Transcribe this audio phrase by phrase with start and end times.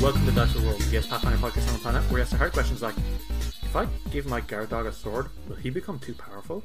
[0.00, 2.52] Welcome to Dice World, the Pathfinder podcast on the planet where we ask the hard
[2.52, 2.94] questions like
[3.62, 6.62] If I give my guard dog a sword, will he become too powerful?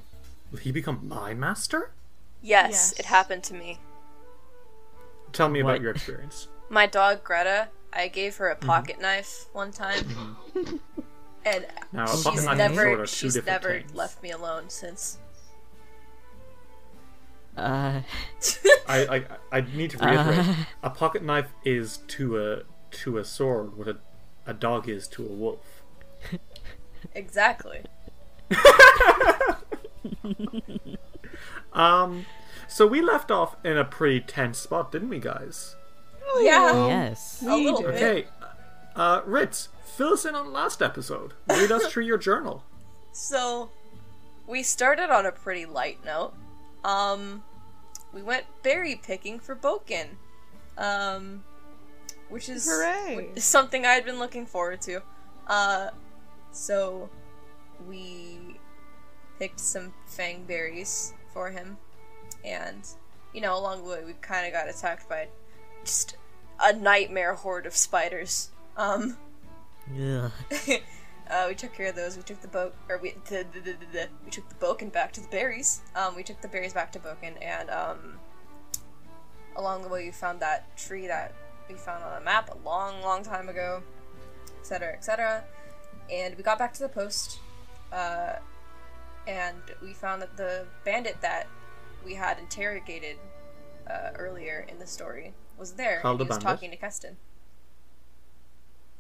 [0.52, 1.92] Will he become my master?
[2.42, 3.00] Yes, Yes.
[3.00, 3.80] it happened to me.
[5.34, 5.72] Tell me What?
[5.72, 6.48] about your experience.
[6.70, 8.68] My dog Greta, I gave her a Mm-hmm.
[8.68, 10.38] pocket knife one time,
[11.46, 13.80] and Now, a she's pocket knife and a sword never are two she's different never
[13.80, 13.94] things.
[13.96, 15.18] left me alone since.
[17.58, 18.02] Uh,
[18.88, 20.54] I, I, I need to reiterate: Uh.
[20.84, 22.62] a pocket knife is to a
[22.96, 23.98] to a sword what a,
[24.46, 25.84] a dog is to a wolf.
[27.14, 27.84] Exactly.
[31.76, 32.26] Um,
[32.68, 35.76] so we left off in a pretty tense spot, didn't we, guys?
[36.40, 37.44] Yeah, yes.
[37.46, 37.96] a little bit.
[37.96, 38.28] Okay,
[38.96, 41.34] uh, Ritz, fill us in on last episode.
[41.48, 42.64] Read us through your journal.
[43.12, 43.70] So,
[44.48, 46.34] we started on a pretty light note.
[46.84, 47.44] Um,
[48.14, 50.08] we went berry picking for Bokken,
[50.78, 51.44] um,
[52.30, 53.32] which is Hooray.
[53.38, 55.02] something I had been looking forward to.
[55.48, 55.90] Uh,
[56.52, 57.10] so
[57.88, 58.60] we
[59.40, 61.78] picked some fang berries for him,
[62.44, 62.88] and
[63.34, 65.28] you know, along the way, we kind of got attacked by
[65.84, 66.16] just
[66.62, 68.52] a nightmare horde of spiders.
[68.78, 69.18] Um.
[69.94, 70.32] Ugh.
[71.30, 72.18] uh, we took care of those.
[72.18, 74.92] We took the boat, or we the, the, the, the, the- we took the Bokken
[74.92, 75.82] back to the berries.
[75.96, 78.20] Um, we took the berries back to Bokken, and um,
[79.56, 81.34] along the way we found that tree that
[81.70, 83.82] we found on a map a long, long time ago,
[84.60, 85.44] etc., etc.
[86.12, 87.40] And we got back to the post,
[87.92, 88.34] uh,
[89.28, 91.48] and we found that the bandit that
[92.06, 93.18] we had interrogated
[93.90, 96.02] uh, earlier in the story was there.
[96.02, 96.48] Hal and the he was bandit?
[96.48, 97.16] talking to Kesten.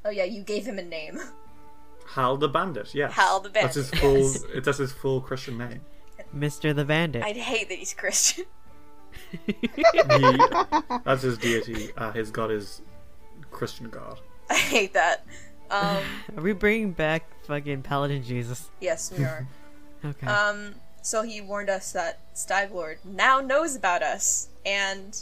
[0.04, 1.20] Oh yeah, you gave him a name.
[2.10, 3.14] Hal the Bandit, yes.
[3.14, 3.74] Hal the Bandit.
[3.74, 4.54] That's his Bandit, full.
[4.54, 4.64] yes.
[4.66, 5.82] That's his full Christian name.
[6.36, 6.76] Mr.
[6.76, 7.24] the Bandit.
[7.24, 8.46] I'd hate that he's Christian.
[9.46, 9.56] He,
[11.06, 11.90] that's his deity.
[11.98, 12.82] Uh, his god is
[13.52, 14.20] Christian god.
[14.50, 15.26] I hate that.
[15.72, 16.04] Um,
[16.38, 18.70] Are we bringing back fucking Paladin Jesus?
[18.80, 19.48] yes, we are.
[20.04, 20.28] Okay.
[20.28, 25.18] Um, so he warned us that Staglord now knows about us, and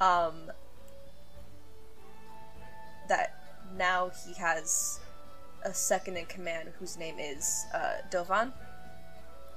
[0.00, 0.50] um,
[3.08, 3.40] that
[3.78, 4.98] now he has
[5.64, 8.52] a second in command whose name is uh, Dovan.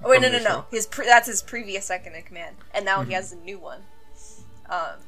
[0.04, 0.66] Oh wait, no, no, no.
[0.72, 3.10] His pre- that's his previous second in command, and now Mm-hmm.
[3.10, 3.82] he has a new one.
[4.70, 5.00] Um,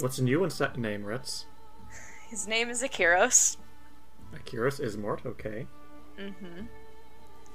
[0.00, 1.46] What's the new one's name, Ritz?
[2.28, 3.56] his name is Akiros.
[4.34, 5.66] Akiris Ismort, okay.
[6.18, 6.66] Mm-hmm.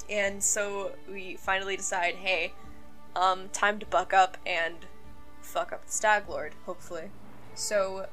[0.10, 2.54] And so we finally decide, hey,
[3.16, 4.76] um, time to buck up and
[5.42, 7.12] fuck up the Stag Lord, hopefully.
[7.56, 8.08] So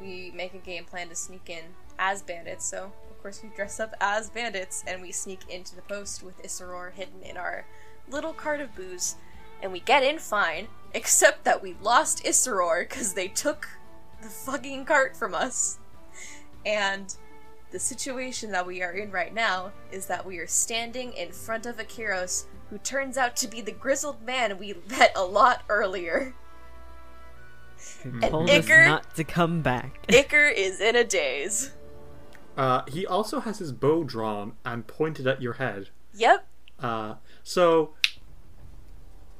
[0.00, 1.64] we make a game plan to sneak in
[1.98, 2.64] as bandits.
[2.64, 2.92] So
[3.22, 7.22] course we dress up as bandits and we sneak into the post with Isseror hidden
[7.22, 7.64] in our
[8.08, 9.14] little cart of booze.
[9.62, 13.68] And we get in fine, except that we lost Isseror because they took
[14.20, 15.78] the fucking cart from us.
[16.66, 17.14] And
[17.70, 21.64] the situation that we are in right now is that we are standing in front
[21.64, 26.34] of Akiros, who turns out to be the grizzled man we met a lot earlier.
[28.02, 28.22] Hmm.
[28.22, 30.06] And Told us not to come back.
[30.08, 31.70] Iker is in a daze.
[32.56, 35.88] Uh, he also has his bow drawn and pointed at your head.
[36.14, 36.46] Yep.
[36.78, 37.94] Uh, so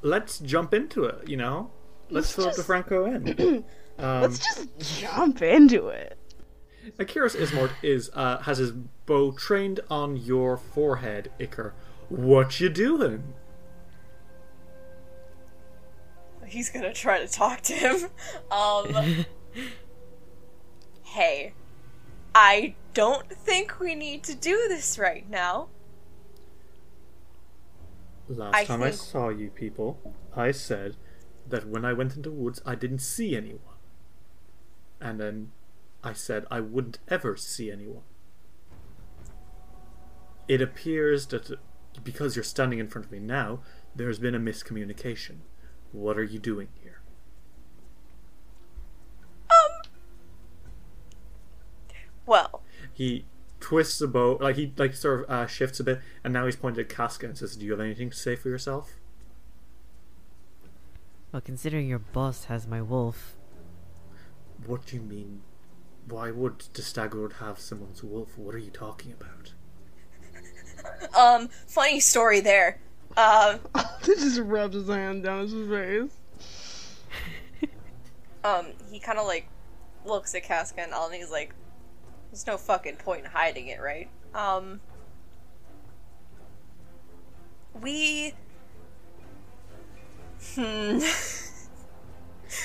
[0.00, 1.28] let's jump into it.
[1.28, 1.70] You know,
[2.10, 3.14] let's throw just- DeFranco
[3.46, 3.64] in.
[3.98, 6.16] Um, Let's just jump into it.
[6.98, 11.72] Akiros Ismort is uh, has his bow trained on your forehead, Iker.
[12.08, 13.34] What you doing?
[16.46, 18.08] He's gonna try to talk to him.
[18.50, 19.26] Um,
[21.02, 21.52] hey,
[22.34, 25.68] I don't think we need to do this right now.
[28.28, 29.98] Last I time I saw you people,
[30.34, 30.96] I said
[31.48, 33.60] that when I went into woods, I didn't see anyone.
[35.00, 35.52] And then
[36.04, 38.04] I said I wouldn't ever see anyone.
[40.48, 41.58] It appears that
[42.02, 43.60] because you're standing in front of me now,
[43.94, 45.38] there's been a miscommunication.
[45.92, 47.00] What are you doing here?
[49.50, 49.90] Um.
[52.24, 52.62] Well,
[53.02, 53.24] He
[53.58, 56.54] twists the bow, like he like sort of uh, shifts a bit, and now he's
[56.54, 58.92] pointed at Casca and says, "Do you have anything to say for yourself?"
[61.32, 63.34] Well, considering your boss has my wolf,
[64.64, 65.42] What do you mean?
[66.08, 68.38] Why would the stag lord have someone's wolf?
[68.38, 69.52] What are you talking about?
[71.18, 72.78] um, funny story there.
[73.16, 73.58] Um,
[74.04, 76.96] he just rubs his hand down his face.
[78.44, 79.48] um, he kind of like
[80.04, 81.52] looks at Casca and all, and he's like,
[82.32, 84.80] "There's no fucking point in hiding it, right?" Um,
[87.80, 88.34] we.
[90.54, 90.98] Hmm.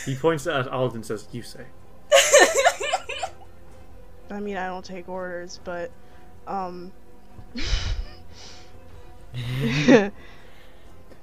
[0.06, 1.66] He points at Alden and says, "You say."
[4.32, 5.92] I mean, I don't take orders, but
[6.48, 6.92] um,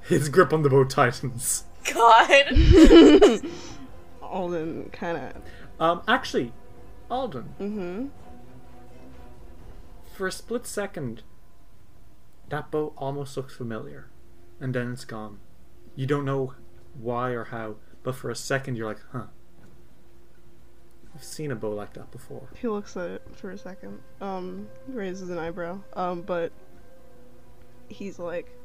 [0.02, 1.64] His grip on the bow tightens.
[1.92, 2.52] God.
[4.22, 5.32] Alden kind of.
[5.80, 6.52] Um, actually,
[7.10, 8.06] Alden, Mm-hmm.
[10.14, 11.22] For a split second,
[12.48, 14.10] that bow almost looks familiar,
[14.60, 15.40] and then it's gone.
[15.96, 16.54] You don't know
[16.94, 19.26] why or how, but for a second you're like, "Huh."
[21.14, 22.48] I've seen a bow like that before.
[22.56, 24.00] He looks at it for a second.
[24.20, 25.80] Um, raises an eyebrow.
[25.92, 26.50] Um, but
[27.88, 28.56] he's like,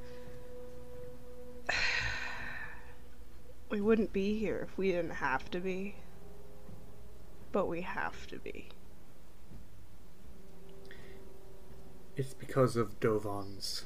[3.70, 5.96] we wouldn't be here if we didn't have to be.
[7.52, 8.70] But we have to be.
[12.20, 13.86] It's because of Dovan's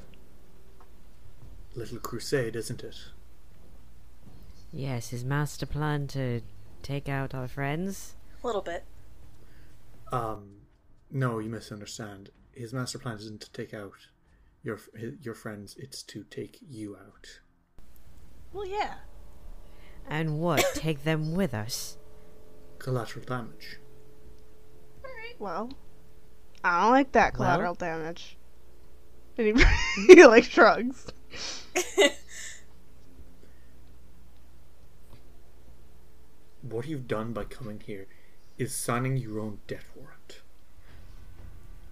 [1.76, 2.96] little crusade, isn't it?
[4.72, 6.40] yes, his master plan to
[6.82, 8.16] take out our friends.
[8.42, 8.82] A little bit.
[10.10, 10.62] Um,
[11.12, 12.30] no, you misunderstand.
[12.50, 14.08] His master plan isn't to take out
[14.64, 14.80] your
[15.22, 17.38] your friends; it's to take you out.
[18.52, 18.94] Well, yeah.
[20.08, 20.64] And what?
[20.74, 21.98] take them with us?
[22.80, 23.78] Collateral damage.
[25.04, 25.36] All right.
[25.38, 25.70] Well,
[26.64, 27.46] I don't like that Well?
[27.46, 28.36] collateral damage.
[29.38, 29.64] And he,
[30.14, 31.06] he like shrugs.
[36.62, 38.06] What you've done by coming here
[38.56, 40.40] is signing your own death warrant.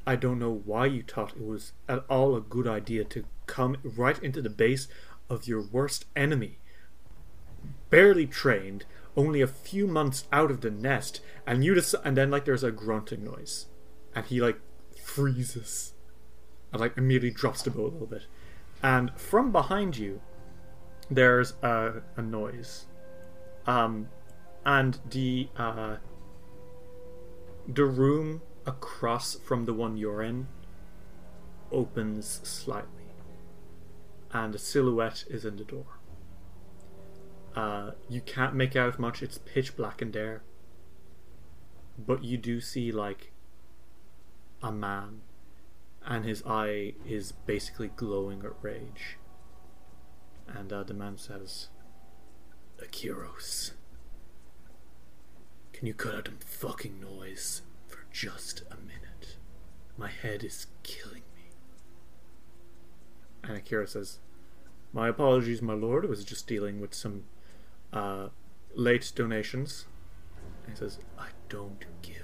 [0.06, 3.76] I don't know why you thought it was at all a good idea to come
[3.84, 4.88] right into the base
[5.28, 6.58] of your worst enemy.
[7.90, 8.86] Barely trained,
[9.16, 12.64] only a few months out of the nest, and you just and then like there's
[12.64, 13.66] a grunting noise,
[14.14, 14.58] and he like
[15.00, 15.94] freezes,
[16.72, 18.26] and like immediately drops the bow a little bit,
[18.82, 20.20] and from behind you,
[21.10, 22.86] there's a, a noise,
[23.66, 24.08] um,
[24.64, 25.96] and the uh,
[27.66, 30.46] the room across from the one you're in
[31.70, 33.14] opens slightly,
[34.32, 35.98] and a silhouette is in the door.
[37.54, 40.42] Uh, you can't make out much; it's pitch black in there,
[41.98, 43.31] but you do see like
[44.62, 45.22] a man,
[46.04, 49.18] and his eye is basically glowing at rage.
[50.46, 51.68] And uh, the man says,
[52.82, 53.72] "Akiros."
[55.82, 59.36] Can you cut out them fucking noise for just a minute?
[59.96, 61.50] My head is killing me.
[63.42, 64.20] And Akira says,
[64.92, 66.04] My apologies, my lord.
[66.04, 67.24] I was just dealing with some
[67.92, 68.28] uh,
[68.76, 69.86] late donations.
[70.64, 72.21] And he says, I don't give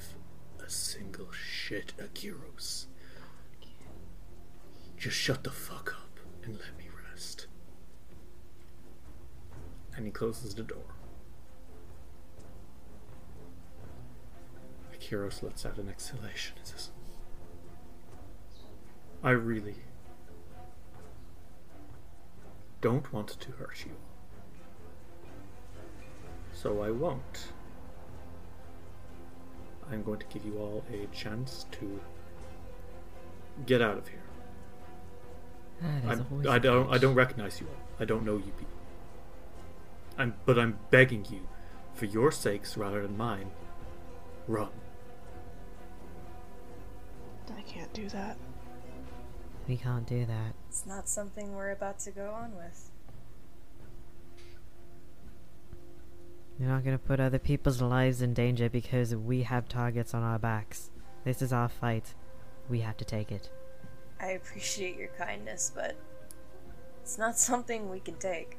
[0.68, 2.84] a single shit, Akiros.
[4.98, 7.46] Just shut the fuck up and let me rest.
[9.96, 10.94] And he closes the door.
[14.94, 16.90] Akiros lets out an exhalation and says,
[19.24, 19.76] I really
[22.82, 23.92] don't want to hurt you.
[26.52, 27.52] So I won't.
[29.90, 32.00] I'm going to give you all a chance to
[33.66, 34.22] get out of here.
[35.82, 36.92] Ah, there's a I'm, voice I don't.
[36.92, 37.68] I don't recognize you.
[37.98, 38.74] I don't know you people.
[40.18, 41.46] I'm, but I'm begging you,
[41.94, 43.50] for your sakes rather than mine,
[44.46, 44.70] run.
[47.56, 48.36] I can't do that.
[49.68, 50.54] We can't do that.
[50.68, 52.87] It's not something we're about to go on with.
[56.58, 60.38] We're not gonna put other people's lives in danger because we have targets on our
[60.38, 60.90] backs.
[61.24, 62.14] This is our fight.
[62.68, 63.50] We have to take it.
[64.20, 65.96] I appreciate your kindness, but
[67.02, 68.58] it's not something we can take.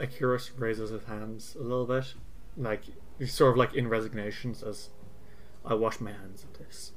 [0.00, 2.14] Akiros raises his hands a little bit,
[2.56, 2.82] like
[3.18, 4.90] he's sort of like in resignation, says,
[5.64, 6.92] "I wash my hands of this.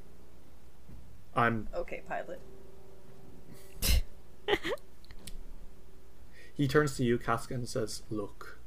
[1.34, 2.40] I'm." Okay, pilot.
[6.54, 8.57] He turns to you, Casca, and says, "Look,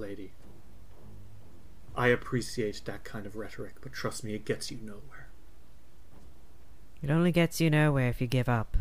[0.00, 0.32] lady.
[1.96, 5.28] I appreciate that kind of rhetoric, but trust me, it gets you nowhere.
[7.02, 8.76] It only gets you nowhere if you give up.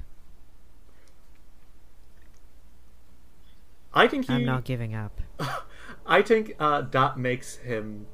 [3.93, 5.19] I think he, I'm not giving up.
[6.05, 8.07] I think uh, that makes him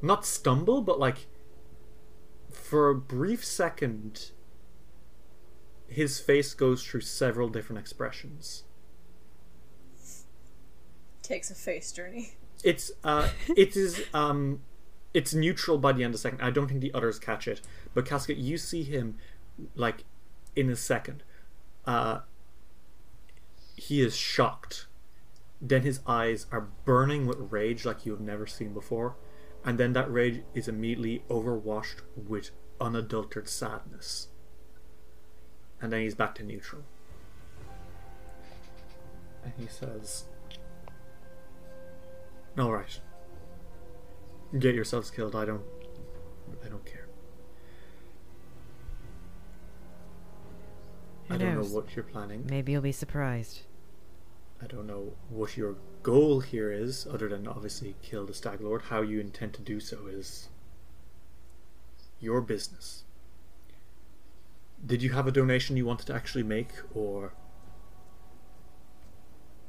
[0.00, 1.26] not stumble, but like
[2.50, 4.30] for a brief second,
[5.88, 8.64] his face goes through several different expressions.
[11.30, 12.32] Takes a face journey.
[12.64, 14.62] It's uh, it is um,
[15.14, 16.40] it's neutral by the end of the second.
[16.42, 17.60] I don't think the others catch it,
[17.94, 19.16] but Casket, you see him
[19.76, 20.02] like
[20.56, 21.22] in a second.
[21.86, 22.22] Uh,
[23.76, 24.88] he is shocked.
[25.62, 29.14] Then his eyes are burning with rage like you have never seen before,
[29.64, 34.26] and then that rage is immediately overwashed with unadulterated sadness.
[35.80, 36.82] And then he's back to neutral.
[39.44, 40.24] And he says,
[42.58, 43.00] All right.
[44.58, 45.36] Get yourselves killed.
[45.36, 45.62] I don't.
[46.64, 47.06] I don't care.
[51.28, 52.46] Who I don't know what you're planning.
[52.50, 53.60] Maybe you'll be surprised.
[54.62, 58.82] I don't know what your goal here is, other than obviously kill the Stag Lord.
[58.82, 60.48] How you intend to do so is
[62.18, 63.04] your business.
[64.84, 67.32] Did you have a donation you wanted to actually make, or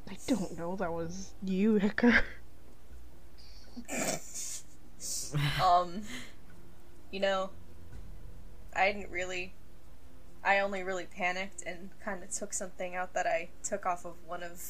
[0.09, 0.75] I don't know.
[0.75, 2.23] That was you, Hicker.
[5.63, 6.01] Um,
[7.09, 7.51] you know,
[8.75, 9.53] I didn't really.
[10.43, 14.15] I only really panicked and kind of took something out that I took off of
[14.27, 14.61] one of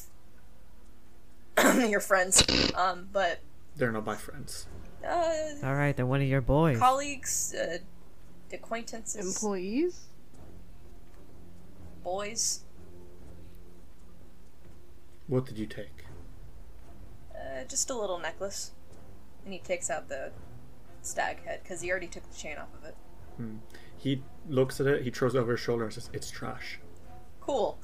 [1.90, 2.44] your friends.
[2.76, 3.40] Um, but
[3.76, 4.66] they're not my friends?
[5.06, 5.32] uh,
[5.64, 6.78] Alright, then one of your boys.
[6.78, 7.78] colleagues, uh,
[8.52, 10.00] acquaintances, Employees?
[12.04, 12.60] boys.
[15.26, 16.04] What did you take?
[17.34, 18.72] Uh, just a little necklace.
[19.44, 20.32] And he takes out the
[21.02, 22.96] stag head because he already took the chain off of it.
[23.96, 25.02] He looks at it.
[25.02, 26.78] He throws it over his shoulder and says, "It's trash."
[27.40, 27.78] Cool.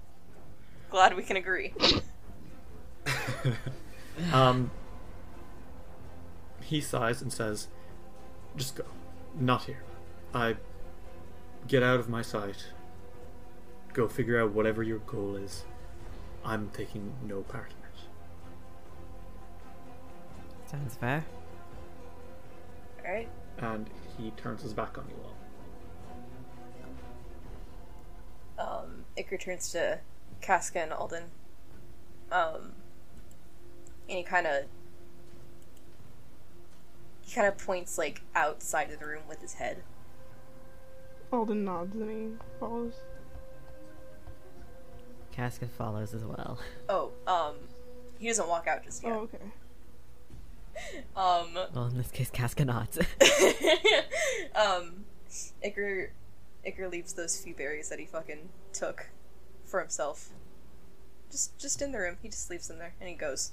[0.90, 1.74] Glad we can agree.
[4.32, 4.70] Um,
[6.60, 7.68] he sighs and says,
[8.56, 8.84] "Just go.
[9.38, 9.82] Not here.
[10.34, 10.56] I
[11.66, 12.66] get out of my sight.
[13.92, 15.64] Go figure out whatever your goal is.
[16.44, 17.79] I'm taking no part in it."
[20.70, 21.24] Sounds fair.
[23.04, 23.28] Alright.
[23.58, 25.30] And he turns his back on you all.
[28.60, 29.98] um, Iker turns to
[30.40, 31.24] Casca and Alden.
[32.30, 32.72] Um,
[34.08, 34.64] and he kind of
[37.22, 39.82] he kind of points like outside of the room with his head.
[41.32, 42.94] Alden nods and he follows.
[45.32, 46.58] Casca follows as well.
[46.88, 47.54] Oh, um,
[48.18, 49.12] he doesn't walk out just yet.
[49.12, 49.38] Oh, okay.
[51.16, 52.98] Um, Well, in this case, Casca nods.
[54.54, 55.04] um,
[55.64, 56.10] Iker,
[56.66, 59.10] Iker leaves those few berries that he fucking took
[59.64, 60.30] for himself.
[61.30, 62.16] Just, just in the room.
[62.22, 63.52] He just leaves them there and he goes.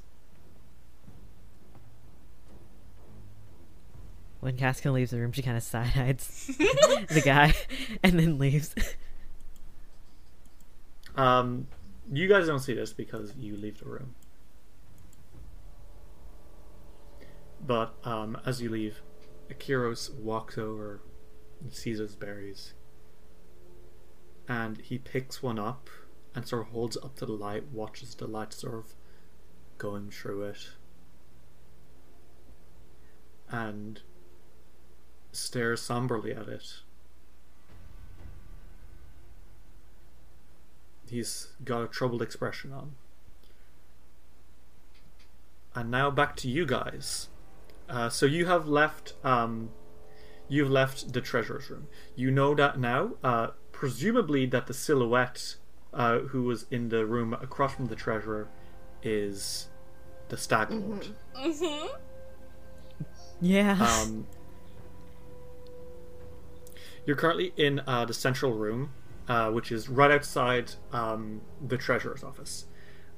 [4.39, 6.51] when Casca leaves the room, she kind of side eyes
[7.09, 7.53] the guy
[8.03, 8.73] and then leaves.
[11.15, 11.67] Um,
[12.11, 14.15] you guys don't see this because you leave the room.
[17.67, 19.01] But um, as you leave,
[19.51, 21.01] Akiros walks over
[21.61, 22.73] and sees those berries.
[24.47, 25.89] And he picks one up
[26.33, 28.95] and sort of holds it up to the light, watches the light sort of
[29.77, 30.69] going through it.
[33.49, 34.01] And
[35.33, 36.81] stares somberly at it.
[41.09, 42.95] He's got a troubled expression on.
[45.75, 47.27] And now back to you guys.
[47.89, 49.13] Uh, so you have left.
[49.23, 49.71] Um,
[50.47, 51.87] you've left the treasurer's room.
[52.15, 53.11] You know that now.
[53.23, 55.55] Uh, presumably that the silhouette
[55.93, 58.47] uh, who was in the room across from the treasurer,
[59.03, 59.67] is
[60.29, 61.07] the stag lord.
[61.35, 61.87] Mm-hmm.
[63.41, 63.77] Yeah.
[63.79, 64.27] Um,
[67.05, 68.91] you're currently in uh, the central room,
[69.27, 72.65] uh, which is right outside um, the treasurer's office.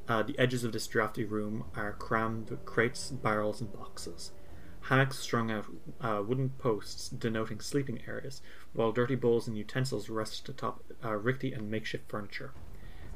[0.07, 4.31] Uh, the edges of this drafty room are crammed with crates, barrels, and boxes.
[4.89, 5.65] Hammocks strung out
[6.01, 8.41] uh, wooden posts denoting sleeping areas,
[8.73, 12.53] while dirty bowls and utensils rest atop uh, rickety and makeshift furniture.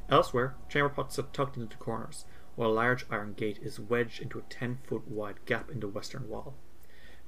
[0.08, 2.26] Elsewhere, chamber pots are tucked into corners,
[2.56, 5.88] while a large iron gate is wedged into a 10 foot wide gap in the
[5.88, 6.54] western wall.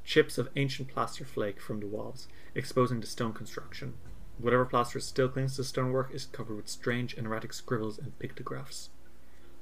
[0.04, 3.96] Chips of ancient plaster flake from the walls, exposing the stone construction.
[4.38, 8.20] Whatever plaster still clings to the stonework is covered with strange and erratic scribbles and
[8.20, 8.92] pictographs.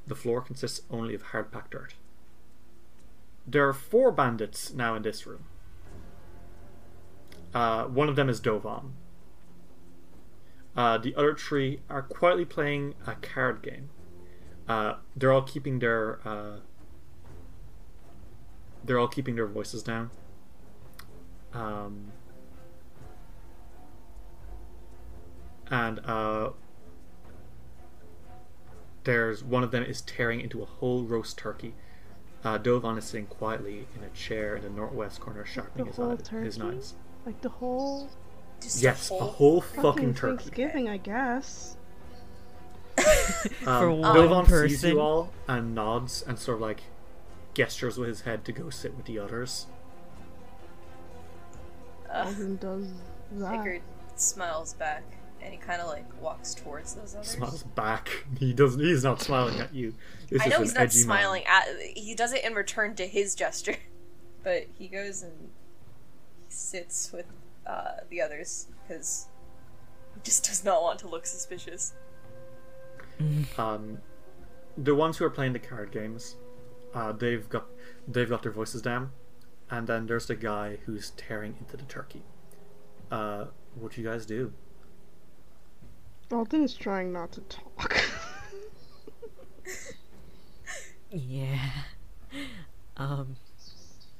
[0.08, 1.94] The floor consists only of hard packed dirt.
[3.46, 5.46] There are four bandits now in this room.
[7.54, 8.94] Uh, one of them is Dovan.
[10.76, 13.90] Uh, the other three are quietly playing a card game.
[14.68, 16.58] Uh, they're all keeping their uh,
[18.84, 20.10] they're all keeping their voices down.
[21.54, 22.12] Um,
[25.70, 26.52] and uh,
[29.04, 31.76] there's one of them is tearing into a whole roast turkey.
[32.44, 36.12] Uh, Dovan is sitting quietly in a chair in the northwest corner, sharpening his, whole
[36.12, 36.60] eye- his turkey?
[36.60, 36.94] knives.
[37.26, 38.10] Like the whole
[38.62, 39.30] Yes, Just a a whole.
[39.30, 40.38] whole fucking fucking turkey.
[40.38, 41.78] Thanksgiving, I guess.
[42.98, 46.84] Um, For one Dovan sees you all and nods and sort of like
[47.54, 49.68] gestures with his head to go sit with the others.
[52.10, 52.88] Uh, Alden does
[53.34, 53.54] that.
[53.56, 53.82] Ickard
[54.16, 55.04] smiles back
[55.44, 57.28] and he kind of like walks towards those others.
[57.28, 58.10] Smiles back.
[58.40, 58.80] He doesn't.
[58.80, 59.94] He's not smiling at you.
[60.30, 61.06] This I know an he's not edgy man.
[61.06, 61.66] smiling at.
[61.96, 63.76] He does it in return to his gesture,
[64.44, 65.34] but he goes and
[66.40, 67.26] he sits with
[67.68, 69.28] uh, the others because
[70.16, 71.94] he just does not want to look suspicious.
[73.58, 74.00] Um,
[74.78, 76.36] the ones who are playing the card games,
[76.94, 77.66] uh, they've got
[78.08, 79.12] they've got their voices down,
[79.70, 82.24] and then there's the guy who's tearing into the turkey.
[83.12, 84.54] Uh, what do you guys do?
[86.34, 88.02] Alden's trying not to talk.
[91.12, 91.70] yeah.
[92.98, 93.36] Um,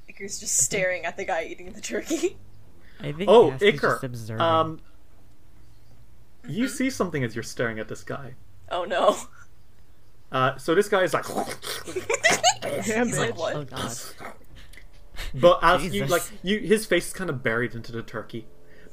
[0.08, 2.36] Icar's just staring at the guy eating the turkey.
[3.00, 4.02] I think Oh, Cass is just Iker.
[4.02, 4.40] observing.
[4.42, 4.80] Um,
[6.48, 8.34] you see something as you're staring at this guy.
[8.70, 9.16] Oh no!
[10.32, 11.24] Uh, so this guy is like,
[12.86, 13.54] Damn He's like, what?
[13.56, 13.92] oh god.
[15.34, 18.46] but as you like, you his face is kind of buried into the turkey.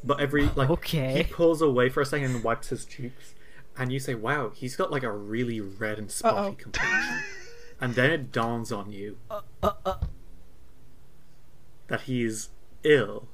[0.03, 1.17] But every like, Okay.
[1.17, 3.35] he pulls away for a second and wipes his cheeks,
[3.77, 6.53] and you say, "Wow, he's got like a really red and spotty Uh-oh.
[6.53, 7.19] complexion."
[7.81, 9.95] and then it dawns on you uh, uh, uh.
[11.87, 12.49] that he's
[12.83, 13.27] ill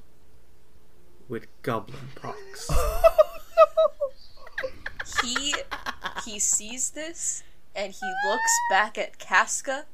[1.28, 2.70] with goblin pox.
[5.22, 5.54] He
[6.24, 7.42] he sees this
[7.74, 9.86] and he looks back at Casca.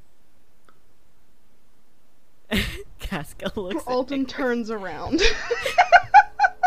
[2.98, 5.22] Casca looks at Alden turns around.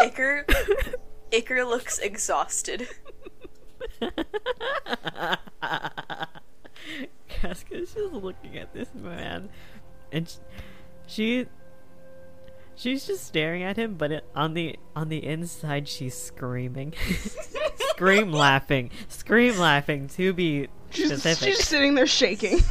[0.07, 0.45] Icar
[1.31, 2.87] Icar looks exhausted.
[7.29, 9.49] Casca's just looking at this man,
[10.11, 10.35] and sh-
[11.07, 11.45] she,
[12.75, 13.95] she's just staring at him.
[13.95, 16.93] But it, on the on the inside, she's screaming,
[17.91, 20.07] scream laughing, scream laughing.
[20.09, 22.59] To be she's, specific, she's sitting there shaking.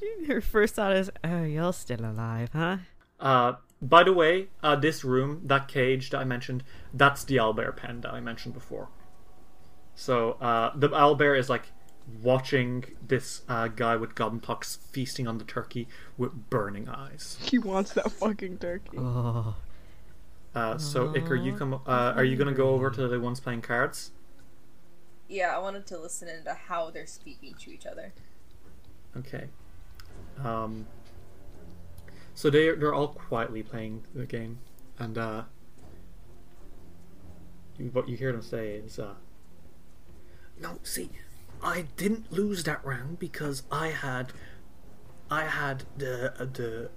[0.00, 2.76] She- her first thought is, "Oh, you're still alive, huh?"
[3.18, 6.62] Uh, by the way, uh, this room, that cage that I mentioned,
[6.94, 8.88] that's the owlbear pen that I mentioned before.
[9.94, 11.72] So uh, the owlbear is like
[12.22, 17.36] watching this uh, guy with goblin pox feasting on the turkey with burning eyes.
[17.42, 18.96] he wants that fucking turkey.
[18.98, 19.54] Oh,
[20.54, 21.74] Uh, so Iker, you come.
[21.74, 24.12] Uh, are you gonna go over to the ones playing cards?
[25.28, 28.12] Yeah, I wanted to listen into how they're speaking to each other.
[29.16, 29.48] Okay.
[30.44, 30.86] Um,
[32.34, 34.58] so they they're all quietly playing the game,
[34.98, 35.42] and uh,
[37.78, 39.14] you- what you hear them say is, uh,
[40.60, 41.10] "No, see,
[41.62, 44.32] I didn't lose that round because I had,
[45.30, 46.90] I had the uh, the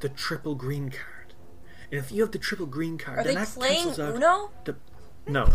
[0.00, 1.34] the triple green card,
[1.90, 4.14] and if you have the triple green card, Are then they that playing cancels out
[4.16, 4.50] Uno?
[4.64, 4.76] the
[5.26, 5.52] no."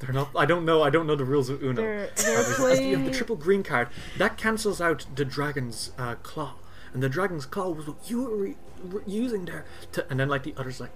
[0.00, 0.30] They're not.
[0.36, 0.82] I don't know.
[0.82, 1.80] I don't know the rules of Uno.
[1.80, 3.88] They're- they're because if you have playing- the triple green card.
[4.18, 6.54] That cancels out the dragon's uh, claw,
[6.92, 9.64] and the dragon's claw was what you were re- re- using there.
[9.92, 10.90] To, and then like the others like,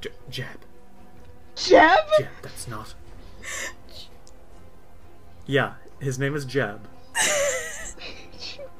[0.00, 0.60] J- Jeb,
[1.56, 1.98] Jeb?
[2.18, 2.28] Jeb.
[2.42, 2.94] That's not.
[5.46, 6.86] Yeah, his name is Jeb.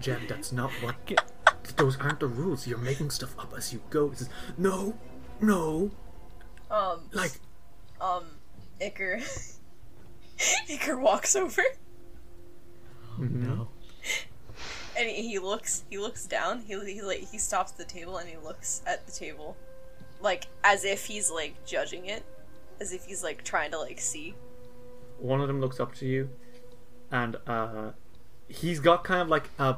[0.01, 0.95] Jeb, that's not what
[1.77, 2.67] those aren't the rules.
[2.67, 4.11] You're making stuff up as you go.
[4.11, 4.97] He says, no,
[5.41, 5.91] no,
[6.71, 7.41] Um, like
[8.01, 8.25] um,
[8.81, 9.23] Iker.
[10.69, 11.63] Iker walks over
[13.19, 13.69] Oh, No.
[14.97, 15.85] and he, he looks.
[15.91, 16.61] He looks down.
[16.61, 19.57] He he like he stops the table and he looks at the table,
[20.21, 22.25] like as if he's like judging it,
[22.81, 24.35] as if he's like trying to like see.
[25.19, 26.31] one of them looks up to you,
[27.11, 27.91] and uh,
[28.47, 29.77] he's got kind of like a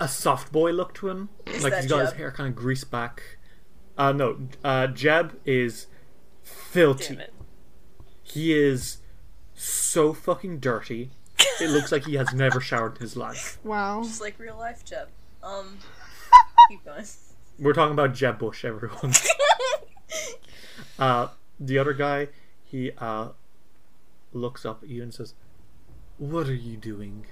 [0.00, 1.28] a soft boy look to him.
[1.46, 3.22] like that he's got his hair kind of greased back.
[3.96, 5.86] Uh, no, uh, Jeb is
[6.44, 7.14] filthy.
[7.14, 7.34] Damn it.
[8.22, 8.98] He is
[9.54, 11.10] so fucking dirty.
[11.60, 13.58] It looks like he has never showered in his life.
[13.64, 14.02] Wow.
[14.02, 15.08] Just like real life, Jeb.
[15.42, 15.78] Um,
[16.68, 17.04] keep going.
[17.58, 19.12] We're talking about Jeb Bush, everyone.
[20.98, 21.28] uh,
[21.60, 22.28] the other guy,
[22.64, 23.30] he uh,
[24.32, 25.34] looks up at you and says,
[26.18, 27.26] "What are you doing?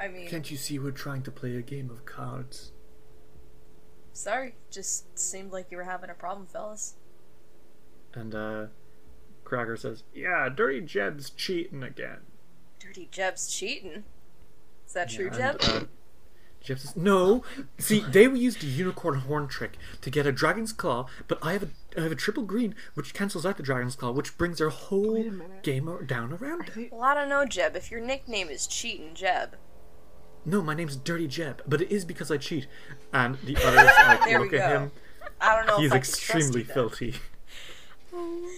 [0.00, 2.72] I mean, Can't you see we're trying to play a game of cards?"
[4.16, 4.54] sorry.
[4.70, 6.94] Just seemed like you were having a problem, fellas.
[8.16, 8.66] And uh,
[9.44, 12.20] Cracker says, "Yeah, Dirty Jeb's cheating again."
[12.80, 14.04] Dirty Jeb's cheating.
[14.86, 15.56] Is that true, And, Jeb?
[15.60, 15.80] uh,
[16.62, 17.44] Jeb says, "No.
[17.78, 21.62] See, they used a unicorn horn trick to get a dragon's claw, but I have
[21.64, 24.70] a I have a triple green, which cancels out the dragon's claw, which brings their
[24.70, 25.62] whole Wait a minute.
[25.62, 26.92] game down around I it.
[26.92, 27.76] well, I don't know, Jeb.
[27.76, 29.56] If your nickname is Cheating Jeb,
[30.44, 32.66] No, my name's Dirty Jeb, but it is because I cheat."
[33.12, 34.92] And the others like look at him.
[35.40, 36.74] I don't know He's if I can trust extremely you then.
[36.74, 37.14] filthy.
[38.18, 38.50] Oh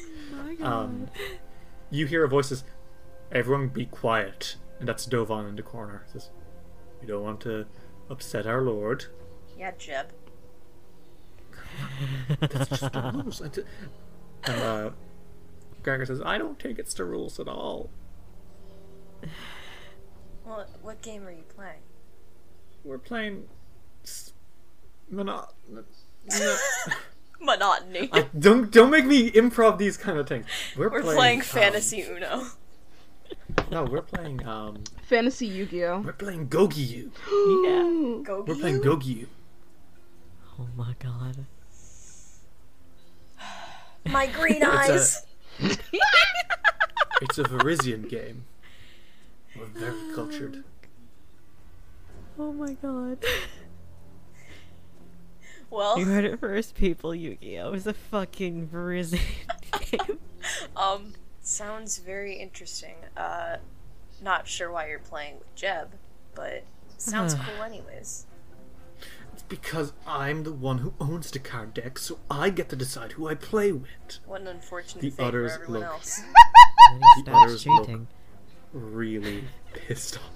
[0.44, 0.66] my god.
[0.66, 1.08] Um,
[1.90, 2.64] you hear a voice says,
[3.32, 6.04] "Everyone, be quiet." And that's Dovan in the corner.
[6.12, 6.30] Says,
[7.00, 7.66] "We don't want to
[8.08, 9.06] upset our lord."
[9.58, 10.12] Yeah, Jeb.
[12.40, 13.40] That's just the rules.
[13.40, 13.64] And,
[14.44, 14.90] and uh,
[15.82, 17.90] Gregor says, "I don't think it's the rules at all.
[20.46, 21.80] Well, what game are you playing?
[22.84, 23.48] We're playing."
[24.04, 24.32] s-
[25.10, 25.84] Mono- n-
[26.30, 26.56] n-
[27.40, 28.08] Monotony.
[28.12, 30.46] I, don't don't make me improv these kind of things.
[30.76, 32.46] We're, We're playing, playing um, Fantasy Uno.
[33.70, 36.00] no, we're playing um, Fantasy Yu-Gi-Oh.
[36.00, 37.10] we're playing Gogiyu.
[37.64, 38.22] yeah.
[38.24, 39.26] Go We're playing Gogiyu.
[40.58, 41.46] Oh my god.
[44.06, 45.26] My green It's eyes.
[47.20, 48.44] It's a Varisian game.
[49.58, 50.64] We're very cultured.
[52.40, 53.18] Oh my god.
[55.70, 57.14] Well, You heard it first, people.
[57.14, 57.72] Yu-Gi-Oh!
[57.74, 59.20] is a fucking Verizon
[59.90, 60.18] game.
[60.76, 62.94] um, sounds very interesting.
[63.16, 63.56] Uh,
[64.22, 65.92] not sure why you're playing with Jeb,
[66.34, 66.64] but
[66.96, 68.26] sounds cool anyways.
[69.34, 73.12] It's because I'm the one who owns the card deck, so I get to decide
[73.12, 73.88] who I play with.
[74.26, 76.20] What an unfortunate The fate others for everyone look- else.
[76.90, 78.08] And he The starts others look- cheating.
[78.72, 80.30] Really pissed off.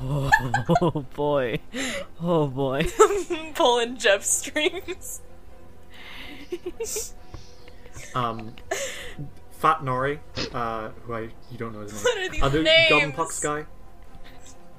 [0.00, 1.58] Oh boy.
[2.20, 2.86] Oh boy.
[3.54, 5.22] Pulling Jeb strings.
[8.14, 8.54] Um,
[9.50, 10.18] Fat Nori,
[10.54, 12.02] uh, who I you don't know his name.
[12.02, 13.16] What are these Other names?
[13.16, 13.66] Goblin guy.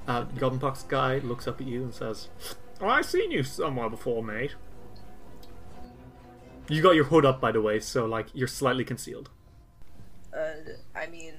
[0.06, 2.28] Uh, Goblin guy looks up at you and says,
[2.80, 4.54] "Oh, I've seen you somewhere before, mate."
[6.68, 9.28] You got your hood up, by the way, so like you're slightly concealed.
[10.32, 10.52] Uh,
[10.94, 11.34] I mean,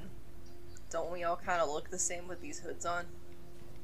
[0.89, 3.05] don't we all kind of look the same with these hoods on?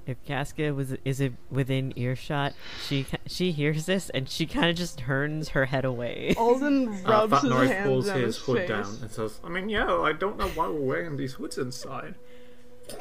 [0.08, 2.54] If Casca was is it within earshot,
[2.88, 6.34] she she hears this and she kind of just turns her head away.
[6.38, 8.70] Alden Uh, rubs Fat his Nori hands pulls down his his hood face.
[8.70, 12.16] down and says, "I mean, yeah, I don't know why we're wearing these hoods inside."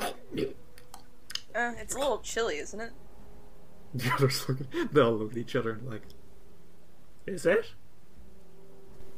[0.00, 0.10] Uh,
[1.54, 2.90] it's a little chilly, isn't it?
[3.94, 4.58] The others look.
[4.92, 6.02] They all look at each other and like,
[7.26, 7.70] "Is it?"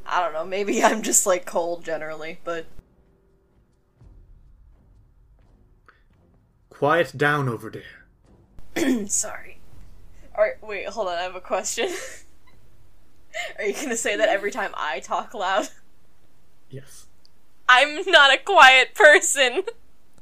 [0.06, 0.44] I don't know.
[0.44, 2.66] Maybe I'm just like cold generally, but
[6.78, 9.06] Quiet down over there.
[9.08, 9.58] sorry.
[10.32, 11.18] Alright, wait, hold on.
[11.18, 11.88] I have a question.
[13.58, 15.70] Are you gonna say that every time I talk loud?
[16.70, 17.06] Yes,
[17.68, 19.64] I'm not a quiet person.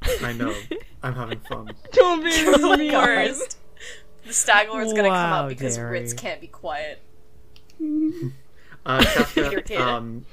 [0.23, 0.55] I know.
[1.03, 1.69] I'm having fun.
[1.91, 2.91] Don't be mean.
[2.91, 3.59] Worst.
[4.25, 5.99] The stag lord's gonna come out because Derry.
[5.99, 7.03] Ritz can't be quiet.
[8.83, 10.25] Uh, Casca, um,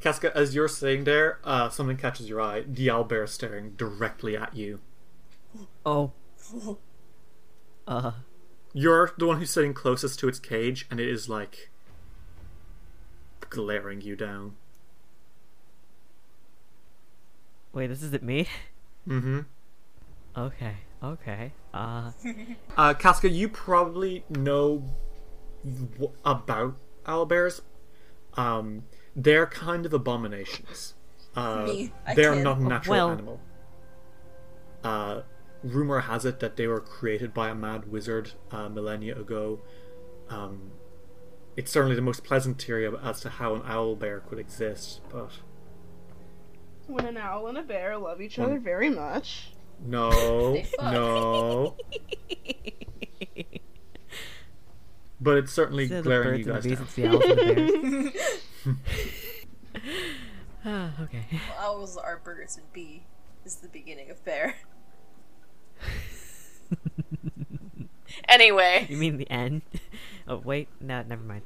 [0.00, 2.62] Casca, as you're sitting there, uh, something catches your eye.
[2.68, 4.78] The owlbear is staring directly at you.
[5.88, 6.12] Oh.
[7.86, 8.12] Uh.
[8.74, 11.70] You're the one who's sitting closest to its cage, and it is like
[13.48, 14.56] glaring you down.
[17.72, 18.46] Wait, this isn't me.
[19.08, 19.40] Mm-hmm.
[20.36, 20.74] Okay.
[21.02, 21.52] Okay.
[21.72, 22.10] Uh.
[22.76, 24.84] Uh, Casca, you probably know
[25.64, 27.62] w- about owlbears.
[28.34, 28.84] Um,
[29.16, 30.92] they're kind of abominations.
[31.34, 32.42] Uh, Me, I they're can.
[32.42, 33.40] not a natural Well- animal.
[34.84, 35.22] Uh,
[35.68, 39.60] rumor has it that they were created by a mad wizard uh, millennia ago.
[40.28, 40.72] Um,
[41.56, 45.30] it's certainly the most pleasant theory as to how an owl bear could exist, but
[46.86, 49.52] When an owl and a bear love each When- other very much.
[49.84, 51.76] no, no.
[55.20, 56.84] But it's certainly Instead of the glaring you guys and the down.
[56.86, 58.12] it's the owls and the
[58.64, 58.76] bears.
[60.64, 61.24] ah, okay.
[61.58, 63.02] Owls are birds and B
[63.44, 64.54] is the beginning of bear.
[68.28, 69.62] Anyway, You mean the end?
[70.30, 71.40] Oh wait, no, never mind.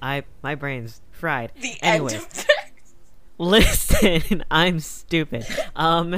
[0.00, 1.50] I my brain's fried.
[1.60, 2.46] the anyway, end of
[3.38, 5.44] listen, I'm stupid.
[5.74, 6.14] Um.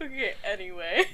[0.00, 1.04] okay, anyway.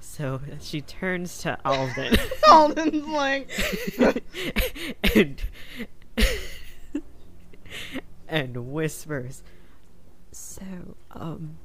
[0.00, 2.16] so she turns to Alden
[2.48, 3.50] Alden's like,
[5.14, 5.42] and
[8.28, 9.42] and whispers.
[10.30, 10.64] So,
[11.10, 11.58] um,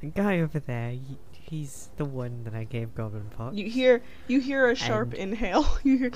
[0.00, 3.56] the guy over there, he, he's the one that I gave Goblin Pox.
[3.56, 5.66] you hear, you hear a sharp And- inhale.
[5.84, 6.10] You hear,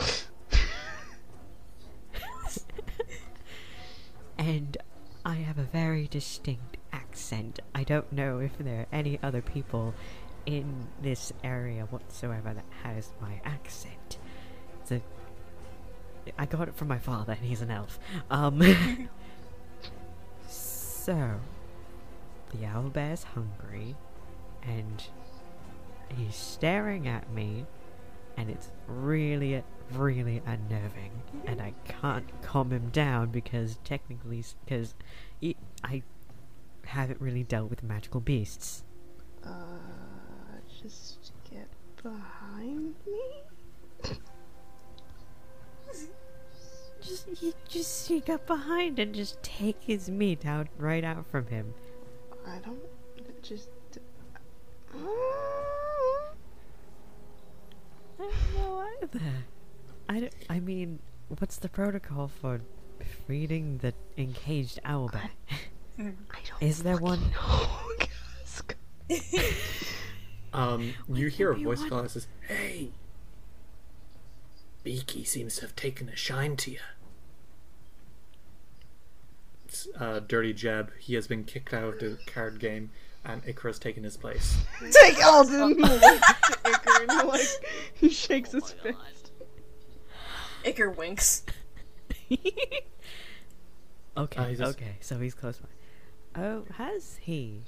[4.39, 4.77] and
[5.25, 7.61] I have a very distinct accent.
[7.75, 9.95] I don't know if there are any other people
[10.47, 14.19] in this area whatsoever that has my accent.
[14.83, 15.01] It's a
[16.39, 17.99] I got it from my father, and he's an elf.
[18.31, 18.63] Um,
[20.49, 21.39] so
[22.59, 23.97] the owl bear's hungry,
[24.63, 25.05] and
[26.17, 27.67] he's staring at me,
[28.37, 29.63] and it's really,
[29.93, 31.11] really unnerving,
[31.47, 34.95] and I can't calm him down because technically, because
[35.83, 36.03] I
[36.85, 38.85] haven't really dealt with magical beasts.
[39.45, 39.51] uh,
[40.83, 41.69] just get
[42.03, 44.17] behind me.
[47.03, 51.47] Just, you just sneak up behind and just take his meat out right out from
[51.49, 51.75] him.
[52.55, 52.79] I don't,
[53.43, 53.69] just.
[54.95, 54.99] I
[58.19, 59.21] don't know either.
[60.09, 61.01] I, don't, I mean,
[61.39, 62.61] what's the protocol for
[63.27, 65.31] feeding the encaged owl bear?
[65.99, 66.15] I don't
[66.61, 67.21] Is there one?
[67.33, 67.67] know.
[67.99, 68.75] Casca.
[70.53, 71.89] Um, you hear a voice one.
[71.91, 72.91] call that says, Hey!
[74.85, 76.79] Beaky seems to have taken a shine to you.
[79.75, 80.93] It's uh, Dirty Jeb.
[81.01, 82.91] He has been kicked out of the card game,
[83.25, 84.57] and Icarus taken his place.
[85.03, 85.83] Take Alden.
[85.83, 87.41] Icar and like
[87.95, 89.33] he shakes his fist.
[90.65, 91.43] Iker winks.
[92.31, 92.47] okay,
[94.17, 96.41] Uh, he's just- okay, so he's close by.
[96.41, 97.63] Oh, has he?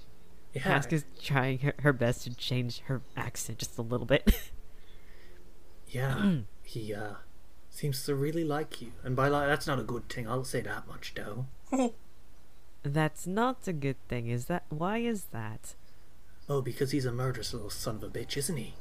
[0.53, 4.53] Yeah, is trying her, her best to change her accent just a little bit.
[5.89, 6.37] yeah.
[6.63, 7.15] he uh,
[7.69, 10.29] seems to really like you, and by like that's not a good thing.
[10.29, 11.47] I'll say that much, though.
[12.83, 14.65] That's not a good thing, is that?
[14.69, 15.75] Why is that?
[16.49, 18.75] Oh, because he's a murderous little son of a bitch, isn't he?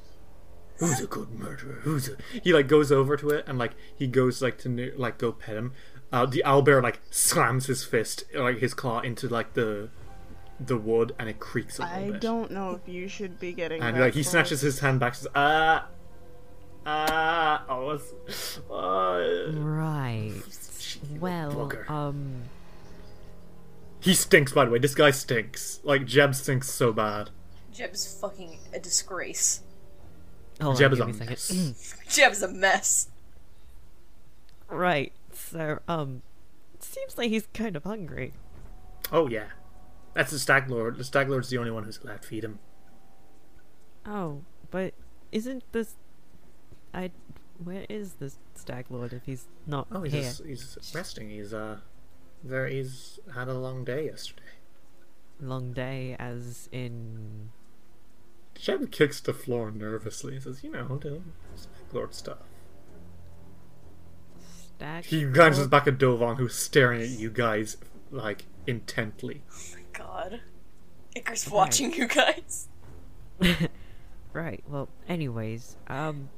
[0.77, 1.79] Who's a good murderer?
[1.83, 2.17] Who's a...
[2.43, 5.55] He like goes over to it and like he goes like to like go pet
[5.55, 5.71] him.
[6.11, 9.89] Uh, the owlbear like slams his fist like his claw into like the
[10.59, 12.21] the wood and it creaks a little I bit.
[12.21, 13.81] don't know if you should be getting.
[13.81, 15.15] And that like he snatches his hand back.
[15.15, 15.87] Says, ah,
[16.85, 20.31] ah, oh, it's, uh, Right.
[21.19, 22.43] Well, um,
[24.05, 24.53] he stinks.
[24.53, 25.79] By the way, this guy stinks.
[25.83, 27.31] Like Jeb stinks so bad.
[27.73, 29.61] Jeb's fucking a disgrace.
[30.61, 31.41] hold Jeb on, is a a mess.
[31.75, 32.09] second.
[32.09, 33.09] Jeb's a mess.
[34.69, 35.11] right.
[35.33, 36.21] So, um,
[36.73, 38.31] it seems like he's kind of hungry.
[39.11, 39.47] Oh yeah,
[40.13, 40.97] that's the stag lord.
[40.97, 42.59] The stag lord's the only one who's allowed to feed him.
[44.05, 44.93] Oh, but
[45.31, 45.95] isn't this?
[46.93, 47.11] I.
[47.63, 50.23] Where is this stag lord if he's not Oh, he's here?
[50.23, 51.29] just, he's resting.
[51.29, 51.77] He's uh,
[52.45, 52.75] very.
[52.75, 54.41] He's had a long day yesterday.
[55.41, 57.49] Long day, as in.
[58.53, 61.21] Jeb kicks the floor nervously and says, "You know, the
[61.55, 62.37] stag lord stuff."
[64.77, 65.05] Stag.
[65.05, 67.77] He glances back at Dovan, who's staring at you guys
[68.11, 69.43] like intently.
[69.51, 70.41] Oh my god.
[71.15, 72.67] Iker's watching you guys.
[74.33, 74.63] right.
[74.67, 76.29] Well, anyways, um,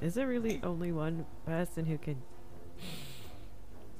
[0.00, 2.22] is there really only one person who can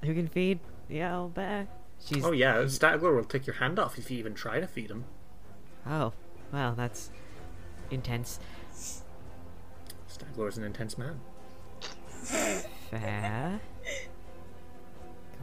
[0.05, 1.69] who can feed the owl bear?
[2.05, 2.25] She's.
[2.25, 5.05] Oh yeah, Stagler will take your hand off if you even try to feed him.
[5.87, 6.13] Oh,
[6.53, 7.11] well, that's
[7.91, 8.41] intense.
[10.09, 11.21] Stagler's an intense man.
[12.91, 13.61] Fair.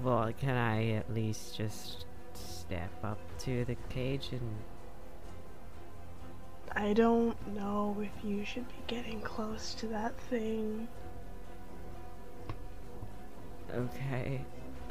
[0.02, 4.56] Well, can I at least just step up to the cage and
[6.76, 10.88] I don't know if you should be getting close to that thing.
[13.74, 14.42] Okay,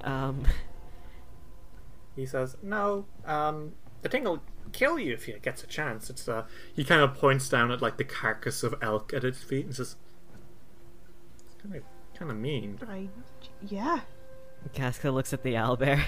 [0.04, 0.44] um,
[2.16, 4.42] He says, "No, um, the thing will
[4.72, 6.10] kill you if he gets a chance.
[6.10, 9.42] It's uh, he kind of points down at like the carcass of elk at its
[9.42, 9.96] feet and says,
[11.46, 11.82] "It's kind of
[12.16, 13.08] kind of mean." I,
[13.66, 14.00] yeah.
[14.74, 16.04] Casca looks at the owlbear.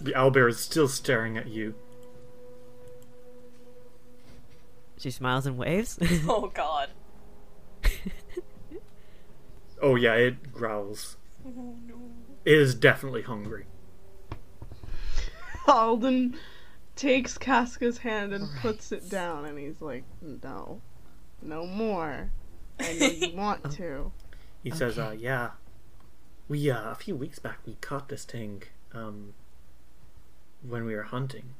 [0.00, 1.74] The owlbear is still staring at you.
[4.96, 5.98] She smiles and waves.
[6.28, 6.88] Oh god.
[9.82, 11.18] Oh yeah, it growls.
[11.46, 11.94] Oh no.
[12.44, 13.66] It is definitely hungry.
[15.68, 16.36] Alden
[16.96, 20.80] takes Casca's hand and puts it down, and he's like, "No,
[21.42, 22.30] no more.
[22.80, 24.12] I know you want to."
[24.62, 25.50] He says, "Uh, yeah,
[26.48, 29.34] we uh, a few weeks back we caught this thing, um,
[30.62, 31.54] when we were hunting,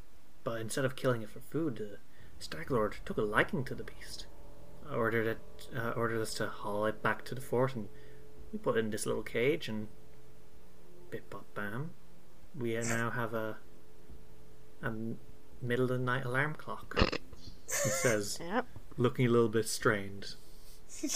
[0.44, 1.98] but instead of killing it for food, the
[2.38, 4.26] Stag Lord took a liking to the beast.
[4.92, 7.88] Ordered it, uh, ordered us to haul it back to the fort, and
[8.54, 9.88] we put it in this little cage, and
[11.10, 11.90] bip bop bam,
[12.58, 13.58] we now have a
[14.80, 14.92] a
[15.60, 16.96] middle of the night alarm clock."
[17.66, 18.66] He says, Yep.
[18.96, 20.36] looking a little bit strained.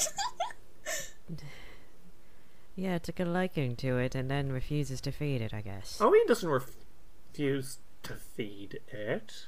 [2.75, 5.99] yeah, took a liking to it and then refuses to feed it, I guess.
[6.01, 9.47] Oh, he doesn't refuse to feed it.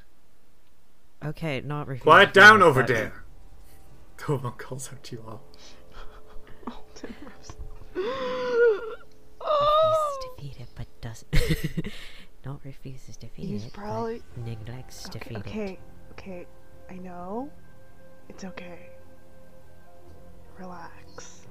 [1.25, 2.03] Okay, not refuse.
[2.05, 3.25] Quiet down over there.
[4.17, 5.43] Dovan calls out to you all.
[8.01, 8.97] Alden rubs-
[9.41, 11.93] Refuses to feed it, but doesn't.
[12.45, 15.47] not refuses to feed He's it, probably- but neglects to okay, feed it.
[15.47, 15.79] okay,
[16.13, 16.47] okay.
[16.91, 17.51] I know.
[18.29, 18.91] It's okay.
[20.59, 21.47] Relax.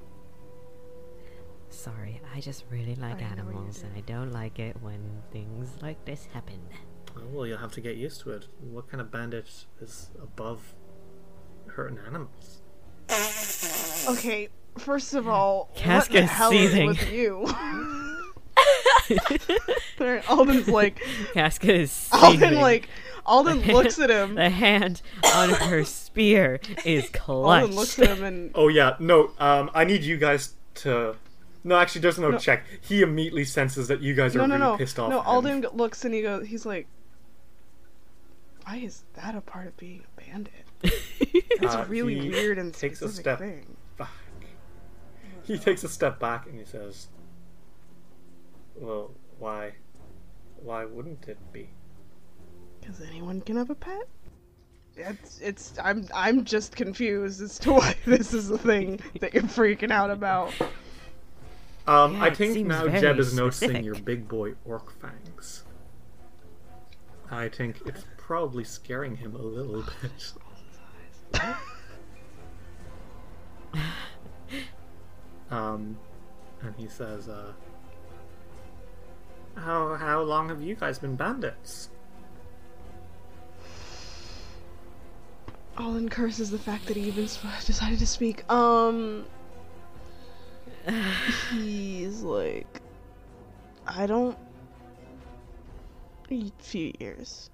[1.69, 6.03] Sorry, I just really like I animals, and I don't like it when things like
[6.05, 6.59] this happen.
[7.15, 8.47] Oh, well, you'll have to get used to it.
[8.59, 9.47] What kind of bandit
[9.81, 10.75] is above
[11.67, 12.62] hurting animals?
[14.09, 16.89] Okay, first of all, what the Casca's hell seething.
[16.89, 17.45] is with you?
[19.97, 21.01] There- Alden's like,
[21.34, 22.88] Casca is Alden like,
[23.25, 24.36] Alden looks at him.
[24.36, 25.01] The hand
[25.36, 29.32] on her spear is Alden looks at him and Oh yeah, no.
[29.39, 31.15] Um, I need you guys to.
[31.63, 32.38] No, actually, there's no, No.
[32.38, 32.63] check.
[32.82, 35.10] He immediately senses that you guys are no, no, really no, pissed off.
[35.10, 35.19] no.
[35.19, 35.29] at him.
[35.29, 36.88] Alden looks and he goes, he's like,
[38.65, 40.53] why is that a part of being a bandit?
[41.62, 43.75] It's Uh, really weird and takes a step thing.
[45.49, 45.59] Back.
[45.59, 47.07] He takes a step back and he says,
[48.75, 49.73] "Well, why?
[50.62, 51.69] Why wouldn't it be?"
[52.79, 54.07] Because anyone can have a pet.
[54.95, 55.73] It's, it's.
[55.81, 56.07] I'm.
[56.13, 60.53] I'm just confused as to why this is the thing that you're freaking out about.
[61.88, 65.63] Um, Yeah, I think now very Jeb is noticing your big boy orc fangs.
[67.31, 70.33] I think it's probably scaring him a little bit.
[75.51, 75.97] um,
[76.62, 77.51] and he says, uh,
[79.55, 81.89] "How how long have you guys been bandits?"
[85.77, 88.49] Alden curses the fact that he even decided to speak.
[88.51, 89.25] Um,
[91.51, 92.81] he's like,
[93.88, 94.38] I don't.
[96.31, 97.49] A few years.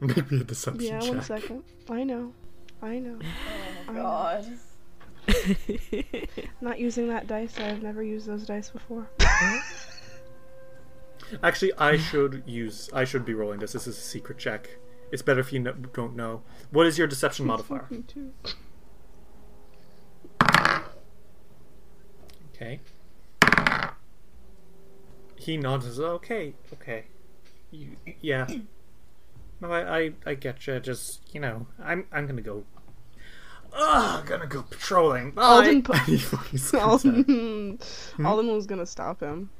[0.00, 1.08] Make me a deception Yeah, check.
[1.10, 1.64] one second.
[1.88, 2.32] I know.
[2.82, 3.18] I know.
[3.88, 4.44] Oh god.
[6.60, 7.58] Not using that dice.
[7.58, 9.08] I've never used those dice before.
[11.42, 12.88] Actually, I should use.
[12.92, 13.72] I should be rolling this.
[13.72, 14.68] This is a secret check.
[15.10, 16.42] It's better if you kn- don't know.
[16.70, 17.86] What is your deception modifier?
[17.90, 18.32] Me too.
[22.54, 22.80] Okay.
[25.36, 27.04] He nods "Okay, okay,
[27.70, 28.46] you, yeah.
[29.60, 30.80] No, I, I, I get you.
[30.80, 32.64] Just you know, I'm, I'm gonna go.
[33.78, 35.32] Ugh, I'm gonna go patrolling.
[35.32, 36.88] Bye." Alden pu- And he fucking scoots out.
[36.88, 37.78] Alden,
[38.16, 38.26] hmm?
[38.26, 39.50] Alden was gonna stop him.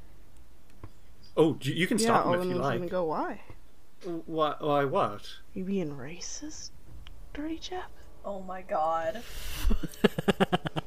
[1.35, 2.79] Oh, you, you can Yeah, stop him Alden if you was like.
[2.79, 3.03] gonna go.
[3.05, 3.41] Why?
[4.25, 4.55] Why?
[4.59, 4.85] Why?
[4.85, 5.27] What?
[5.53, 6.71] You being racist,
[7.33, 7.91] dirty chap?
[8.25, 9.21] Oh my god.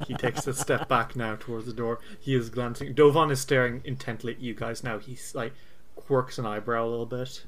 [0.09, 2.01] He takes a step back now towards the door.
[2.19, 2.95] He is glancing.
[2.95, 4.99] Dovan is staring intently at you guys now.
[4.99, 5.53] He's like
[5.95, 7.45] quirks an eyebrow a little bit.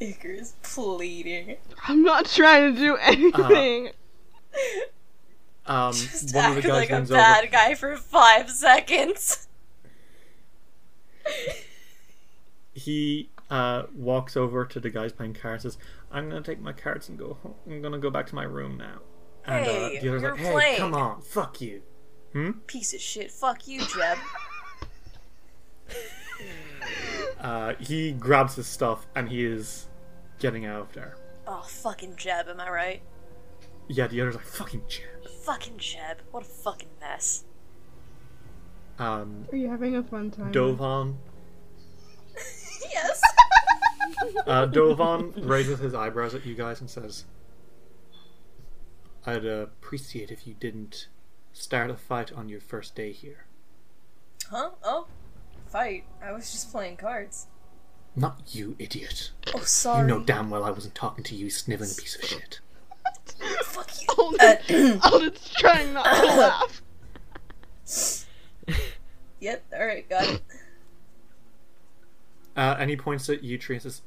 [0.00, 1.56] Iker is pleading.
[1.86, 3.90] I'm not trying to do anything.
[5.66, 7.52] Um, Just one of the guys like a bad over.
[7.52, 9.48] guy for five seconds.
[12.72, 15.64] He uh, walks over to the guys playing cards.
[15.64, 17.34] And says, "I'm gonna take my cards and go.
[17.42, 17.54] Home.
[17.66, 19.00] I'm gonna go back to my room now."
[19.44, 21.82] And Hey, uh, the other's you're like, "Hey, playing." come on, fuck you."
[22.66, 23.32] Piece of shit.
[23.32, 24.18] Fuck you, Jeb.
[27.40, 29.86] Uh, he grabs his stuff and he is
[30.38, 31.16] getting out of there.
[31.46, 33.02] oh, fucking Jeb, am I right?
[33.88, 36.18] Yeah, the other's like, "Fucking Jeb." Fucking Jeb.
[36.30, 37.44] What a fucking mess.
[38.98, 40.50] Um, Are you having a fun time?
[40.52, 41.18] Dovan,
[42.92, 43.22] yes.
[44.46, 47.24] uh, Dovan raises his eyebrows at you guys and says,
[49.24, 51.08] "I'd appreciate if you didn't
[51.52, 53.46] start a fight on your first day here.
[54.50, 54.70] Huh?
[54.82, 55.06] Oh,
[55.66, 56.04] fight.
[56.22, 57.46] I was just playing cards.
[58.18, 59.30] Not you, idiot.
[59.54, 60.00] Oh, sorry.
[60.02, 62.60] You know damn well I wasn't talking to you, sniveling piece of shit."
[63.62, 64.08] Fuck you.
[64.18, 66.82] Alden, Alden's trying not to laugh.
[69.40, 69.64] Yep.
[69.72, 70.08] All right.
[70.08, 70.42] Got it.
[72.56, 74.02] Uh, and he points at you, Tree, and says,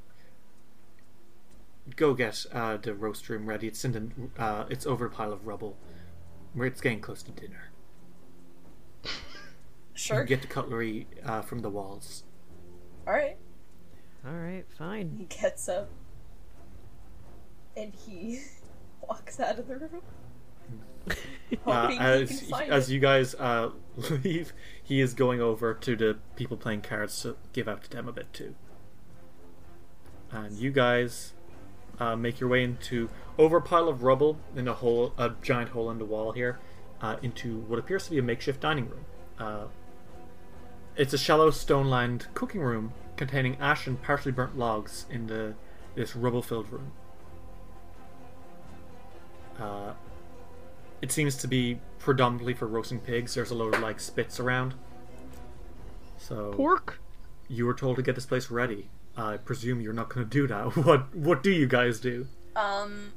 [1.95, 3.67] "Go get uh, the roast room ready.
[3.67, 5.77] It's in the, uh, it's over a pile of rubble.
[6.53, 7.71] Where it's getting close to dinner.
[9.93, 10.25] Sure.
[10.25, 12.23] Get the cutlery uh, from the walls.
[13.07, 13.37] All right.
[14.25, 15.15] Alright, fine.
[15.17, 15.89] He gets up
[17.75, 18.41] and he
[19.01, 20.01] walks out of the room.
[21.67, 23.71] Uh, as as you guys uh,
[24.23, 28.07] leave, he is going over to the people playing cards to give out to them
[28.07, 28.55] a bit too.
[30.31, 31.33] And you guys
[31.99, 35.71] uh, make your way into over a pile of rubble in a hole, a giant
[35.71, 36.59] hole in the wall here,
[37.01, 39.05] uh, into what appears to be a makeshift dining room.
[39.37, 39.65] Uh,
[40.95, 45.53] it's a shallow stone-lined cooking room containing ash and partially burnt logs in the
[45.93, 46.91] this rubble-filled room.
[49.59, 49.93] Uh,
[51.03, 53.35] it seems to be predominantly for roasting pigs.
[53.35, 54.73] There's a load of like spits around.
[56.17, 56.99] So Pork?
[57.47, 58.89] you were told to get this place ready.
[59.15, 60.75] I presume you're not going to do that.
[60.83, 62.25] What What do you guys do?
[62.55, 63.13] Um.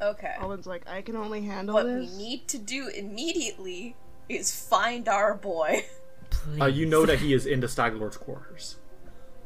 [0.00, 0.34] Okay.
[0.38, 3.96] Alden's like, I can only handle What we need to do immediately
[4.28, 5.86] is find our boy.
[6.30, 6.60] Please.
[6.60, 8.76] Uh, you know that he is in the Stag Lord's quarters.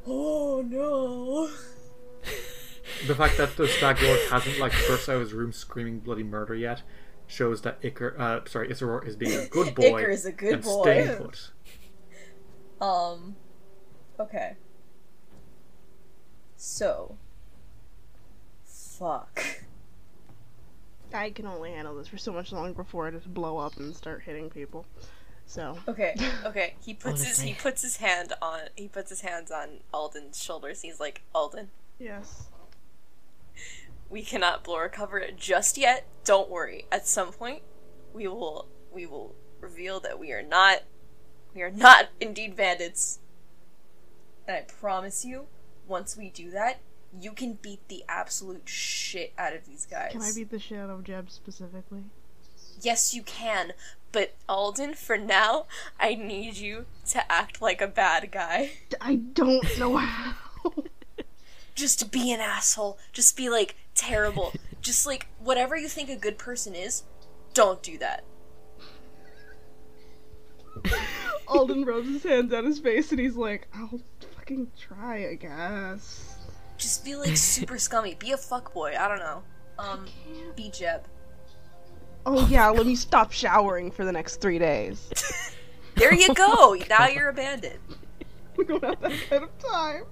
[0.07, 1.51] Oh no.
[3.07, 6.23] The fact that the Stag Lord hasn't like burst out of his room screaming bloody
[6.25, 6.83] murder yet
[7.27, 10.55] shows that Iker, uh, sorry, Isseror is being a good boy Iker is a good
[10.55, 10.83] and boy.
[10.83, 11.51] staying put.
[12.81, 13.37] Um.
[14.19, 14.55] Okay.
[16.57, 17.17] So.
[18.65, 19.45] Fuck.
[21.15, 23.95] I can only handle this for so much longer before I just blow up and
[23.95, 24.87] start hitting people.
[25.49, 26.15] So, Okay.
[26.45, 26.75] Okay.
[26.85, 30.83] He puts his he puts his hand on he puts his hands on Alden's shoulders.
[30.83, 32.49] He's like, Alden, yes.
[34.11, 36.07] we cannot blow our cover just yet.
[36.25, 36.85] Don't worry.
[36.93, 37.63] At some point,
[38.13, 40.83] we will we will reveal that we are not
[41.55, 43.19] we are not indeed bandits.
[44.47, 45.47] And I promise you,
[45.87, 46.81] once we do that,
[47.19, 50.13] you can beat the absolute shit out of these guys.
[50.13, 52.05] Can I beat the shit out of Jeb specifically?
[52.81, 53.73] Yes, you can.
[54.13, 55.67] But Alden, for now,
[56.01, 58.71] I need you to act like a bad guy.
[59.01, 60.35] I don't know how.
[61.75, 62.99] Just be an asshole.
[63.13, 64.53] Just be like terrible.
[64.81, 67.03] Just like whatever you think a good person is,
[67.55, 68.25] don't do that.
[71.49, 74.01] Alden rubs his hands on his face and he's like, I'll
[74.37, 76.37] fucking try, I guess.
[76.79, 78.15] Just be like super scummy.
[78.15, 78.97] Be a fuckboy.
[78.97, 79.43] I don't know.
[79.79, 80.07] Um,
[80.57, 81.05] be Jeb.
[82.31, 85.11] Oh yeah, let me stop showering for the next three days.
[85.95, 86.76] There you go.
[86.89, 87.81] now you're abandoned.
[87.89, 88.26] bandit.
[88.57, 90.05] we don't have that kind of time.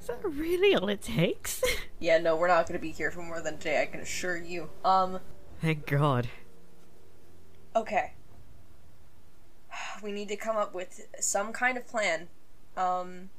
[0.00, 1.62] Is that really all it takes?
[1.98, 3.82] Yeah, no, we're not gonna be here for more than a day.
[3.82, 4.68] I can assure you.
[4.84, 5.18] Um,
[5.60, 6.28] Thank God.
[7.74, 8.12] okay.
[10.02, 12.28] We need to come up with some kind of plan.
[12.76, 13.30] Um,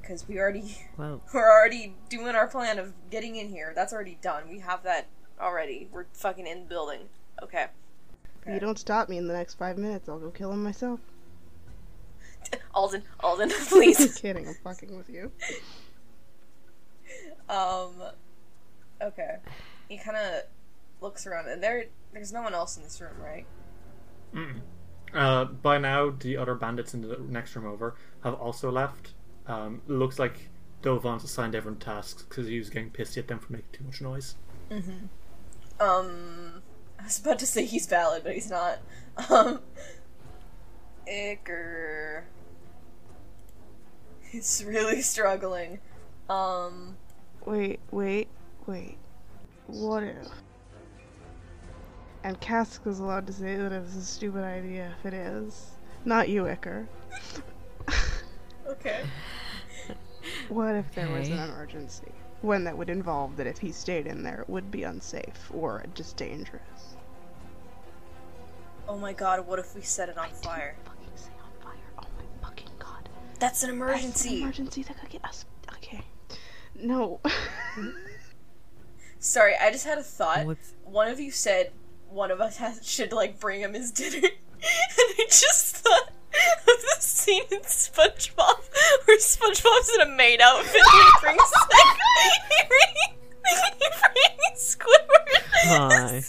[0.00, 3.72] because we already Well, We're already doing our plan of getting in here.
[3.74, 4.44] That's already done.
[4.48, 5.08] We have that
[5.40, 5.88] already.
[5.92, 7.08] We're fucking in the building.
[7.42, 7.66] Okay.
[8.46, 11.00] If you don't stop me in the next five minutes, I'll go kill him myself.
[12.74, 14.18] Alden, Alden, I'm please.
[14.20, 15.32] kidding, I'm fucking with you.
[17.48, 17.92] um.
[19.02, 19.36] Okay.
[19.88, 20.42] He kind of
[21.00, 23.46] looks around, and there, there's no one else in this room, right?
[24.34, 24.60] Mm.
[25.12, 29.14] Uh, by now, the other bandits in the next room over have also left.
[29.46, 30.48] Um, looks like
[30.82, 34.00] Dovan's assigned everyone tasks because he was getting pissed at them for making too much
[34.00, 34.34] noise.
[35.80, 36.53] Um.
[37.04, 38.78] I was about to say he's valid, but he's not.
[39.28, 39.60] Um.
[41.06, 42.22] Iker.
[44.22, 45.80] He's really struggling.
[46.30, 46.96] Um.
[47.44, 48.28] Wait, wait,
[48.66, 48.96] wait.
[49.66, 50.28] What if?
[52.22, 55.72] And Cask was allowed to say that it was a stupid idea if it is.
[56.06, 56.86] Not you, Iker.
[58.66, 59.02] Okay.
[60.48, 62.12] What if there was an emergency?
[62.40, 65.84] One that would involve that if he stayed in there, it would be unsafe or
[65.94, 66.93] just dangerous.
[68.88, 70.76] Oh my god, what if we set it on fire?
[70.84, 71.80] Fucking say on fire.
[71.98, 73.08] Oh my fucking god.
[73.38, 74.02] That's an emergency.
[74.06, 74.42] That's an emergency.
[74.42, 75.44] emergency that could get us.
[75.74, 76.02] Okay.
[76.76, 77.20] No.
[79.18, 80.44] Sorry, I just had a thought.
[80.46, 81.72] What's- One of you said
[82.10, 84.28] one of us has, should like bring him his dinner, and
[84.62, 88.56] I just thought of the scene in SpongeBob
[89.06, 91.96] where SpongeBob's in a maid outfit and he brings like,
[92.50, 95.42] he brings, he brings Squidward.
[95.66, 96.20] Hi.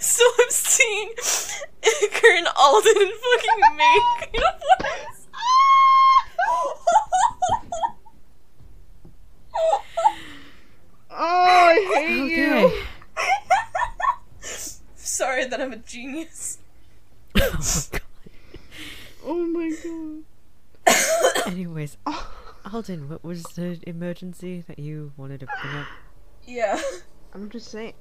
[0.00, 1.10] so I'm seeing
[2.82, 4.02] Iker and Alden in fucking maid
[4.34, 5.18] uniforms.
[11.14, 12.62] Oh, I hate Okay.
[12.62, 12.72] you.
[14.96, 16.58] Sorry that I'm a genius.
[17.36, 18.00] oh my god.
[19.24, 20.24] Oh my god.
[20.86, 21.46] god.
[21.52, 21.96] Anyways,
[22.72, 25.86] Alden, what was the emergency that you wanted to bring up?
[26.46, 26.80] Yeah.
[27.34, 27.94] I'm just saying,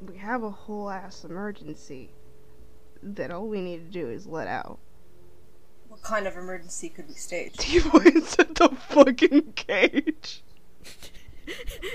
[0.00, 2.10] we have a whole ass emergency
[3.02, 4.78] that all we need to do is let out.
[5.88, 7.62] What kind of emergency could we stage?
[7.64, 10.42] He points at the fucking cage.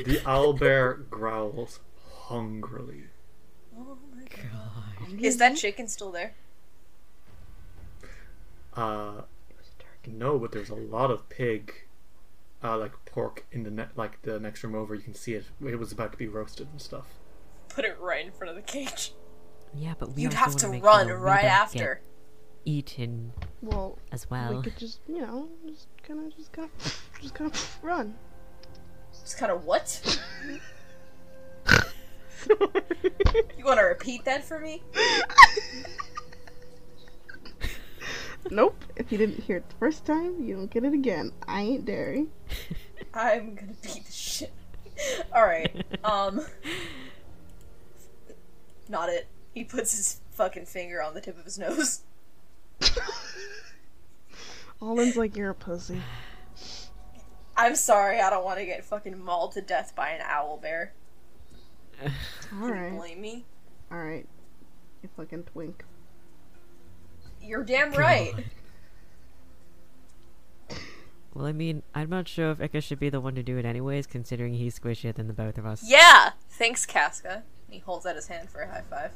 [0.06, 1.80] The owlbear growls
[2.24, 3.04] hungrily.
[3.78, 5.10] Oh my god.
[5.12, 5.22] God.
[5.22, 6.34] Is that chicken still there?
[8.76, 9.22] Uh,
[10.08, 11.74] no, but there's a lot of pig,
[12.64, 14.96] uh, like pork in the ne- like the next room over.
[14.96, 15.46] You can see it.
[15.64, 17.06] It was about to be roasted and stuff.
[17.70, 19.14] Put it right in front of the cage.
[19.76, 21.96] Yeah, but we You'd have wanna run sure right after.
[21.96, 22.02] get
[22.66, 24.56] eaten Well, as well.
[24.56, 28.16] we could just, you know, just kind of, just kind of, just kind of run.
[29.12, 30.20] Just kind of what?
[33.58, 34.84] You want to repeat that for me?
[38.52, 38.84] nope.
[38.98, 41.32] If you didn't hear it the first time, you don't get it again.
[41.48, 42.28] I ain't dairy.
[43.14, 44.52] I'm gonna beat the shit.
[45.34, 46.42] Alright, um.
[48.90, 49.28] Not it.
[49.54, 52.02] He puts his fucking finger on the tip of his nose.
[54.82, 56.02] Alden's like, you're a pussy.
[57.56, 60.94] I'm sorry, I don't want to get fucking mauled to death by an owl bear.
[62.62, 62.98] Alright.
[62.98, 63.46] Blame me?
[63.92, 64.28] Alright.
[65.02, 65.86] You fucking twink.
[67.42, 68.34] You're damn right.
[71.34, 73.66] Well, I mean, I'm not sure if Iker should be the one to do it
[73.66, 75.84] anyways, considering he's squishier than the both of us.
[75.84, 76.34] Yeah!
[76.48, 77.42] Thanks, Casca.
[77.68, 79.14] He holds out his hand for a high five.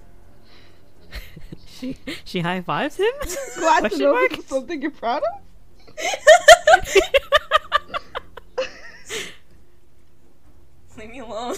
[1.65, 3.11] She she high fives him.
[3.57, 4.35] Glad to know mark?
[4.35, 5.97] this something you're proud of.
[10.97, 11.55] Leave me alone.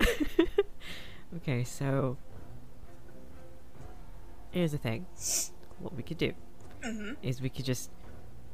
[1.36, 2.16] okay, so
[4.50, 5.06] here's the thing.
[5.78, 6.32] What we could do
[6.82, 7.16] Mhm.
[7.22, 7.90] is we could just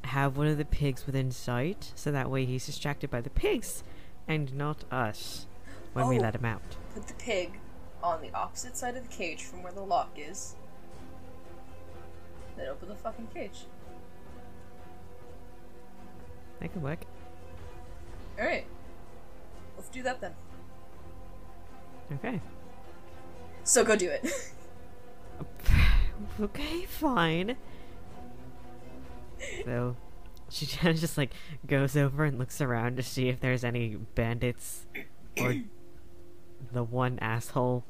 [0.04, 3.82] have one of the pigs within sight, so that way he's distracted by the pigs
[4.28, 5.46] and not us
[5.94, 6.22] when we Oh.
[6.22, 6.76] let him out.
[6.94, 7.58] Put the pig
[8.06, 10.54] on the opposite side of the cage from where the lock is.
[12.56, 13.66] Then open the fucking cage.
[16.60, 17.00] That could work.
[18.38, 18.66] Alright.
[19.76, 20.34] Let's do that then.
[22.12, 22.40] Okay.
[23.64, 24.26] So go do it.
[26.40, 27.56] okay, fine.
[29.64, 29.96] So
[30.48, 31.32] she kind of just like
[31.66, 34.86] goes over and looks around to see if there's any bandits
[35.40, 35.56] or
[36.72, 37.84] the one asshole.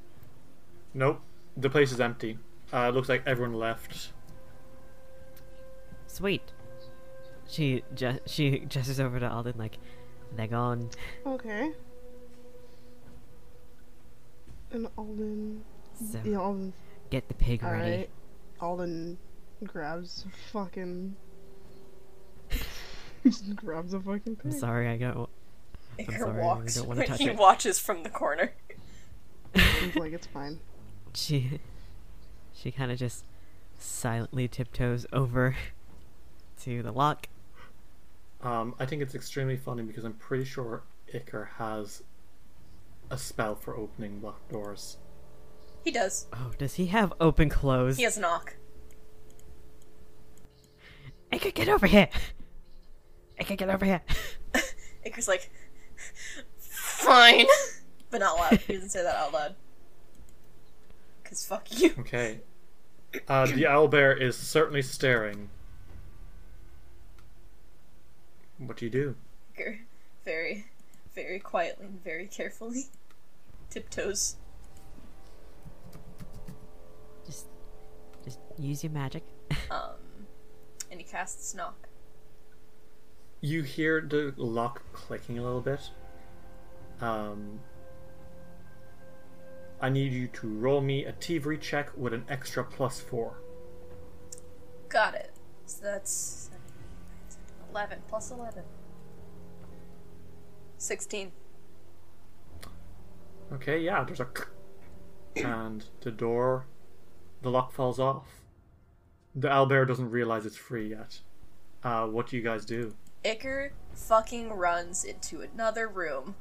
[0.96, 1.20] Nope,
[1.58, 2.38] the place is empty.
[2.72, 4.12] Uh, it looks like everyone left.
[6.06, 6.40] Sweet.
[7.46, 9.76] She just she gestures over to Alden like,
[10.34, 10.88] they're gone.
[11.26, 11.70] Okay.
[14.72, 15.62] And Alden.
[16.10, 16.72] So Yeah, Alden.
[17.10, 17.76] get the pig ready.
[17.92, 18.10] Alright.
[18.60, 19.18] Alden
[19.64, 21.14] grabs fucking.
[23.22, 25.28] just grabs a fucking I'm sorry, I got.
[25.98, 26.74] Iker sorry, I really walks.
[26.76, 27.36] don't wanna touch he it.
[27.36, 28.54] watches from the corner.
[29.54, 30.58] He's like, it's fine.
[31.16, 31.60] She
[32.54, 33.24] she kind of just
[33.78, 35.56] silently tiptoes over
[36.62, 37.28] to the lock.
[38.42, 42.02] Um, I think it's extremely funny because I'm pretty sure Iker has
[43.10, 44.98] a spell for opening locked doors.
[45.82, 46.26] He does.
[46.32, 47.96] Oh, does he have open close?
[47.96, 48.56] He has knock.
[51.32, 52.08] I could get over here.
[53.40, 54.02] I get over here.
[55.06, 55.50] Iker's like,
[56.58, 57.46] fine.
[58.10, 58.60] But not loud.
[58.60, 59.54] He doesn't say that out loud.
[61.36, 61.92] Cause fuck you.
[61.98, 62.40] Okay.
[63.28, 65.50] Uh, the owlbear is certainly staring.
[68.56, 69.16] What do you do?
[70.24, 70.64] Very,
[71.14, 72.86] very quietly and very carefully,
[73.68, 74.36] tiptoes.
[77.26, 77.48] Just
[78.24, 79.22] just use your magic.
[79.70, 80.26] Um,
[80.90, 81.88] and he casts knock.
[83.42, 85.90] You hear the lock clicking a little bit.
[87.00, 87.60] Um,
[89.80, 93.38] I need you to roll me a thievery check with an extra plus four.
[94.88, 95.32] Got it.
[95.66, 96.50] So that's
[97.70, 98.62] 11 plus 11.
[100.78, 101.32] 16.
[103.52, 104.28] Okay, yeah, there's a
[105.36, 106.66] and the door
[107.42, 108.26] the lock falls off.
[109.34, 111.20] The owlbear doesn't realize it's free yet.
[111.82, 112.94] Uh, what do you guys do?
[113.24, 116.34] Iker fucking runs into another room.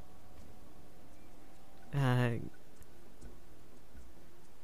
[1.93, 2.29] Uh,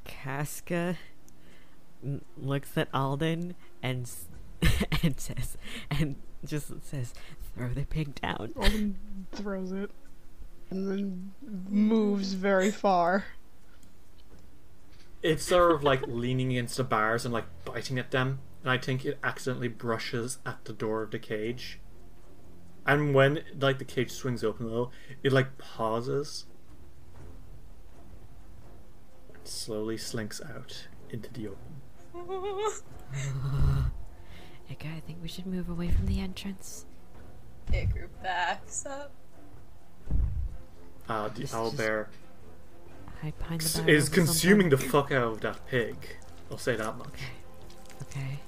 [0.04, 0.96] Casca
[2.36, 4.10] looks at Alden and
[5.02, 5.56] and says
[5.90, 7.14] and just says,
[7.54, 8.98] "Throw the pig down." Alden
[9.32, 9.90] throws it
[10.72, 11.32] and then
[11.68, 13.26] moves very far.
[15.22, 18.78] It's sort of like leaning against the bars and like biting at them, and I
[18.78, 21.78] think it accidentally brushes at the door of the cage.
[22.86, 24.92] And when like the cage swings open a little,
[25.22, 26.51] it like pauses, and
[29.48, 31.80] slowly slinks out into the open.
[34.70, 36.86] Okay, I think we should move away from the entrance.
[37.70, 39.12] Iker backs up.
[41.08, 42.08] Uh, the This is owl just- bear
[43.20, 45.96] Hide behind the s- barrels is consuming the fuck out of that pig.
[46.50, 47.20] I'll say that much.
[48.02, 48.18] Okay.
[48.18, 48.40] okay.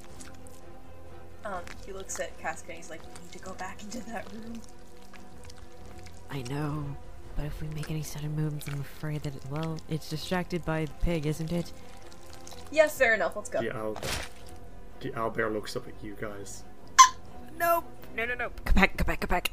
[1.45, 4.33] Um, he looks at Casca and he's like, "We need to go back into that
[4.33, 4.61] room."
[6.31, 6.97] I know,
[7.37, 10.85] but if we make any sudden moves, I'm afraid that it, well, it's distracted by
[10.87, 11.73] the pig, isn't it?
[12.71, 13.37] Yes, fair enough.
[13.37, 13.61] Let's go.
[13.61, 13.97] The owl,
[15.01, 16.65] the owl bear looks up at you guys.
[17.59, 17.85] No,
[18.17, 18.51] no, no, no.
[18.65, 19.51] Come back, come back, come back.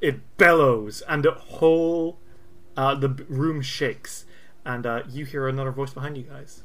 [0.00, 2.18] It bellows, and the whole
[2.76, 4.24] uh, the room shakes,
[4.64, 6.62] and uh, you hear another voice behind you guys.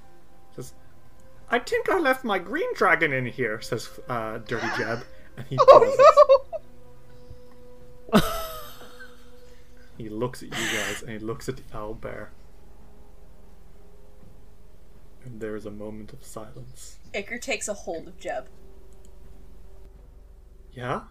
[0.56, 0.74] says,
[1.50, 5.04] "I think I left my green dragon in here," says uh, Dirty Jeb,
[5.36, 6.00] and he pauses.
[9.98, 12.32] He looks at you guys, and he looks at the owl bear,
[15.24, 17.00] and there is a moment of silence.
[17.14, 18.48] Iker takes a hold of Jeb
[20.74, 21.04] Yeah,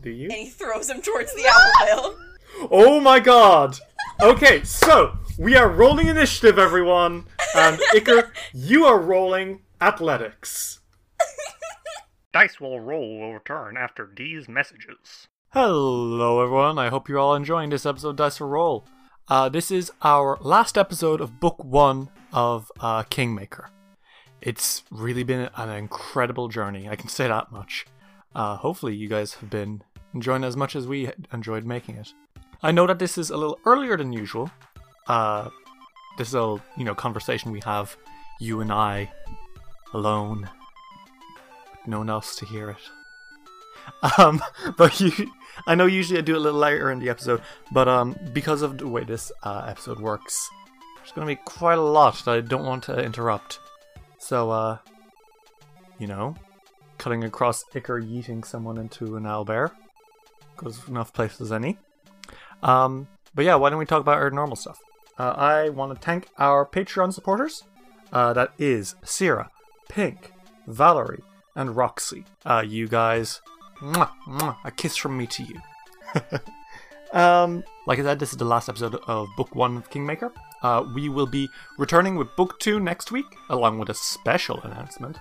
[0.00, 0.24] do you?
[0.24, 2.68] and he throws him towards the owlbear.
[2.70, 3.78] Oh my god!
[4.20, 7.24] Okay, so we are rolling initiative, everyone,
[7.56, 10.80] and Iker, you are rolling athletics.
[12.32, 15.28] Dice will roll will return after these messages.
[15.58, 16.78] Hello, everyone.
[16.78, 18.86] I hope you're all enjoying this episode of Dice for Roll.
[19.26, 23.70] Uh, this is our last episode of Book One of uh, Kingmaker.
[24.42, 26.90] It's really been an incredible journey.
[26.90, 27.86] I can say that much.
[28.34, 29.82] Uh, hopefully, you guys have been
[30.12, 32.12] enjoying as much as we enjoyed making it.
[32.62, 34.50] I know that this is a little earlier than usual.
[35.06, 35.48] Uh,
[36.18, 37.96] this is a you know conversation we have,
[38.40, 39.10] you and I,
[39.94, 40.50] alone,
[41.70, 42.90] with no one else to hear it.
[44.18, 44.42] Um,
[44.76, 45.12] but you,
[45.66, 48.62] I know usually I do it a little later in the episode, but um, because
[48.62, 50.48] of the way this uh, episode works,
[50.96, 53.58] there's going to be quite a lot that I don't want to interrupt.
[54.18, 54.78] So, uh,
[55.98, 56.34] you know,
[56.98, 59.70] cutting across Iker yeeting someone into an owlbear,
[60.54, 61.78] because enough places any.
[62.62, 64.78] Um, but yeah, why don't we talk about our normal stuff?
[65.18, 67.64] Uh, I want to thank our Patreon supporters.
[68.12, 69.50] Uh, that is Sierra,
[69.88, 70.32] Pink,
[70.66, 71.22] Valerie,
[71.54, 72.24] and Roxy.
[72.44, 73.40] Uh, you guys,
[73.80, 75.60] mwah, mwah, a kiss from me to you.
[77.18, 80.32] um, like I said, this is the last episode of Book One of Kingmaker.
[80.62, 81.48] Uh, we will be
[81.78, 85.18] returning with Book Two next week, along with a special announcement.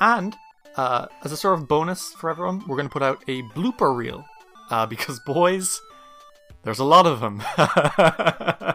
[0.00, 0.36] And
[0.76, 3.94] uh, as a sort of bonus for everyone, we're going to put out a blooper
[3.94, 4.24] reel
[4.70, 5.80] uh, because boys,
[6.62, 7.42] there's a lot of them.
[7.56, 8.74] uh,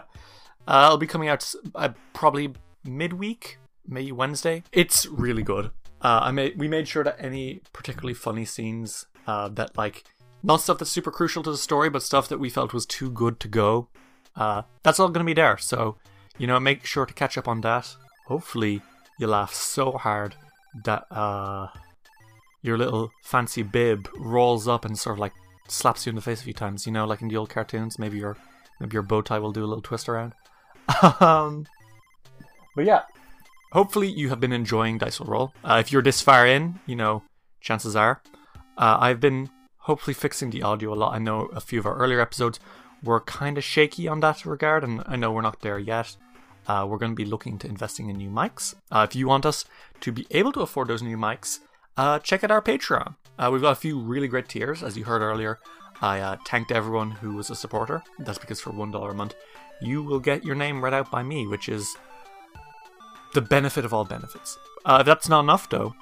[0.68, 2.53] it'll be coming out uh, probably
[2.84, 3.57] midweek,
[3.88, 4.63] maybe Wednesday.
[4.72, 5.72] It's really good.
[6.06, 10.03] Uh, I made we made sure that any particularly funny scenes uh, that like
[10.43, 13.10] not stuff that's super crucial to the story, but stuff that we felt was too
[13.10, 13.88] good to go.
[14.36, 15.58] Uh, that's all going to be there.
[15.58, 15.95] So
[16.38, 17.95] you know, make sure to catch up on that.
[18.28, 18.84] Hopefully,
[19.18, 20.36] you laugh so hard
[20.84, 21.70] that uh,
[22.62, 25.34] your little fancy bib rolls up and sort of like
[25.68, 26.86] slaps you in the face a few times.
[26.86, 27.97] You know, like in the old cartoons.
[27.97, 28.38] Maybe your
[28.80, 30.34] maybe your bow tie will do a little twist around.
[31.20, 31.66] um,
[32.76, 33.01] but yeah,
[33.72, 35.53] hopefully you have been enjoying Dice Will Roll.
[35.63, 37.24] Uh, if you're this far in, you know,
[37.61, 38.22] chances are.
[38.78, 39.49] Uh, I've been
[39.80, 41.13] hopefully fixing the audio a lot.
[41.13, 42.59] I know a few of our earlier episodes
[43.03, 46.18] were kind of shaky on that regard, and I know we're not there yet.
[46.68, 48.74] Uh, we're going to be looking to investing in new mics.
[48.91, 49.66] Uh, if you want us
[50.01, 51.59] to be able to afford those new mics,
[51.97, 53.16] uh, check out our Patreon.
[53.38, 55.59] Uh, we've got a few really great tiers, as you heard earlier.
[56.01, 58.03] I uh, thanked everyone who was a supporter.
[58.20, 59.36] That's because for $1 a month,
[59.82, 61.95] you will get your name read out by me, which is
[63.36, 64.57] the benefit of all benefits.
[64.86, 65.93] Uh, if that's not enough, though,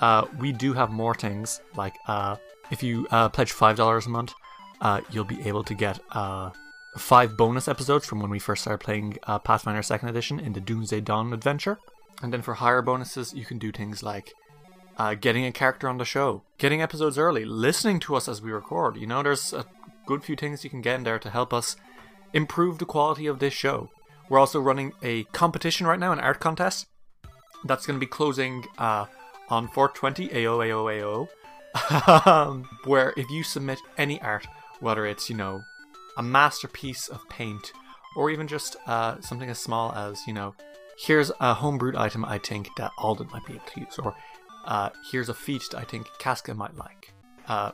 [0.00, 1.60] uh, we do have more things.
[1.76, 2.36] Like uh,
[2.70, 4.32] if you uh, pledge five dollars a month,
[4.80, 6.50] uh, you'll be able to get uh,
[6.98, 11.00] five bonus episodes from when we first started playing Pathfinder Second Edition in the Doomsday
[11.00, 11.78] Dawn adventure.
[12.22, 14.32] And then for higher bonuses, you can do things like
[15.20, 18.96] getting a character on the show, getting episodes early, listening to us as we record.
[18.96, 19.64] You know, there's a
[20.06, 21.76] good few things you can get in there to help us
[22.32, 23.90] improve the quality of this show.
[24.28, 26.86] We're also running a competition right now, an art contest.
[27.64, 29.06] That's going to be closing uh,
[29.48, 31.28] on 420 AO AO
[32.26, 34.46] um, where if you submit any art,
[34.80, 35.62] whether it's you know
[36.16, 37.72] a masterpiece of paint
[38.16, 40.54] or even just uh, something as small as you know
[40.98, 44.14] here's a homebrewed item I think that Alden might be able to use, or
[44.64, 47.12] uh, here's a feat I think Casca might like.
[47.46, 47.72] Uh,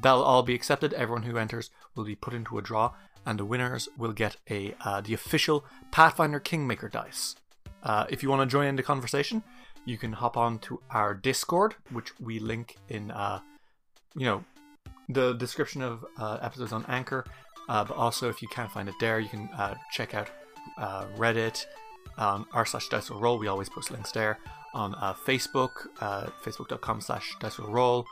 [0.00, 0.92] that'll all be accepted.
[0.94, 2.92] Everyone who enters will be put into a draw,
[3.26, 7.36] and the winners will get a uh, the official Pathfinder Kingmaker dice.
[7.82, 9.42] Uh, if you want to join in the conversation,
[9.84, 13.40] you can hop on to our Discord, which we link in, uh,
[14.14, 14.44] you know,
[15.08, 17.24] the description of uh, episodes on Anchor.
[17.68, 20.30] Uh, but also, if you can't find it there, you can uh, check out
[21.16, 21.64] Reddit,
[22.18, 23.38] um, r slash dice will roll.
[23.38, 24.38] We always post links there
[24.74, 24.94] on
[25.26, 25.88] Facebook,
[26.44, 28.06] facebook.com slash dice will roll.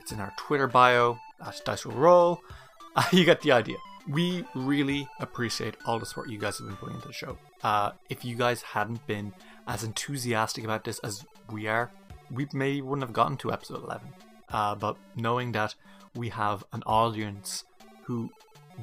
[0.00, 2.40] It's in our Twitter bio at dice will roll.
[3.12, 3.76] You get the idea.
[4.08, 7.38] We really appreciate all the support you guys have been putting into the show.
[7.62, 9.32] Uh, if you guys hadn't been
[9.66, 11.90] as enthusiastic about this as we are,
[12.30, 14.08] we maybe wouldn't have gotten to episode 11.
[14.50, 15.74] Uh, but knowing that
[16.14, 17.64] we have an audience
[18.04, 18.30] who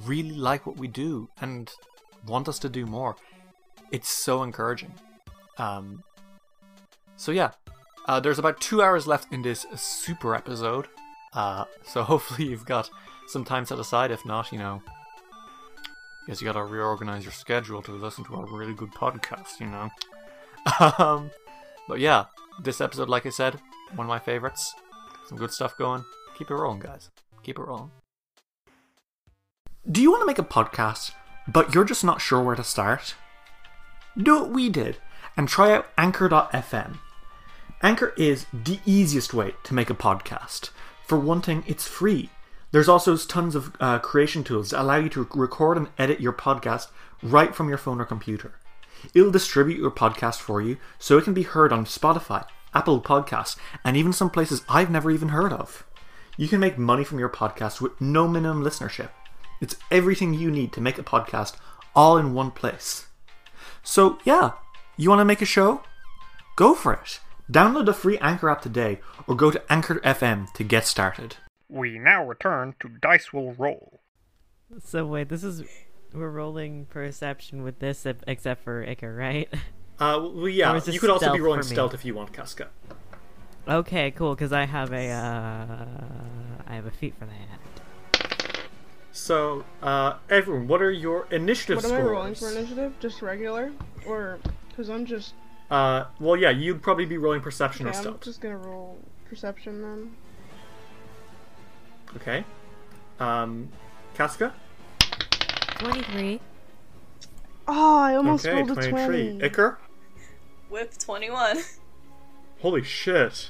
[0.05, 1.71] really like what we do and
[2.27, 3.15] want us to do more,
[3.91, 4.93] it's so encouraging.
[5.57, 6.03] Um,
[7.15, 7.51] so yeah,
[8.07, 10.87] uh, there's about two hours left in this super episode.
[11.33, 12.89] Uh, so hopefully you've got
[13.27, 14.11] some time set aside.
[14.11, 14.81] If not, you know,
[16.27, 19.59] guess you gotta reorganize your schedule to listen to a really good podcast.
[19.59, 19.89] You know.
[20.97, 21.31] um,
[21.87, 22.25] but yeah,
[22.61, 23.59] this episode, like I said,
[23.95, 24.73] one of my favorites.
[25.27, 26.03] Some good stuff going.
[26.37, 27.09] Keep it rolling, guys.
[27.43, 27.91] Keep it rolling.
[29.89, 31.11] Do you want to make a podcast,
[31.47, 33.15] but you're just not sure where to start?
[34.17, 34.97] Do what we did
[35.35, 36.99] and try out Anchor.fm.
[37.81, 40.69] Anchor is the easiest way to make a podcast.
[41.05, 42.29] For one thing, it's free.
[42.73, 46.33] There's also tons of uh, creation tools that allow you to record and edit your
[46.33, 46.87] podcast
[47.21, 48.55] right from your phone or computer.
[49.13, 53.57] It'll distribute your podcast for you so it can be heard on Spotify, Apple Podcasts,
[53.85, 55.85] and even some places I've never even heard of.
[56.35, 59.09] You can make money from your podcast with no minimum listenership.
[59.61, 61.55] It's everything you need to make a podcast
[61.95, 63.05] all in one place.
[63.83, 64.53] So, yeah,
[64.97, 65.83] you want to make a show?
[66.55, 67.19] Go for it.
[67.51, 71.37] Download the free Anchor app today or go to Anchor FM to get started.
[71.73, 73.99] We now return to Dice Will Roll.
[74.85, 75.63] So wait, this is
[76.13, 79.49] we're rolling perception with this, except for Iker, right?
[79.99, 82.33] Uh, well, yeah, Or is this you could also be rolling stealth if you want,
[82.33, 82.69] Casca.
[83.67, 84.35] Okay, cool.
[84.35, 85.85] Because I have a uh,
[86.67, 88.57] I have a feat for that.
[89.11, 92.93] So, uh, everyone, what are your initiative What am I rolling for initiative?
[92.99, 93.71] Just regular?
[94.05, 94.39] Or.
[94.69, 95.33] Because I'm just.
[95.71, 98.97] Uh, well, yeah, you'd probably be rolling perception Okay, or I'm just gonna roll
[99.29, 100.11] perception then.
[102.17, 102.43] Okay.
[103.19, 103.69] Um,
[104.15, 104.53] Casca?
[105.79, 106.39] Twenty-three.
[107.67, 109.37] Oh, I almost okay, rolled a 23.
[109.37, 109.49] 20.
[109.49, 109.77] Iker?
[110.69, 111.57] Whip 21.
[112.61, 113.49] Holy shit.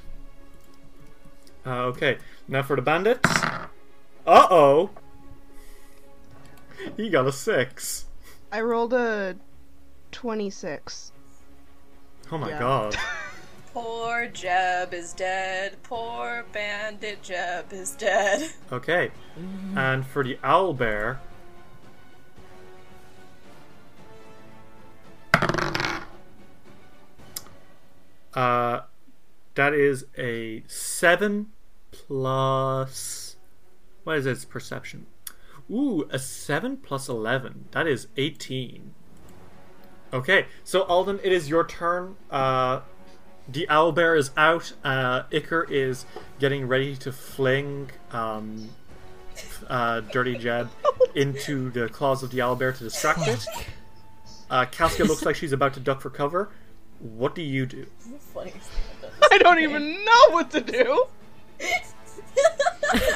[1.66, 3.30] Uh, okay, now for the bandits.
[4.26, 4.90] Uh oh!
[6.98, 8.06] He got a 6.
[8.52, 9.36] I rolled a
[10.12, 11.12] 26.
[12.32, 12.60] Oh my Yeah.
[12.60, 12.96] god.
[13.74, 15.78] Poor Jeb is dead.
[15.82, 18.52] Poor bandit Jeb is dead.
[18.72, 19.12] Okay.
[19.76, 21.20] And for the owl bear.
[28.34, 28.82] Uh,
[29.56, 31.48] that is a 7
[31.92, 33.36] plus.
[34.04, 35.06] What is its perception?
[35.72, 37.66] Ooh, a 7 plus 11.
[37.72, 38.94] That is 18.
[40.14, 42.16] Okay, so Alden, it is your turn.
[42.30, 42.82] Uh,
[43.48, 44.74] the owlbear is out.
[44.84, 46.06] Uh, Iker is
[46.40, 48.70] getting ready to fling um,
[49.68, 50.70] uh, Dirty Jeb
[51.16, 53.46] into the claws of the owlbear to distract it.
[54.50, 56.52] Uh, Casca looks like she's about to duck for cover.
[57.00, 57.86] What do you do?
[59.32, 61.06] I don't even know what to do!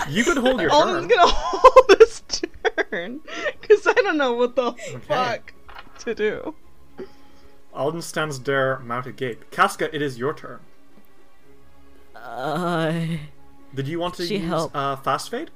[0.10, 1.18] You could hold your Alden's turn.
[1.18, 3.22] gonna hold this turn!
[3.62, 4.74] Because I don't know what the
[5.08, 5.54] fuck
[6.00, 6.56] to do.
[7.78, 9.50] Alden stands there, mouth agape.
[9.52, 10.60] Casca, it is your turn.
[12.16, 13.06] Uh,
[13.74, 15.52] Did you want to use uh, fast fade?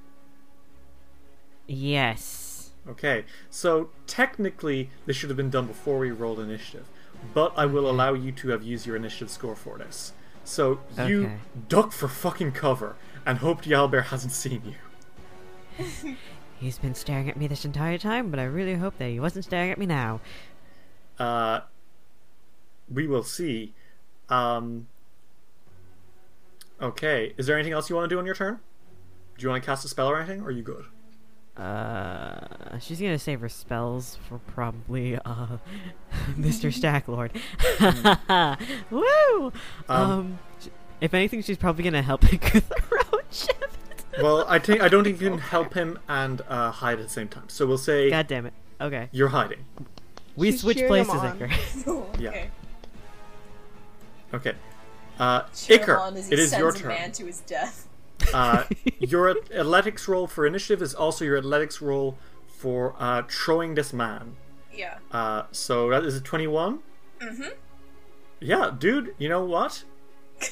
[1.67, 2.69] yes.
[2.89, 6.87] Okay, so technically this should have been done before we rolled initiative,
[7.33, 10.13] but I will allow you to have used your initiative score for this.
[10.43, 11.37] So you Okay.
[11.69, 12.95] duck for fucking cover
[13.25, 14.75] and hope owlbear hasn't seen
[15.77, 16.15] you.
[16.59, 19.45] He's been staring at me this entire time, but I really hope that he wasn't
[19.45, 20.19] staring at me now.
[21.19, 21.61] Uh,
[22.93, 23.73] we will see.
[24.29, 24.87] Um,
[26.81, 28.59] okay, is there anything else you want to do on your turn?
[29.37, 30.85] Do you want to cast a spell or anything, or are you good?
[31.57, 35.57] Uh, she's gonna save her spells for probably uh,
[36.37, 36.73] Mr.
[36.77, 37.31] Stag Lord.
[38.89, 39.51] Woo!
[39.89, 40.67] Um, sh-
[41.01, 43.57] if anything, she's probably gonna help pick the road shift.
[44.21, 47.13] Well, I think I don't think you can help him and uh, hide at the
[47.13, 47.45] same time.
[47.49, 48.53] So we'll say God damn it.
[48.79, 49.65] Okay, you're hiding.
[50.35, 51.37] we She's switch cheering him places, on.
[51.37, 52.19] Iker.
[52.21, 52.45] Yeah.
[54.33, 54.49] Okay.
[54.51, 54.57] Okay.
[55.19, 56.87] Uh, Iker, on as he it is your turn.
[56.89, 57.87] man to his death.
[58.33, 58.63] Uh,
[58.99, 62.17] your athletics roll for initiative is also your athletics roll
[62.47, 64.35] for uh, throwing this man.
[64.73, 64.97] Yeah.
[65.11, 66.79] Uh, so that is a 21?
[67.19, 67.43] Mm-hmm.
[68.39, 69.83] Yeah, dude, you know what?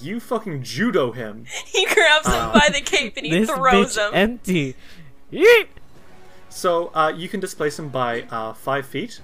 [0.00, 1.44] You fucking judo him.
[1.66, 4.14] He grabs him Uh, by the cape and he this throws bitch him.
[4.14, 4.74] empty.
[5.30, 5.66] Yeet!
[6.48, 9.20] So uh, you can displace him by uh, five feet.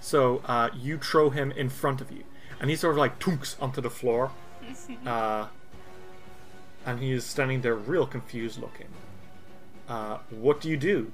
[0.00, 2.24] So uh, you throw him in front of you,
[2.64, 4.30] and he sort of like tunks onto the floor,
[5.06, 5.48] uh,
[6.86, 8.86] and he is standing there, real confused looking.
[9.86, 11.12] Uh, what do you do?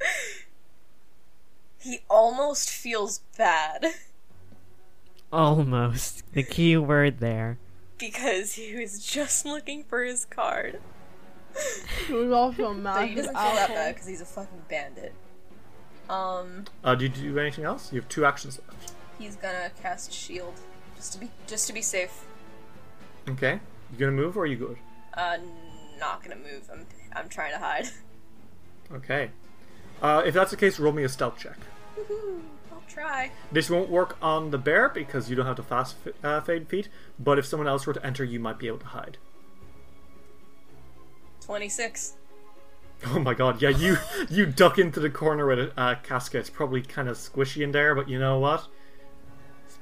[1.78, 3.84] He almost feels bad
[5.32, 6.22] Almost.
[6.32, 7.58] The key word there.
[7.98, 10.80] because he was just looking for his card.
[12.06, 15.12] He was also But mad he doesn't feel that bad because he's a fucking bandit.
[16.08, 17.92] Um, Uh, do you do anything else?
[17.92, 18.94] You have two actions left.
[19.18, 20.54] He's gonna cast shield
[20.96, 22.26] just to be just to be safe.
[23.28, 23.60] Okay,
[23.92, 24.76] you gonna move or are you good?
[25.14, 25.38] Uh,
[25.98, 26.68] not gonna move.
[26.72, 27.86] I'm I'm trying to hide.
[28.92, 29.30] Okay.
[30.02, 31.56] Uh, if that's the case, roll me a stealth check.
[31.98, 32.42] Woohoo!
[32.70, 33.30] I'll try.
[33.50, 36.68] This won't work on the bear because you don't have the fast f- uh, fade
[36.68, 36.90] feat.
[37.18, 39.16] But if someone else were to enter, you might be able to hide.
[41.40, 42.14] Twenty six.
[43.06, 43.96] Oh my god, yeah, you
[44.28, 46.40] you duck into the corner with a uh, casket.
[46.40, 48.66] It's probably kind of squishy in there, but you know what?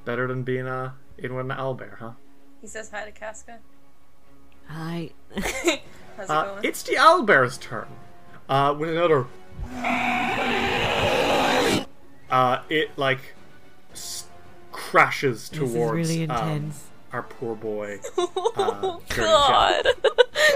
[0.01, 2.13] It's better than being uh, in with an owlbear, huh?
[2.63, 3.59] He says hi to Casca.
[4.71, 5.11] I.
[5.35, 5.83] How's it
[6.31, 6.65] Uh, going?
[6.65, 7.87] it's the owlbear's turn.
[8.49, 9.27] Uh, with another.
[12.31, 13.35] Uh, it like
[13.93, 14.25] s-
[14.73, 16.85] crashes This towards is really um, intense.
[17.13, 18.01] our poor boy.
[18.17, 19.87] oh God!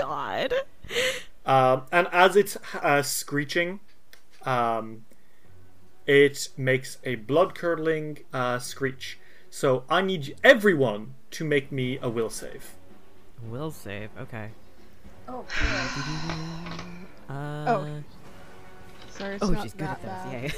[0.01, 0.55] God.
[1.45, 3.80] Um, and as it's uh, screeching,
[4.47, 5.05] um,
[6.07, 9.18] it makes a blood curdling uh, screech.
[9.55, 12.72] So I need everyone to make me a will save.
[13.48, 14.11] Will save.
[14.18, 14.50] Okay.
[15.28, 15.44] oh.
[17.28, 18.02] Uh, Oh,
[19.11, 20.32] Sorry, it's Oh, not she's good that at those.
[20.32, 20.52] bad.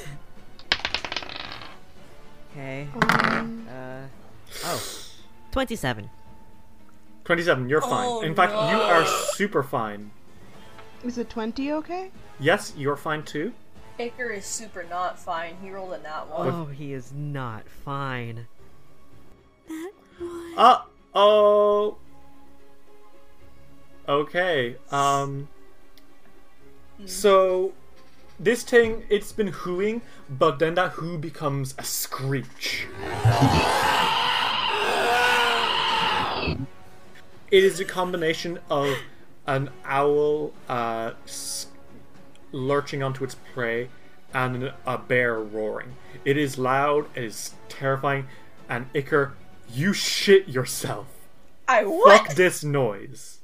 [2.55, 2.87] Yay.
[2.87, 2.87] okay.
[3.37, 4.01] Um, Uh.
[4.65, 4.83] Oh.
[5.51, 6.09] 27.
[7.23, 8.07] 27, you're fine.
[8.09, 10.09] Oh, In fact, you are super fine.
[11.03, 12.09] is it 20 okay?
[12.39, 13.53] Yes, you're fine too.
[13.99, 15.55] Baker is super not fine.
[15.61, 16.47] He rolled a nat one.
[16.49, 18.47] Oh, he is not fine.
[20.55, 20.81] Uh
[21.13, 21.97] oh.
[24.07, 24.75] Okay.
[24.91, 25.47] Um.
[27.05, 27.73] So,
[28.39, 32.87] this thing, it's been hooing, but then that hoo becomes a screech.
[37.49, 38.97] It is a combination of
[39.45, 41.11] an owl uh,
[42.51, 43.89] lurching onto its prey
[44.33, 45.95] and a bear roaring.
[46.25, 48.27] It is loud, it is terrifying,
[48.67, 49.31] and Iker,
[49.69, 51.07] you shit yourself.
[51.67, 52.27] I what?
[52.27, 53.39] Fuck this noise.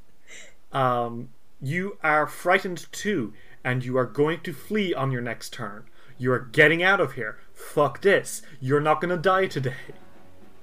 [0.72, 1.30] Um,
[1.62, 5.86] you are frightened too, and you are going to flee on your next turn.
[6.18, 7.40] You are getting out of here.
[7.54, 8.42] Fuck this.
[8.60, 9.76] You're not gonna die today.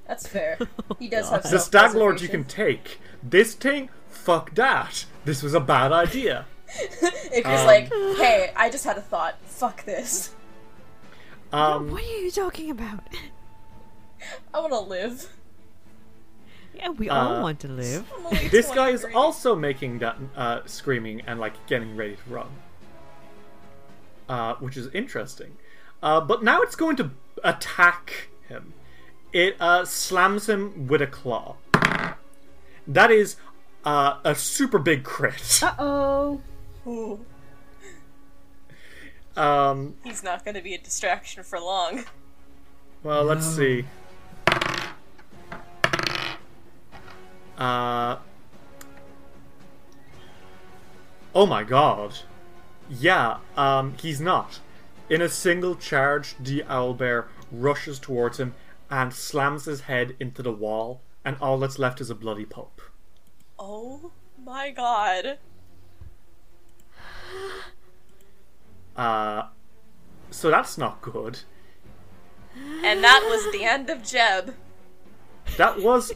[0.06, 0.58] That's fair.
[0.98, 3.00] He does have The stag lord you can take.
[3.22, 5.04] This thing, fuck that.
[5.24, 6.46] This was a bad idea.
[7.32, 9.36] Iker's Um, like, hey, I just had a thought.
[9.44, 10.34] Fuck this.
[11.52, 13.00] Um, What are you talking about?
[14.54, 15.28] I want to live.
[16.75, 18.11] Yeah, we all Uh, want to live.
[18.51, 22.49] This guy is also making that uh, screaming and like getting ready to run,
[24.29, 25.57] uh, which is interesting.
[26.03, 27.11] Uh, but now it's going to
[27.45, 28.73] attack him.
[29.33, 31.57] It uh, slams him with a claw.
[32.87, 33.37] That is
[33.85, 35.61] uh, a super big crit.
[35.62, 36.41] Uh oh.
[36.87, 37.21] Ooh,
[39.37, 42.05] Um, he's not going to be a distraction for long.
[43.03, 43.85] well, let's see.
[47.61, 48.16] Uh,
[51.34, 52.14] oh my god.
[52.88, 54.58] Yeah, um, he's not.
[55.11, 58.54] In a single charge, the owlbear rushes towards him
[58.90, 62.80] and slams his head into the wall, and all that's left is a bloody pulp.
[63.58, 64.11] Oh
[64.42, 65.38] my god.
[68.96, 69.42] Uh,
[70.30, 71.40] so that's not good.
[72.82, 74.54] And that was the end of Jeb.
[75.56, 76.12] That was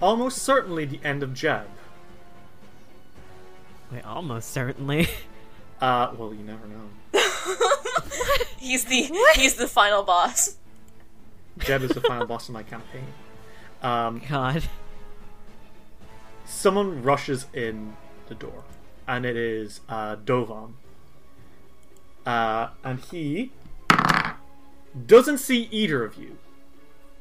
[0.00, 1.66] almost certainly the end of Jeb.
[3.92, 5.08] Wait, almost certainly.
[5.80, 6.88] Uh, well, you never know.
[8.58, 10.56] He's the he's the final boss.
[11.58, 13.06] Jeb is the final boss of my campaign.
[13.80, 14.64] Um, God.
[16.44, 17.96] someone rushes in
[18.26, 18.64] the door,
[19.06, 20.74] and it is uh, Dovan.
[22.26, 23.52] Uh, and he
[25.06, 26.38] doesn't see either of you.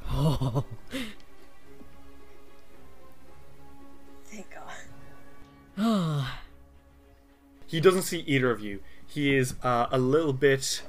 [0.09, 0.65] Oh.
[7.67, 8.79] He doesn't see either of you.
[9.05, 10.83] He is uh, a little bit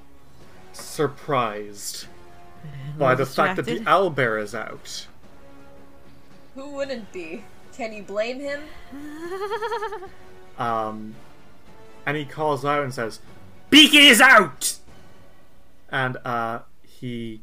[0.73, 2.07] surprised
[2.97, 4.15] by the fact that the distracted.
[4.15, 5.09] owlbear is out.
[6.55, 7.43] Who wouldn't be?
[7.77, 8.63] Can you blame him?
[10.59, 11.15] Um,
[12.05, 13.21] and he calls out and says,
[13.71, 14.77] "Beaky is out!"
[15.89, 17.43] And uh, he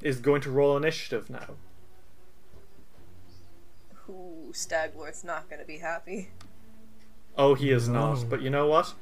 [0.00, 1.56] is going to roll initiative now.
[4.54, 6.28] Ooh, Stag Lord's not gonna be happy.
[7.36, 8.14] Oh, he is No.
[8.14, 8.30] not.
[8.30, 8.94] But you know what?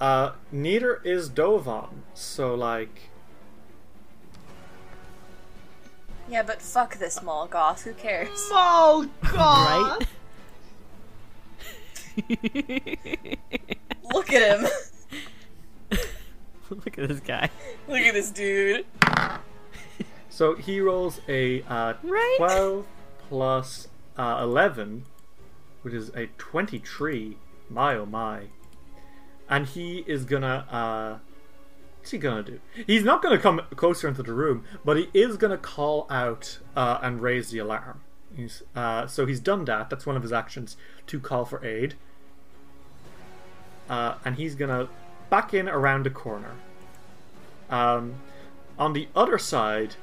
[0.00, 2.02] Uh, neither is Dovan.
[2.14, 3.10] So, like,
[6.28, 7.82] Yeah, but fuck this Molgoth.
[7.82, 8.28] Who cares?
[8.52, 10.06] Oh god.
[12.16, 13.38] Right?
[14.14, 14.68] Look at him.
[16.70, 17.50] Look at this guy.
[17.88, 18.86] Look at this dude.
[20.28, 22.34] so he rolls a uh, Right?
[22.38, 22.86] 12
[23.28, 23.88] plus
[24.20, 25.04] uh, 11,
[25.80, 27.38] which is a 23.
[27.70, 28.48] My oh my.
[29.48, 31.18] And he is gonna, uh,
[31.98, 32.60] what's he gonna do?
[32.86, 36.98] He's not gonna come closer into the room, but he is gonna call out uh,
[37.02, 38.02] and raise the alarm.
[38.36, 39.88] He's, uh, so he's done that.
[39.88, 41.94] That's one of his actions to call for aid.
[43.88, 44.90] Uh, and he's gonna
[45.30, 46.52] back in around the corner.
[47.70, 48.16] Um,
[48.78, 49.96] on the other side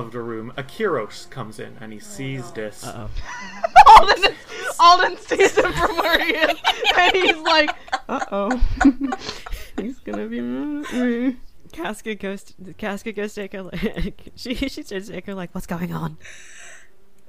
[0.00, 2.84] of the room, Akiros comes in and he sees this.
[2.84, 3.08] Uh
[3.98, 4.34] Alden,
[4.80, 6.58] Alden sees him from where he is,
[6.96, 7.70] and he's like,
[8.08, 8.62] "Uh oh,
[9.80, 11.34] he's gonna be mad at me." oh.
[11.72, 12.44] Casca goes.
[12.44, 13.64] To, Casca goes to Echo.
[13.72, 16.16] Like, she she turns to Echo like, "What's going on?"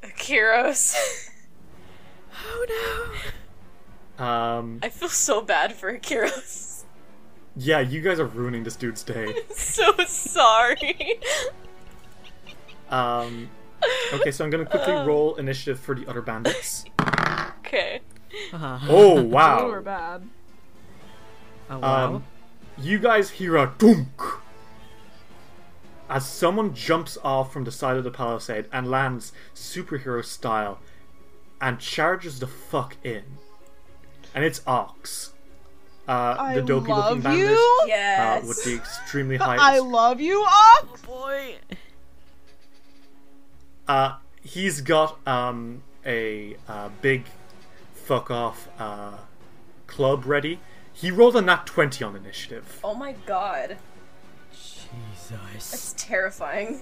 [0.04, 0.96] Akiros.
[2.48, 3.12] Oh
[4.18, 4.24] no.
[4.26, 6.84] Um, I feel so bad for Akiros.
[7.56, 9.34] yeah, you guys are ruining this dude's day.
[9.56, 11.20] so sorry.
[12.90, 13.50] Um,
[14.14, 16.86] okay, so I'm gonna quickly roll initiative for the other bandits.
[17.60, 18.02] okay.
[18.52, 18.58] no!
[18.60, 19.82] Uh, Oh Good or wow!
[19.82, 20.30] bad?
[21.70, 22.06] oh wow!
[22.16, 22.24] Um,
[22.78, 24.22] you guys hear a dunk
[26.10, 30.80] as someone jumps off from the side of the palisade and lands superhero style
[31.60, 33.24] and charges the fuck in.
[34.36, 35.32] And it's Ox.
[36.08, 37.90] Uh, the dopey looking love bandit you.
[37.92, 39.56] uh, with the extremely high.
[39.60, 41.02] I love you, Ox.
[41.02, 41.56] boy.
[43.88, 47.26] Uh, he's got um, a uh, big
[47.94, 49.18] fuck off uh,
[49.88, 50.60] club ready.
[50.94, 52.80] He rolled a nat 20 on initiative.
[52.84, 53.78] oh my god.
[54.52, 55.72] Jesus.
[55.72, 56.82] That's terrifying.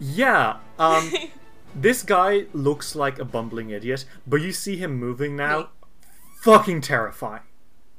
[0.00, 1.12] Yeah, um,
[1.74, 5.58] this guy looks like a bumbling idiot, but you see him moving now.
[5.60, 5.66] Me.
[6.42, 7.42] Fucking terrifying.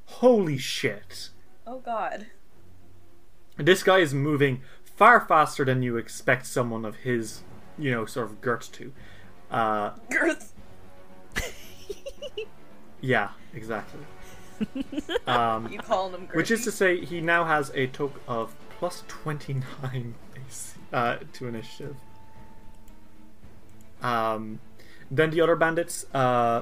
[0.05, 1.29] Holy shit.
[1.65, 2.27] Oh god.
[3.57, 7.41] This guy is moving far faster than you expect someone of his,
[7.77, 8.91] you know, sort of girth to.
[9.51, 10.53] Uh, Girth.
[13.01, 14.01] yeah, exactly.
[15.27, 16.35] Um, You calling him girthy?
[16.35, 20.15] Which is to say, he now has a token of plus 29
[20.93, 21.95] uh, to initiative.
[24.01, 24.59] Um,
[25.11, 26.61] then the other bandits, uh,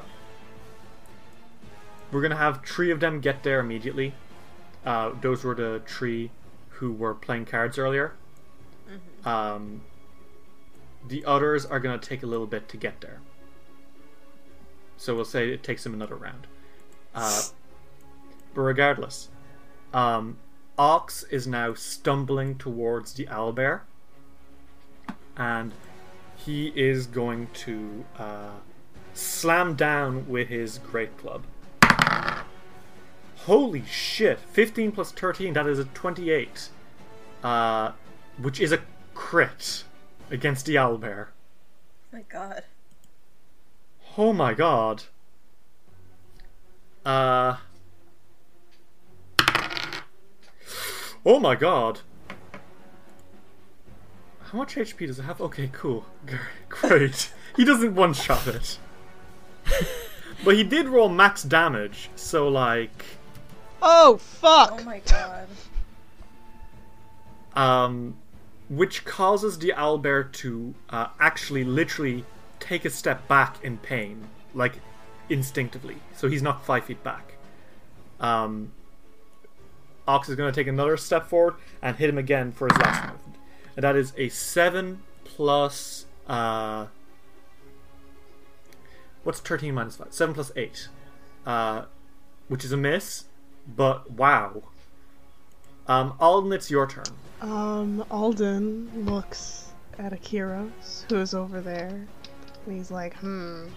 [2.12, 4.14] we're gonna have three of them get there immediately.
[4.86, 6.32] Uh, those were the three
[6.70, 8.14] who were playing cards earlier.
[9.26, 9.82] Um,
[11.08, 13.20] the others are gonna take a little bit to get there.
[14.98, 16.48] So we'll say it takes them another round.
[17.14, 17.42] Uh,
[18.54, 19.30] but regardless,
[19.94, 20.38] um,
[20.78, 23.82] Ox is now stumbling towards the owlbear,
[25.38, 25.72] and
[26.36, 28.52] he is going to uh,
[29.14, 31.44] slam down with his great club.
[33.46, 34.40] Holy shit!
[34.40, 36.70] 15 plus 13, that is a 28.
[37.44, 37.92] Uh,
[38.38, 38.80] which is a
[39.14, 39.84] crit
[40.34, 41.28] against the owlbear.
[42.12, 42.64] my god.
[44.18, 45.04] Oh my god.
[47.06, 47.58] Uh.
[51.26, 52.02] Oh my god.
[54.42, 55.40] How much HP does it have?
[55.40, 56.06] Okay, cool.
[56.70, 57.32] Great.
[57.56, 58.80] he doesn't one shot it.
[60.44, 63.06] but he did roll max damage, so like.
[63.82, 64.80] Oh fuck!
[64.80, 65.48] Oh my god.
[67.56, 68.16] um,
[68.70, 72.26] which causes the owlbear to uh, actually literally
[72.60, 74.80] take a step back in pain, like
[75.30, 75.98] instinctively.
[76.16, 77.34] So he's not five feet back.
[78.20, 78.72] Um,
[80.08, 83.12] Ox is going to take another step forward and hit him again for his last
[83.12, 83.36] movement.
[83.76, 86.06] And that is a 7 plus.
[86.28, 86.88] Uh,
[89.24, 90.08] what's 13 minus 5?
[90.14, 90.88] 7 plus 8.
[91.46, 91.86] Uh,
[92.48, 93.26] which is a miss,
[93.68, 94.64] but wow.
[95.88, 97.04] Um, Alden, it's your turn.
[97.44, 102.08] Um, Alden looks at Akiros, who is over there,
[102.66, 103.68] and he's like, hmm.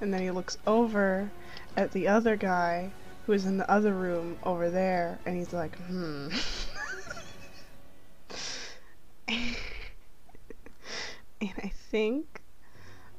[0.00, 1.28] And then he looks over
[1.76, 2.92] at the other guy
[3.26, 6.28] who is in the other room over there, and he's like, hmm.
[9.28, 9.56] and
[11.40, 12.42] I think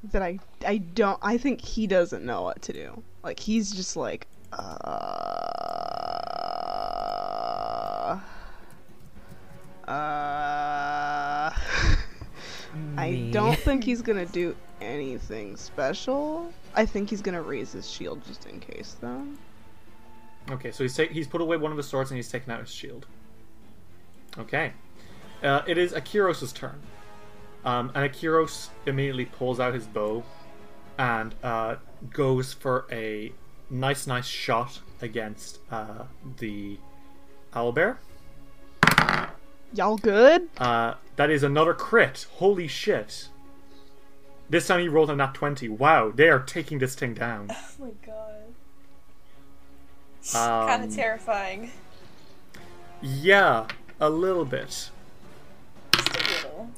[0.05, 3.03] that I I don't I think he doesn't know what to do.
[3.24, 6.29] Like he's just like uh
[9.90, 11.52] uh
[12.98, 16.54] I don't think he's gonna do anything special.
[16.76, 19.26] I think he's gonna raise his shield just in case, though.
[20.52, 22.60] Okay, so he's ta- he's put away one of his swords and he's taken out
[22.60, 23.06] his shield.
[24.38, 24.74] Okay,
[25.44, 26.80] uh, it is Akiros' turn,
[27.66, 30.24] um, and Akiros immediately pulls out his bow
[30.98, 31.76] and uh,
[32.12, 33.32] goes for a
[33.70, 36.04] nice, nice shot against uh,
[36.38, 36.78] the
[37.54, 37.98] owlbear.
[39.74, 40.49] Y'all good?
[40.57, 42.26] Uh, that is another crit.
[42.36, 43.30] Holy shit!
[44.49, 45.70] This time he rolled a nat twenty.
[45.70, 47.51] Wow, they are taking this thing down.
[47.82, 48.49] Oh my god.
[50.36, 51.72] Um, kind of terrifying.
[53.01, 53.67] Yeah,
[53.99, 54.89] a little bit.
[55.93, 56.70] Just a little.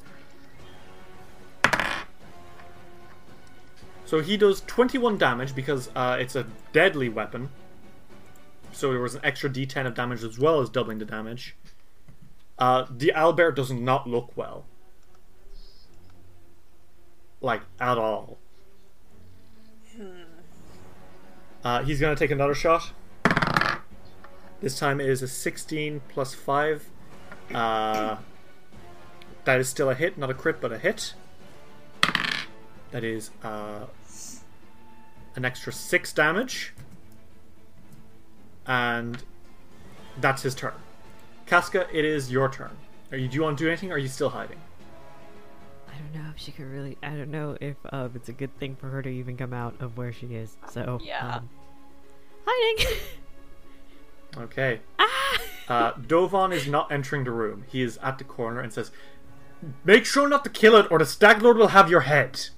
[4.04, 7.48] So he does 21 damage because uh, it's a deadly weapon.
[8.70, 11.56] So there was an extra d10 of damage as well as doubling the damage.
[12.58, 14.64] Uh, the owlbear does not look well.
[17.40, 18.38] Like, at all.
[21.64, 22.92] Uh, he's going to take another shot.
[24.60, 26.88] This time it is a 16 plus 5.
[27.52, 28.16] Uh,
[29.44, 31.14] that is still a hit, not a crit, but a hit.
[32.92, 33.86] That is uh,
[35.34, 36.74] an extra six damage.
[38.66, 39.18] And
[40.20, 40.74] that's his turn.
[41.52, 42.74] Casca, it is your turn.
[43.10, 44.56] Are you, do you want to do anything or are you still hiding?
[45.86, 46.96] I don't know if she could really.
[47.02, 49.74] I don't know if uh, it's a good thing for her to even come out
[49.78, 50.56] of where she is.
[50.70, 51.36] So Yeah.
[51.36, 51.50] um,
[52.46, 52.96] hiding.
[54.38, 54.80] Okay.
[54.98, 55.40] ah!
[55.68, 57.64] Uh, Dovan is not entering the room.
[57.68, 58.90] He is at the corner and says,
[59.84, 62.48] Make sure not to kill it or the Stag Lord will have your head.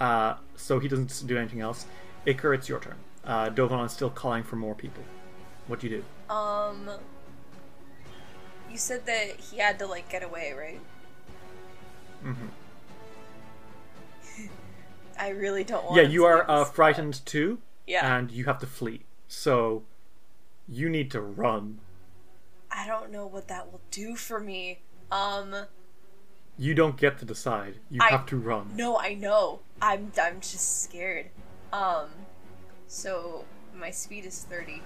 [0.00, 1.86] Uh, so he doesn't do anything else.
[2.26, 2.96] Iker, it's your turn.
[3.24, 5.04] Uh, Dovan is still calling for more people.
[5.68, 6.34] What do you do?
[6.34, 6.90] Um.
[8.76, 10.80] You said that he had to, like, get away, right?
[12.22, 12.48] Mm-hmm.
[15.18, 17.56] I really don't want Yeah, you are uh, frightened too,
[17.86, 18.18] Yeah.
[18.18, 19.04] and you have to flee.
[19.28, 19.84] So
[20.68, 21.78] you need to run.
[22.70, 24.80] I don't know what that will do for me.
[25.10, 25.54] Um.
[26.58, 27.76] You don't get to decide.
[27.90, 28.72] You I- have to run.
[28.76, 29.60] No, I know.
[29.80, 31.30] I'm I'm just scared.
[31.72, 32.08] Um
[32.88, 34.82] so my speed is 30.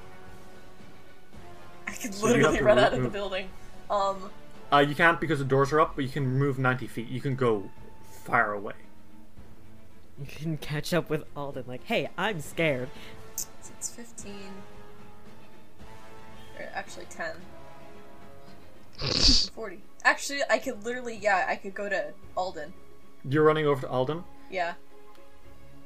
[1.88, 3.48] I could So literally run out of the building.
[3.90, 4.30] Um
[4.72, 7.08] Uh, you can't because the doors are up, but you can move 90 feet.
[7.08, 7.68] You can go
[8.24, 8.74] far away.
[10.20, 11.64] You can catch up with Alden.
[11.66, 12.88] Like, hey, I'm scared.
[13.34, 14.32] it's 15
[16.58, 17.32] or actually 10.
[19.54, 19.80] 40.
[20.04, 22.72] Actually, I could literally yeah, I could go to Alden.
[23.28, 24.24] You're running over to Alden.
[24.50, 24.74] Yeah.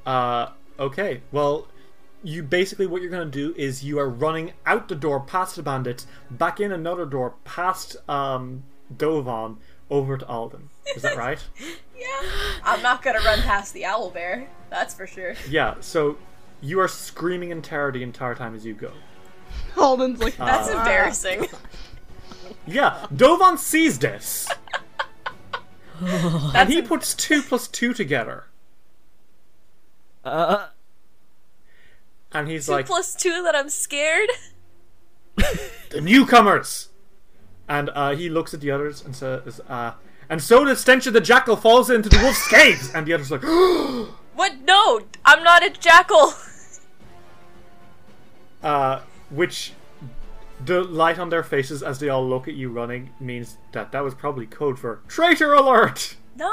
[0.05, 0.49] Uh,
[0.79, 1.21] okay.
[1.31, 1.67] Well,
[2.25, 5.63] you basically what you're gonna do is you are running out the door past the
[5.63, 8.63] bandits, back in another door past um
[8.95, 9.57] Dovan
[9.89, 10.69] over to Alden.
[10.95, 11.39] Is that right?
[11.97, 12.21] Yeah.
[12.65, 14.49] I'm not going to run past the owl bear.
[14.69, 15.33] That's for sure.
[15.49, 15.75] yeah.
[15.79, 16.17] So
[16.59, 18.91] you are screaming in terror the entire time as you go.
[19.77, 21.47] Alden's like, That's Uh, embarrassing.
[22.67, 24.49] Yeah, Dovan sees this,
[26.01, 28.47] and he em- puts two plus two together,
[30.25, 30.67] Uh,
[32.35, 34.29] and he's two like, plus two that I'm scared.
[35.89, 36.89] the newcomers.
[37.67, 39.93] And uh, he looks at the others and says, uh,
[40.29, 42.93] and so the stench of the jackal falls into the wolf's caves.
[42.93, 44.59] And the others are like, What?
[44.65, 46.33] No, I'm not a jackal.
[48.61, 49.73] uh, which
[50.63, 54.03] the light on their faces as they all look at you running means that that
[54.03, 56.17] was probably code for traitor alert.
[56.35, 56.51] No.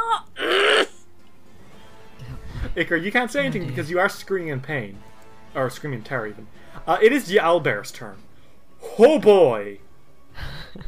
[2.77, 4.99] Iker, you can't say anything because you are screaming in pain,
[5.55, 6.47] or screaming in terror even.
[6.87, 8.17] Uh, it is the owlbear's turn.
[8.99, 9.79] Oh boy!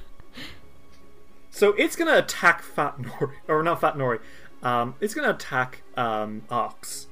[1.51, 4.21] so it's gonna attack Fat Nori, or not Fat Nori.
[4.63, 7.07] Um, it's gonna attack um, Ox,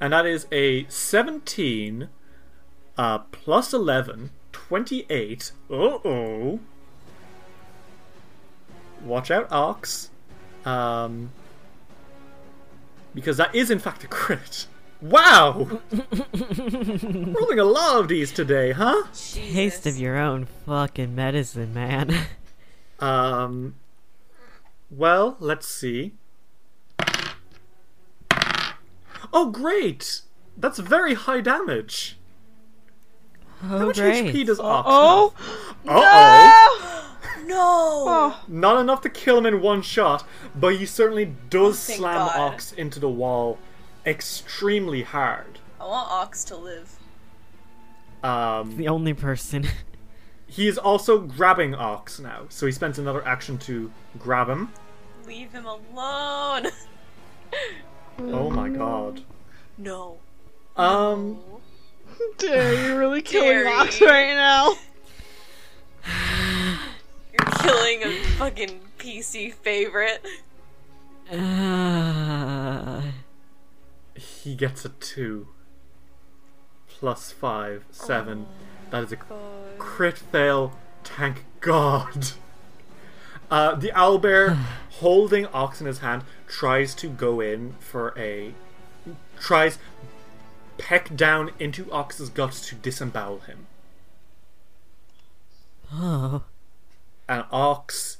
[0.00, 2.08] and that is a 17
[2.96, 5.52] uh, plus 11, 28.
[5.70, 6.60] Uh oh.
[9.02, 10.10] Watch out, Ox.
[10.64, 11.30] Um,
[13.14, 14.66] because that is, in fact, a crit.
[15.00, 15.80] Wow!
[15.92, 19.04] Rolling a lot of these today, huh?
[19.12, 22.14] Taste of your own fucking medicine, man.
[22.98, 23.74] Um,
[24.90, 26.14] well, let's see.
[29.32, 30.22] Oh, great!
[30.56, 32.16] That's very high damage.
[33.62, 34.24] oh, How much great.
[34.34, 35.34] HP does Ox Oh,
[35.84, 35.94] have?
[35.94, 37.18] Uh-oh!
[37.44, 37.56] No!
[37.58, 42.14] oh, Not enough to kill him in one shot, but he certainly does Thank slam
[42.28, 42.38] God.
[42.54, 43.58] Ox into the wall
[44.06, 45.58] extremely hard.
[45.80, 46.96] I want Ox to live.
[48.22, 49.66] Um, the only person.
[50.46, 54.72] he is also grabbing Ox now, so he spends another action to grab him.
[55.26, 56.68] Leave him alone!
[58.18, 59.20] Oh my god.
[59.76, 60.16] No.
[60.76, 61.38] Um,
[62.38, 64.74] dare you really killing Ox right now?
[67.32, 70.24] You're killing a fucking PC favorite.
[71.28, 73.02] Uh,
[74.46, 75.48] he gets a 2.
[76.86, 78.46] Plus 5, 7.
[78.90, 79.38] That is a God.
[79.76, 80.72] crit fail.
[81.02, 82.28] Thank God.
[83.50, 84.54] Uh, the owlbear,
[85.00, 88.54] holding Ox in his hand, tries to go in for a.
[89.40, 89.78] tries
[90.78, 93.66] peck down into Ox's guts to disembowel him.
[95.92, 96.44] oh.
[97.28, 98.18] And Ox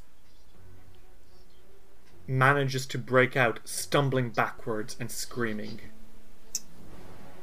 [2.26, 5.80] manages to break out, stumbling backwards and screaming.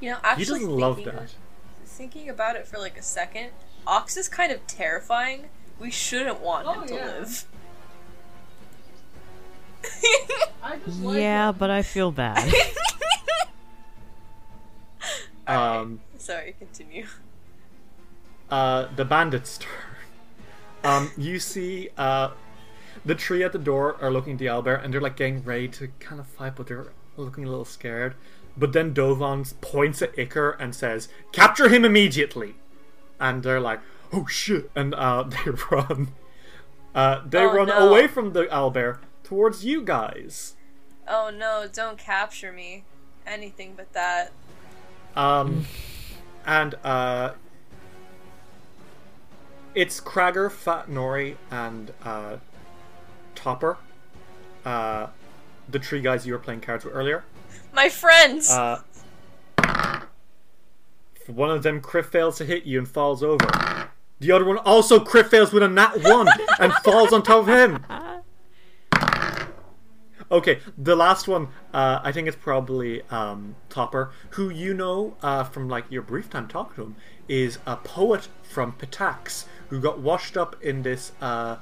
[0.04, 1.34] You know, He doesn't love that.
[1.86, 3.52] thinking about it for like a second,
[3.88, 5.46] Ox is kind of terrifying.
[5.80, 7.06] We shouldn't want him Oh, to yeah.
[7.06, 7.46] live.
[10.64, 12.54] I just Yeah, but I feel bad.
[15.46, 17.06] Um, Sorry, continue.
[18.50, 19.70] uh, the bandits' turn.
[20.86, 22.30] Um, you see, uh,
[23.04, 25.68] the tree at the door are looking at the owlbear, and they're like getting ready
[25.68, 28.16] to kind of fight, but they're looking a little scared.
[28.56, 32.56] But then Dovan points at Iker and says, "Capture him immediately!"
[33.20, 33.80] And they're like,
[34.12, 36.10] "Oh shit!" And uh, they run.
[36.94, 37.90] Uh, they Oh, run no.
[37.90, 40.54] away from the owlbear towards you guys.
[41.08, 42.84] Oh no, don't capture me.
[43.26, 44.32] Anything but that.
[45.16, 45.66] Um,
[46.46, 47.32] and uh,
[49.76, 52.38] it's Krager, Fat Nori, and uh,
[53.36, 53.78] Topper,
[54.66, 55.08] uh,
[55.70, 57.24] the three guys you were playing cards with earlier.
[57.74, 58.52] My friends!
[58.52, 58.82] Uh,
[61.28, 63.48] one of them crit fails to hit you and falls over.
[64.20, 66.28] The other one also crit fails with a nat one
[66.60, 67.84] and falls on top of him.
[70.32, 75.44] Okay, the last one, uh, I think it's probably um, Topper, who you know uh,
[75.44, 76.95] from like your brief time talking to him,
[77.28, 81.58] is a poet from Pitax who got washed up in this uh,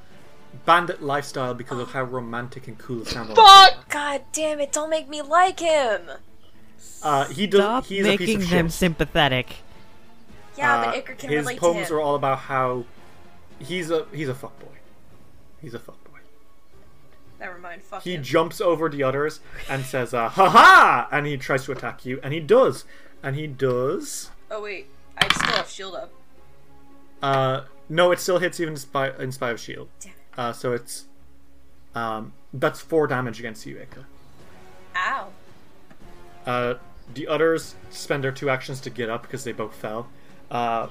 [0.66, 3.36] bandit lifestyle because of how romantic and cool it sounded.
[3.36, 3.90] Fuck!
[3.90, 6.10] God damn it, don't make me like him!
[7.04, 7.62] Uh, he does.
[7.62, 8.74] Stop He's a piece making of them shit.
[8.74, 9.56] sympathetic.
[10.58, 11.96] Yeah, Uh, but Iker can his relate to poems him.
[11.96, 12.86] are all about how
[13.60, 14.76] he's a he's a fuckboy.
[15.62, 15.98] He's a fuckboy.
[17.40, 18.24] Never mind, fuck He him.
[18.24, 22.20] jumps over the others and says, uh, "Ha ha!" and he tries to attack you,
[22.22, 22.86] and he does,
[23.24, 24.30] and he does.
[24.52, 24.88] Oh wait,
[25.18, 26.12] I still have shield up.
[27.22, 29.88] Uh, no, it still hits even in spite, in spite of shield.
[30.00, 30.18] Damn it.
[30.38, 31.06] Uh, so it's
[31.96, 34.06] um, that's four damage against you, Iker.
[34.96, 35.28] Ow.
[36.46, 36.74] Uh,
[37.14, 40.08] the others spend their two actions to get up because they both fell.
[40.50, 40.88] Uh,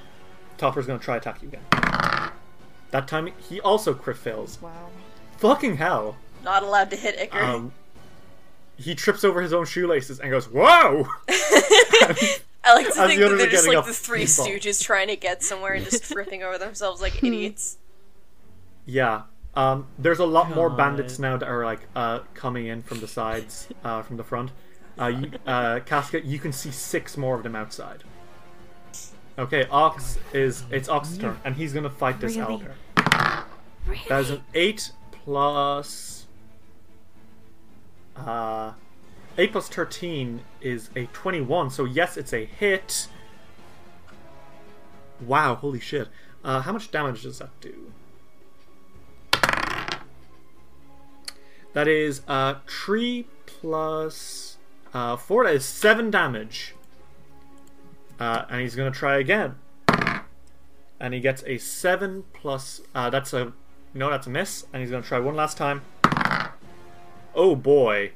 [0.58, 1.62] Topper's gonna try attack you again.
[2.90, 4.60] That time he also crit fails.
[4.60, 4.90] Wow.
[5.38, 6.16] Fucking hell!
[6.44, 7.42] Not allowed to hit Iker.
[7.42, 7.72] Um,
[8.76, 11.06] he trips over his own shoelaces and goes, "Whoa!"
[12.62, 15.08] I like to think the that they're just like up, the three he stooges trying
[15.08, 17.78] to get somewhere and just tripping over themselves like idiots.
[18.84, 19.22] Yeah.
[19.54, 23.08] Um, there's a lot more bandits now that are like uh, coming in from the
[23.08, 24.52] sides, uh, from the front.
[24.98, 28.04] Uh, you, uh, Casca, you can see six more of them outside.
[29.38, 32.58] Okay, Ox is it's Ox's turn, and he's gonna fight this Really?
[32.58, 33.44] owlbear.
[34.08, 36.26] That is an eight plus.
[38.14, 38.72] Uh,
[39.38, 41.70] eight plus thirteen is a twenty-one.
[41.70, 43.08] So yes, it's a hit.
[45.20, 45.54] Wow!
[45.54, 46.08] Holy shit!
[46.44, 47.92] Uh, how much damage does that do?
[51.72, 54.56] That is uh, 3 plus
[54.92, 55.44] uh, 4.
[55.44, 56.74] That is 7 damage.
[58.18, 59.56] Uh, and he's going to try again.
[60.98, 62.80] And he gets a 7 plus.
[62.94, 63.52] Uh, that's a.
[63.94, 64.66] No, that's a miss.
[64.72, 65.82] And he's going to try one last time.
[67.34, 68.12] Oh boy.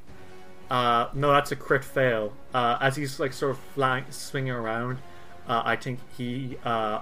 [0.69, 2.33] Uh, no, that's a crit fail.
[2.53, 4.97] Uh, as he's like sort of flying, swinging around,
[5.47, 7.01] uh, I think he uh,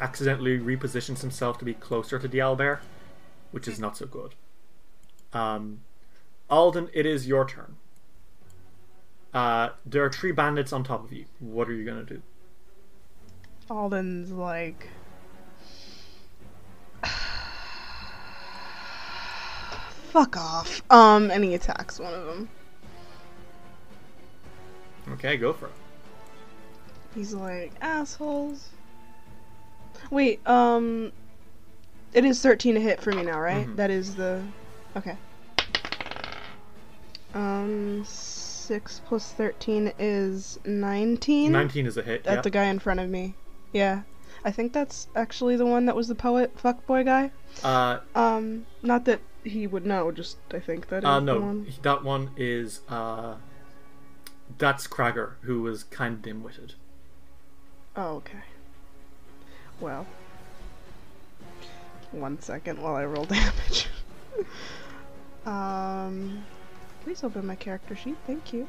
[0.00, 2.78] accidentally repositions himself to be closer to the owlbear,
[3.50, 4.34] which is not so good.
[5.32, 5.80] Um,
[6.48, 7.76] Alden, it is your turn.
[9.34, 11.26] Uh, there are three bandits on top of you.
[11.40, 12.22] What are you gonna do?
[13.68, 14.88] Alden's like.
[20.10, 20.82] Fuck off.
[20.90, 22.48] Um, and he attacks one of them.
[25.10, 25.72] Okay, go for it.
[27.14, 28.70] He's like, assholes.
[30.10, 31.12] Wait, um.
[32.14, 33.66] It is 13 to hit for me now, right?
[33.66, 33.76] Mhm.
[33.76, 34.42] That is the.
[34.96, 35.16] Okay.
[37.34, 41.52] Um, 6 plus 13 is 19?
[41.52, 42.26] 19 is a hit.
[42.26, 42.40] At Yeah.
[42.40, 43.34] the guy in front of me.
[43.72, 44.02] Yeah.
[44.44, 47.30] I think that's actually the one that was the poet fuckboy guy.
[47.62, 51.66] Uh, Um, not that he would know, just I think that uh, no, one.
[51.82, 53.34] that one is uh,
[54.58, 56.74] that's Krager, who was kind of dim-witted.
[57.96, 58.42] Oh, okay.
[59.80, 60.06] Well.
[62.12, 63.88] One second while I roll damage.
[65.46, 66.44] um,
[67.02, 68.16] please open my character sheet.
[68.26, 68.68] Thank you.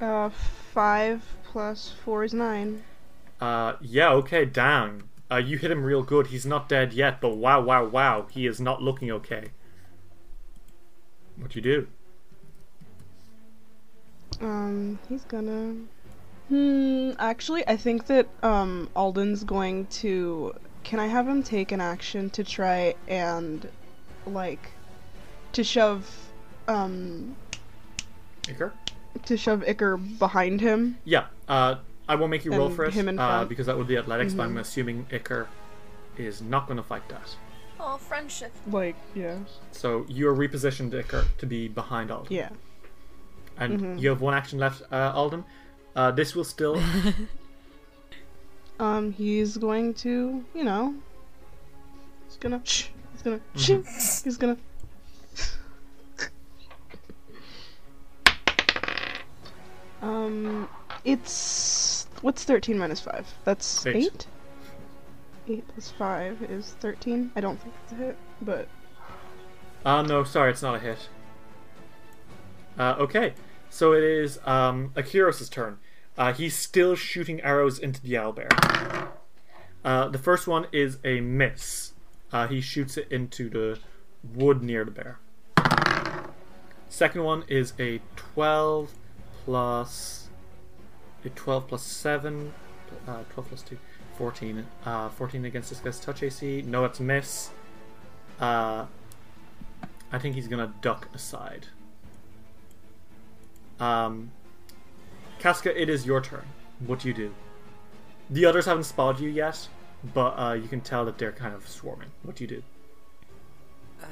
[0.00, 0.30] Uh,
[0.72, 2.82] five plus four is nine.
[3.40, 5.08] Uh, yeah, okay, down.
[5.30, 6.28] Uh, you hit him real good.
[6.28, 9.48] He's not dead yet, but wow, wow, wow, he is not looking okay.
[11.36, 11.86] What you do?
[14.40, 15.74] Um, he's gonna.
[16.48, 17.10] Hmm.
[17.18, 20.54] Actually, I think that um Alden's going to.
[20.88, 23.68] Can I have him take an action to try and,
[24.26, 24.70] like,
[25.52, 26.08] to shove,
[26.66, 27.36] um,
[28.44, 28.72] Iker?
[29.26, 30.96] to shove Iker behind him?
[31.04, 31.26] Yeah.
[31.46, 31.74] Uh,
[32.08, 34.32] I won't make you roll for it him in uh, because that would be athletics,
[34.32, 34.60] but I'm Mhm.
[34.60, 35.46] assuming Iker
[36.16, 37.36] is not going to fight that.
[37.78, 38.54] Oh, friendship.
[38.66, 39.40] Like, yeah.
[39.72, 42.34] So you are repositioned Iker to be behind Alden.
[42.34, 42.48] Yeah.
[43.58, 44.00] And Mhm.
[44.00, 45.44] you have one action left, uh, Alden.
[45.94, 46.80] Uh, this will still.
[48.78, 50.94] Um, he's going to, you know,
[52.28, 54.56] he's gonna, shh, he's gonna, shh, he's gonna.
[60.02, 60.68] um,
[61.04, 63.26] it's what's thirteen minus five?
[63.44, 63.96] That's Eight.
[63.96, 64.26] eight.
[65.48, 67.30] Eight plus five is thirteen.
[67.36, 68.68] I don't think it's a hit, but
[69.84, 71.08] Uh, no, sorry, it's not a hit.
[72.78, 73.34] Uh, okay,
[73.70, 75.78] so it is um, Akiros' turn.
[76.18, 79.08] Uh, he's still shooting arrows into the owlbear.
[79.84, 81.92] Uh, the first one is a miss.
[82.32, 83.78] Uh, he shoots it into the
[84.34, 85.18] wood near the bear.
[86.88, 88.92] Second one is a 12
[89.44, 90.28] plus.
[91.24, 92.52] A 12 plus 7.
[93.06, 93.78] Uh, 12 plus 2.
[94.16, 94.66] 14.
[94.84, 96.62] Uh, 14 against this guy's touch AC.
[96.62, 97.50] No, it's miss.
[98.40, 98.86] Uh,
[100.10, 101.68] I think he's gonna duck aside.
[103.78, 104.32] Um,
[105.38, 106.44] Casca, it is your turn.
[106.86, 107.34] What do you do?
[108.30, 109.68] The others haven't spotted you yet,
[110.12, 112.08] but uh, you can tell that they're kind of swarming.
[112.22, 112.62] What do you do?
[114.02, 114.06] Uh,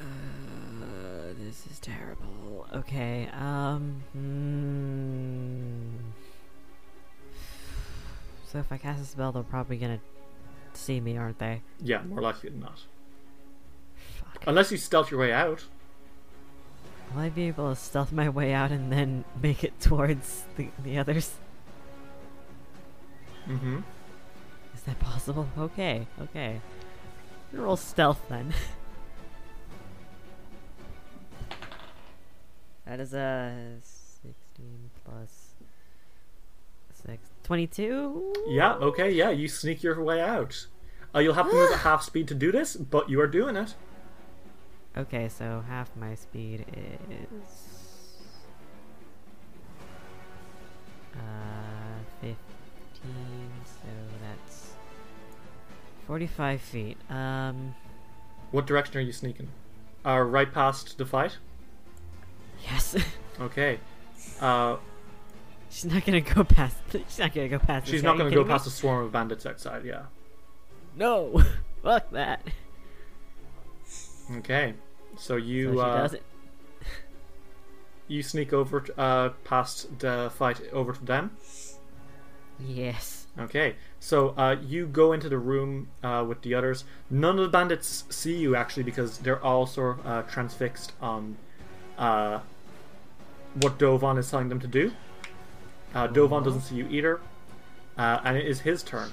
[1.39, 2.67] this is terrible.
[2.73, 4.03] Okay, um.
[4.13, 5.97] Hmm.
[8.47, 9.99] So if I cast a spell, they're probably gonna
[10.73, 11.61] see me, aren't they?
[11.81, 12.79] Yeah, more likely than not.
[13.95, 14.43] Fuck.
[14.47, 15.65] Unless you stealth your way out.
[17.13, 20.69] Will I be able to stealth my way out and then make it towards the,
[20.83, 21.35] the others?
[23.47, 23.79] Mm-hmm.
[24.75, 25.47] Is that possible?
[25.57, 26.61] Okay, okay.
[27.53, 28.53] Roll stealth then.
[32.85, 35.53] that is a 16 plus
[37.05, 37.17] 6.
[37.43, 38.33] 22?
[38.49, 40.67] Yeah, okay, yeah, you sneak your way out.
[41.15, 43.55] Uh, you'll have to move at half speed to do this, but you are doing
[43.55, 43.75] it.
[44.97, 48.17] Okay, so half my speed is.
[51.15, 52.35] Uh, 15,
[53.63, 53.87] so
[54.21, 54.71] that's
[56.07, 56.97] 45 feet.
[57.11, 57.75] Um,
[58.51, 59.49] What direction are you sneaking?
[60.05, 61.37] Uh, right past the fight?
[62.63, 62.95] yes.
[63.39, 63.79] Okay.
[64.41, 64.77] Uh,
[65.69, 66.75] she's not gonna go past.
[66.91, 67.85] She's not gonna go past.
[67.87, 68.49] she's not going to go me?
[68.49, 70.05] past a swarm of bandits outside, yeah.
[70.95, 71.43] No!
[71.83, 72.41] Fuck that.
[74.37, 74.73] Okay.
[75.17, 76.09] So you so uh,
[78.07, 81.31] you sneak over t- uh, past the fight over to them.
[82.59, 83.27] Yes.
[83.39, 83.75] Okay.
[83.99, 86.85] So uh, you go into the room uh, with the others.
[87.09, 91.37] None of the bandits see you actually because they're all sort of uh, transfixed on
[91.97, 92.39] uh,
[93.55, 94.91] what Dovan is telling them to do.
[95.93, 97.19] Uh, Dovan doesn't see you either,
[97.97, 99.09] uh, and it is his turn.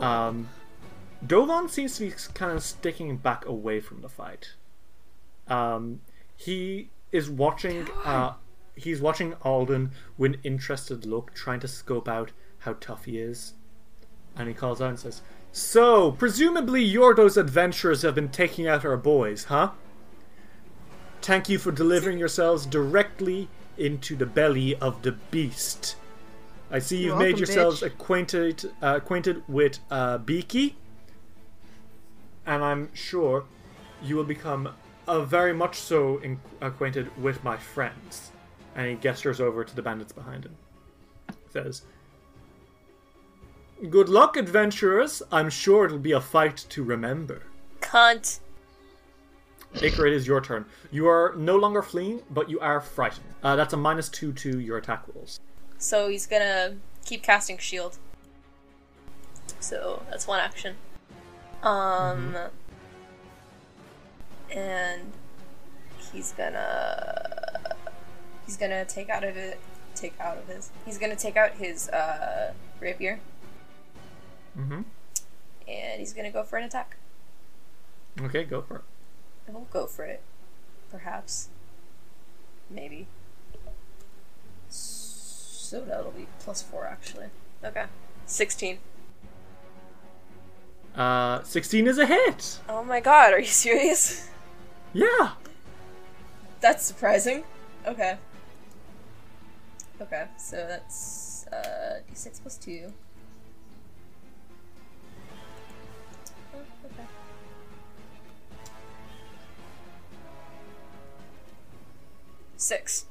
[0.00, 0.48] Um,
[1.26, 4.50] Dovan seems to be kind of sticking back away from the fight.
[5.48, 6.00] Um,
[6.36, 7.88] he is watching.
[8.04, 8.34] Uh,
[8.74, 13.54] he's watching Alden with an interested look, trying to scope out how tough he is.
[14.36, 18.84] And he calls out and says, "So, presumably you're those adventurers have been taking out
[18.84, 19.70] our boys, huh?
[21.22, 23.48] Thank you for delivering yourselves directly
[23.78, 25.96] into the belly of the beast.
[26.70, 27.86] I see you've made yourselves bitch.
[27.86, 30.76] acquainted uh, acquainted with uh, Beaky,
[32.44, 33.44] and I'm sure
[34.02, 34.74] you will become
[35.06, 38.30] uh, very much so in- acquainted with my friends.
[38.74, 40.56] And he gestures over to the bandits behind him.
[41.50, 41.82] Says,
[43.88, 45.22] "Good luck, adventurers.
[45.32, 47.42] I'm sure it'll be a fight to remember."
[47.80, 48.40] Cunt.
[49.74, 50.64] Iker, it is your turn.
[50.90, 53.26] You are no longer fleeing, but you are frightened.
[53.42, 55.40] Uh, that's a minus two to your attack rolls.
[55.78, 57.98] So he's gonna keep casting shield.
[59.60, 60.76] So that's one action.
[61.62, 62.34] Um,
[64.54, 65.12] and
[66.12, 67.74] he's gonna
[68.44, 69.58] he's gonna take out of it
[69.94, 73.18] take out of his he's gonna take out his uh rapier
[74.58, 74.82] Mm-hmm.
[75.68, 76.96] and he's gonna go for an attack.
[78.22, 78.82] Okay, go for it.
[79.46, 80.22] He'll go for it,
[80.90, 81.48] perhaps,
[82.70, 83.06] maybe.
[84.70, 87.26] So that'll be plus four actually.
[87.62, 87.84] Okay,
[88.24, 88.78] sixteen.
[90.94, 92.58] Uh, 16 is a hit.
[92.70, 94.30] Oh my god, are you serious?
[94.96, 95.32] Yeah.
[96.62, 97.44] That's surprising.
[97.86, 98.16] Okay.
[100.00, 102.92] Okay, so that's uh d6 plus 2.
[106.54, 107.02] Oh, okay.
[112.56, 113.04] Six.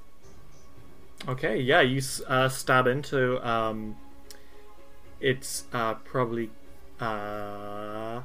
[1.27, 3.47] Okay, yeah, you uh, stab into.
[3.47, 3.95] Um,
[5.19, 6.49] it's uh, probably.
[6.99, 8.21] Uh,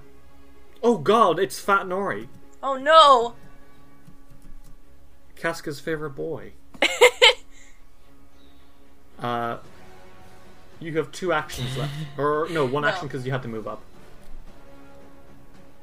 [0.83, 2.29] oh god, it's Fat Nori,
[2.63, 3.35] Oh no!
[5.41, 6.53] Casca's favorite boy.
[9.19, 9.57] uh,
[10.79, 12.89] you have two actions left, or no, one No.
[12.89, 13.81] action because you had to move up.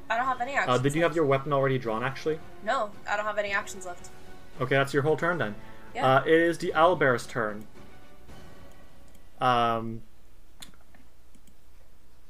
[0.10, 0.80] I don't have any actions.
[0.80, 2.04] Uh, did you have your weapon already drawn?
[2.04, 4.10] Actually, No, I don't have any actions left.
[4.62, 5.56] okay, that's your whole turn then.
[5.96, 6.18] Yeah.
[6.18, 7.66] Uh, it is the owlbear's turn.
[9.42, 10.02] Um,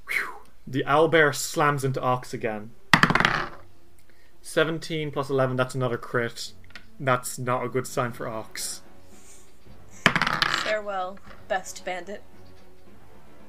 [0.09, 0.27] whew.
[0.65, 2.71] the owlbear slams into Ox again.
[4.41, 6.53] 17 plus 11, that's another crit.
[6.99, 8.81] That's not a good sign for Ox.
[10.63, 12.23] Farewell, best bandit.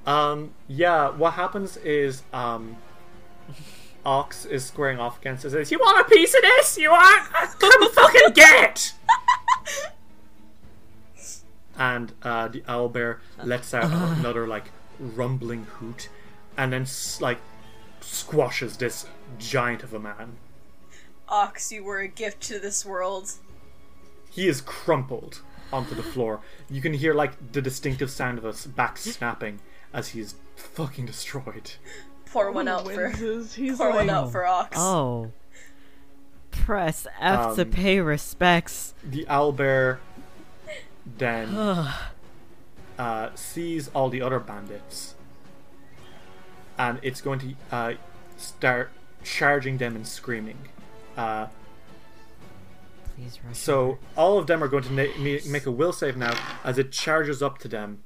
[0.07, 2.77] Um, yeah, what happens is, um,
[4.05, 5.53] Ox is squaring off against us.
[5.53, 6.79] Says, "You want a piece of this?
[6.79, 7.31] You want?
[7.59, 8.95] Come fucking get!"
[11.79, 16.09] and uh, the owlbear lets out another like rumbling hoot,
[16.57, 16.87] and then
[17.21, 17.39] like
[18.01, 19.07] squashes this
[19.39, 20.37] giant of a man.
[21.29, 23.33] Ox, you were a gift to this world.
[24.31, 25.41] He is crumpled
[25.73, 26.41] onto the floor.
[26.71, 29.61] You can hear like the distinctive sound of his back snapping
[29.93, 31.73] as he's fucking destroyed.
[32.27, 34.77] Pour one out for He's pour like, one out for Ox.
[34.79, 35.33] Oh.
[36.51, 38.95] Press F to Um, pay respects.
[39.03, 39.99] The owlbear
[41.17, 41.55] then
[42.99, 45.15] uh, sees all the other bandits,
[46.77, 47.95] and it's going to uh,
[48.37, 48.91] start
[49.23, 50.59] charging them and screaming.
[51.19, 51.49] Uh,
[53.53, 56.33] so all of them are going to na- ma- make a will save now
[56.63, 58.05] as it charges up to them.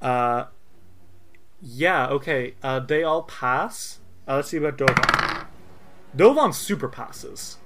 [0.00, 0.46] Uh,
[1.60, 2.54] yeah, okay.
[2.62, 4.00] Uh, they all pass.
[4.26, 5.46] Uh, let's see about Dovan.
[6.16, 7.58] Dovan super passes.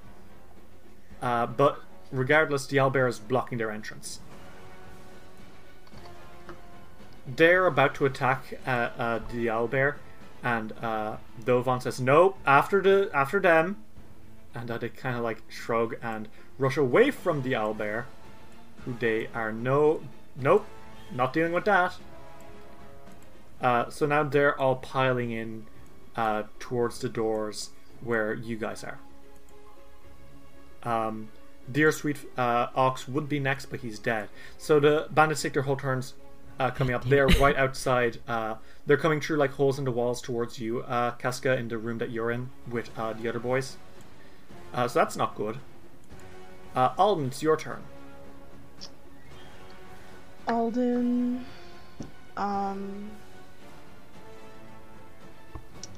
[1.21, 1.81] Uh, but
[2.11, 4.19] regardless, the owlbear is blocking their entrance.
[7.25, 9.95] They're about to attack uh, uh, the owlbear,
[10.43, 13.77] and uh, Dovan says, "No, after the after them."
[14.55, 18.05] And uh, they kind of like shrug and rush away from the owlbear,
[18.83, 20.01] who they are no,
[20.35, 20.65] nope,
[21.13, 21.95] not dealing with that.
[23.61, 25.67] Uh, so now they're all piling in
[26.15, 27.69] uh, towards the doors
[28.03, 28.97] where you guys are.
[30.83, 31.29] Um,
[31.71, 34.29] Dear Sweet uh, Ox would be next, but he's dead.
[34.57, 36.13] So the bandits take their whole turns
[36.59, 37.05] uh, coming up.
[37.05, 38.19] They're right outside.
[38.27, 38.55] Uh,
[38.85, 41.97] they're coming through like holes in the walls towards you, uh, Casca, in the room
[41.99, 43.77] that you're in with uh, the other boys.
[44.73, 45.57] Uh, so that's not good.
[46.75, 47.81] Uh, Alden, it's your turn.
[50.47, 51.45] Alden.
[52.37, 53.11] Um.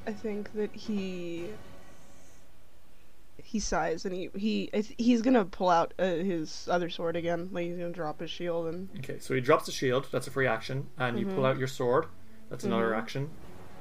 [0.07, 1.49] I think that he.
[3.51, 7.49] He sighs and he he he's gonna pull out uh, his other sword again.
[7.51, 10.07] Like he's gonna drop his shield and Okay, so he drops the shield.
[10.09, 12.05] That's a free action, and you pull out your sword.
[12.49, 13.29] That's another action.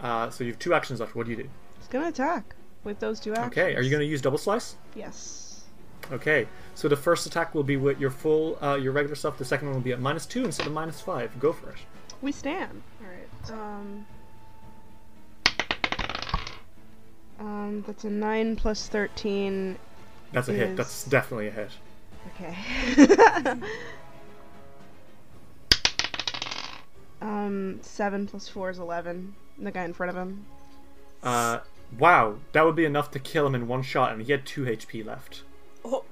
[0.01, 1.15] Uh, so you have two actions left.
[1.15, 1.49] What do you do?
[1.79, 2.57] he's gonna attack.
[2.83, 3.53] with those two actions.
[3.53, 4.77] Okay, are you going to use double slice?
[4.97, 5.65] Yes.
[6.11, 9.37] Okay, so the first attack will be with your full, uh, your regular stuff.
[9.39, 11.39] The second one will be at minus two instead of minus five.
[11.39, 11.77] Go for it.
[12.23, 12.83] We stand.
[13.03, 13.61] Alright.
[13.61, 14.07] Um.
[17.41, 19.79] Um, that's a 9 plus 13.
[20.33, 20.77] That's a hit.
[20.77, 21.71] That's definitely a hit.
[22.35, 22.55] Okay.
[27.23, 29.35] um, 7 plus 4 is 11.
[29.59, 30.45] The guy in front of him.
[31.23, 31.61] Uh,
[31.99, 34.65] wow, that would be enough to kill him in one shot, and he had two
[34.65, 35.43] HP left.
[35.85, 36.05] Oh,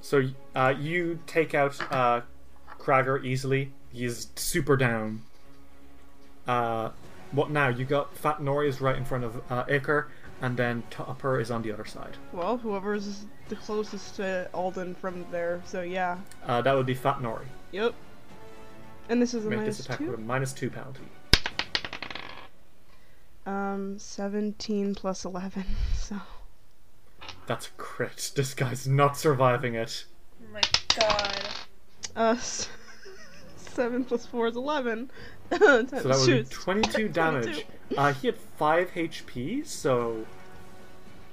[0.00, 2.22] So uh, you take out uh,
[2.78, 3.72] Krager easily.
[3.92, 5.22] He's super down.
[6.46, 6.90] Uh,
[7.32, 7.68] what now?
[7.68, 10.06] You got Fat Nori is right in front of uh, Iker,
[10.40, 12.16] and then Topper is on the other side.
[12.32, 16.18] Well, whoever's the closest to Alden from there, so yeah.
[16.46, 17.44] Uh, that would be Fat Nori.
[17.72, 17.94] Yep.
[19.08, 20.10] And this is a Make minus this attack 2?
[20.10, 21.02] with a minus two penalty.
[23.44, 25.64] Um, 17 plus 11,
[25.96, 26.16] so.
[27.46, 28.30] That's a crit.
[28.36, 30.04] This guy's not surviving it.
[30.42, 30.60] oh my
[30.98, 31.38] god.
[32.14, 32.68] Uh, s-
[33.74, 35.10] 7 plus 4 is 11.
[35.52, 37.66] So that would be 22 damage.
[37.96, 40.24] Uh, he had 5 HP, so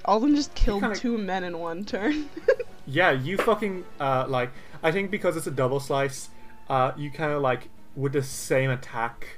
[0.04, 2.30] Alden just killed kinda- two men in one turn.
[2.86, 4.52] yeah, you fucking uh like
[4.84, 6.30] I think because it's a double slice,
[6.70, 9.38] uh you kind of like with the same attack,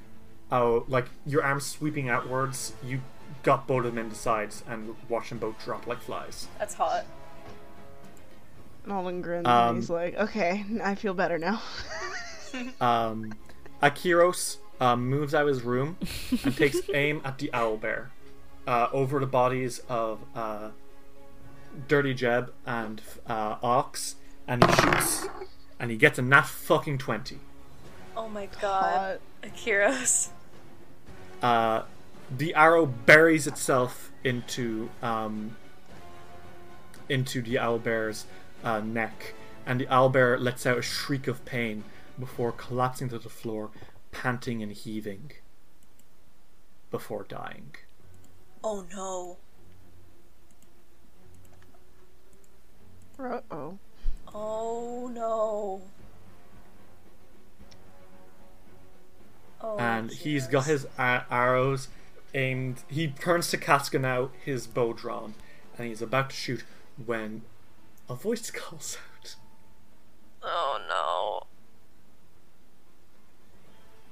[0.51, 3.01] uh like your arms sweeping outwards, you
[3.43, 6.47] got both of them in the sides and watch them both drop like flies.
[6.57, 7.05] That's hot.
[8.83, 11.61] and Alden grins Um, and he's like, okay, I feel better now.
[12.81, 13.33] Um,
[13.81, 15.97] Akiros uh, moves out of his room
[16.43, 18.11] and takes aim at the owl bear,
[18.67, 20.69] uh, over the bodies of uh,
[21.87, 24.15] Dirty Jeb and uh, Ox,
[24.47, 25.27] and he shoots,
[25.79, 27.39] and he gets a nat fucking twenty.
[28.17, 29.19] Oh my god.
[29.43, 30.29] Akiros.
[31.41, 31.83] uh,
[32.35, 35.55] the arrow buries itself into um,
[37.09, 38.25] into the owlbear's
[38.63, 39.33] uh, neck,
[39.65, 41.83] and the owlbear lets out a shriek of pain
[42.21, 43.71] before collapsing to the floor,
[44.11, 45.31] panting and heaving,
[46.89, 47.75] before dying.
[48.63, 49.37] Oh no.
[53.19, 53.77] Uh oh.
[54.33, 55.81] Oh no.
[59.63, 61.87] Oh, and he's got his a- arrows
[62.33, 62.83] aimed.
[62.87, 65.35] He turns to Casca now, his bow drawn,
[65.77, 66.63] and he's about to shoot
[67.05, 67.43] when
[68.09, 69.35] a voice calls out.
[70.41, 71.50] Oh no.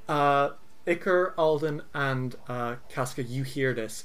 [0.10, 0.50] Uh
[0.88, 4.04] Iker, Alden, and uh Casca, you hear this.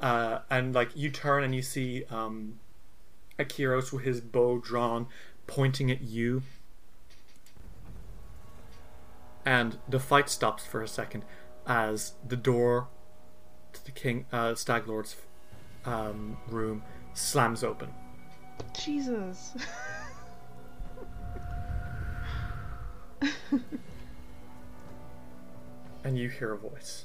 [0.00, 2.58] Uh and like you turn and you see um
[3.38, 5.06] Akiros with his bow drawn,
[5.46, 6.42] pointing at you.
[9.44, 11.24] And the fight stops for a second
[11.66, 12.88] as the door
[13.72, 15.16] to the King uh Stag Lord's
[15.84, 16.82] um room
[17.12, 17.88] slams open.
[18.78, 19.56] Jesus.
[26.04, 27.04] and you hear a voice.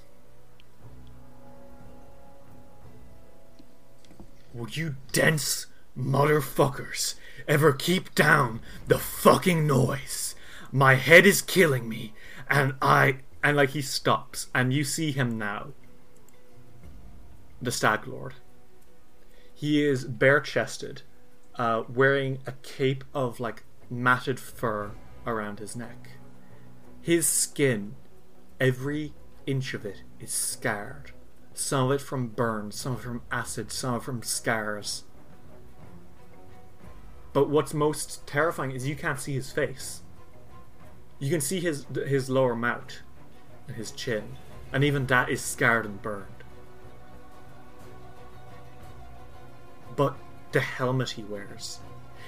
[4.54, 5.68] Will you dense
[5.98, 7.16] motherfuckers
[7.48, 10.36] ever keep down the fucking noise?
[10.72, 12.14] My head is killing me,
[12.50, 13.18] and I.
[13.44, 15.74] And like he stops, and you see him now.
[17.62, 18.34] The Stag Lord.
[19.54, 21.04] He is bare chested,
[21.56, 24.92] uh, wearing a cape of like matted fur
[25.28, 26.12] around his neck.
[27.02, 27.96] His skin
[28.60, 29.14] every
[29.46, 31.12] inch of it is scarred.
[31.54, 35.04] Some of it from burns, some from acid, some from scars.
[37.34, 40.02] But what's most terrifying is you can't see his face.
[41.20, 43.00] You can see his his lower mouth
[43.68, 44.38] and his chin,
[44.74, 46.28] and even that is scarred and burned.
[49.96, 50.16] But
[50.52, 51.80] the helmet he wears,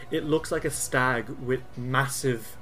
[0.10, 2.56] it looks like a stag with massive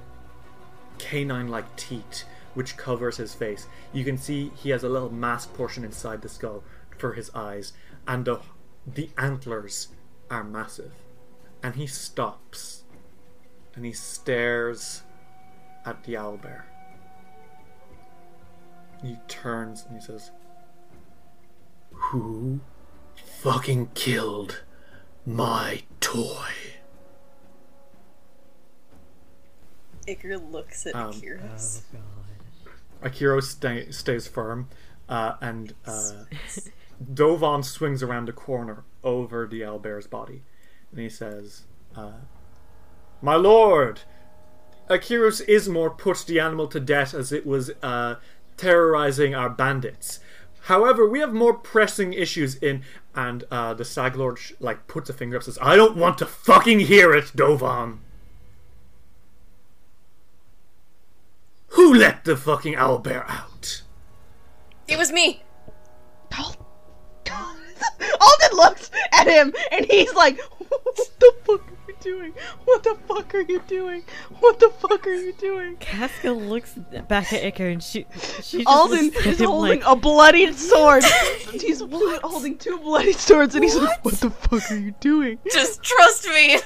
[0.98, 2.26] canine like teeth
[2.56, 3.68] which covers his face.
[3.94, 6.64] You can see he has a little mask portion inside the skull
[6.98, 7.74] for his eyes,
[8.08, 8.40] and the,
[8.88, 9.90] the antlers
[10.32, 10.92] are massive.
[11.62, 12.84] And he stops
[13.76, 15.04] and he stares
[15.86, 16.64] at the owlbear.
[19.02, 20.32] He turns and he says,
[21.92, 22.62] Who
[23.42, 24.64] fucking killed
[25.26, 26.48] my toy?
[30.08, 31.82] Iker looks at Um, Akiros.
[31.94, 32.02] Oh god.
[33.04, 34.70] Akiro stay, stays firm,
[35.08, 36.26] uh, and uh,
[37.14, 40.44] Dovan swings around the corner over the owlbear's body,
[40.92, 41.64] and he says,
[41.96, 42.22] uh,
[43.22, 44.02] "My lord,
[44.90, 48.16] Akiros Ismort put the animal to death as it was uh,
[48.58, 50.20] terrorizing our bandits.
[50.62, 55.14] However, we have more pressing issues in, and uh, the Stag Lord like puts a
[55.14, 58.00] finger up, says, "I don't want to fucking hear it, Dovan."
[61.76, 63.82] Who let the fucking owlbear out?
[64.88, 65.44] It was me.
[68.22, 70.40] Alden looks at him and he's like,
[70.70, 72.34] What the fuck are you doing?
[72.64, 74.04] What the fuck are you doing?
[74.40, 75.76] What the fuck are you doing?
[75.78, 76.76] Casca looks
[77.10, 78.06] back at Iker and she
[78.42, 81.04] she just Alden is holding like, a bloodied sword.
[81.52, 85.40] he's holding two bloodied swords and he's like, What the fuck are you doing?
[85.52, 86.60] Just trust me.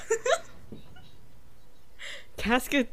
[2.37, 2.87] Casca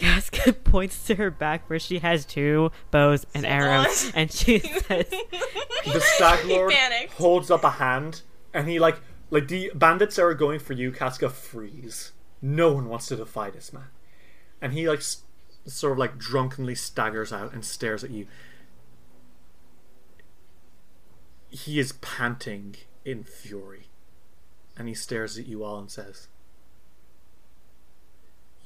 [0.00, 4.12] Casca points to her back where she has two bows and arrows on.
[4.14, 4.58] and she
[4.88, 5.06] says
[5.84, 7.12] The Stag Lord panicked.
[7.14, 8.22] holds up a hand,
[8.54, 9.00] and he like
[9.30, 10.90] like the bandits that are going for you.
[10.92, 12.12] Casca freeze.
[12.42, 13.88] No one wants to defy this man,
[14.60, 15.22] and he like s-
[15.66, 18.26] sort of like drunkenly staggers out and stares at you.
[21.48, 23.88] He is panting in fury,
[24.76, 26.28] and he stares at you all and says,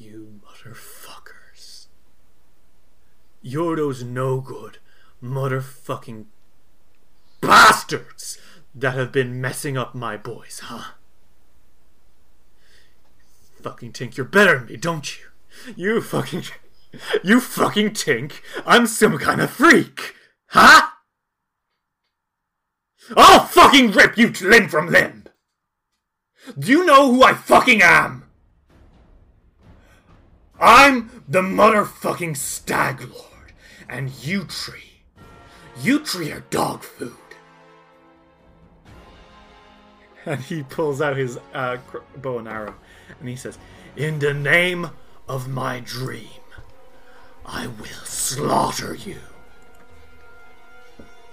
[0.04, 1.86] "You motherfuckers!
[3.40, 4.76] You're those no good
[5.22, 6.26] motherfucking
[7.40, 8.38] bastards
[8.74, 10.92] that have been messing up my boys, huh?
[13.62, 15.24] Fucking think you're better than me, don't you?
[15.74, 16.44] You fucking.
[17.22, 20.14] You fucking think I'm some kind of freak,
[20.48, 20.88] huh?
[23.16, 25.24] I'll fucking rip you limb from limb!
[26.58, 28.23] Do you know who I fucking am?
[30.60, 33.52] I'm the motherfucking Stag Lord,
[33.88, 35.00] and you tree.
[35.82, 37.12] You tree are dog food.
[40.26, 41.76] And he pulls out his uh,
[42.16, 42.74] bow and arrow,
[43.20, 43.58] and he says,
[43.94, 44.88] "In the name
[45.28, 46.40] of my dream,
[47.44, 49.18] I will slaughter you."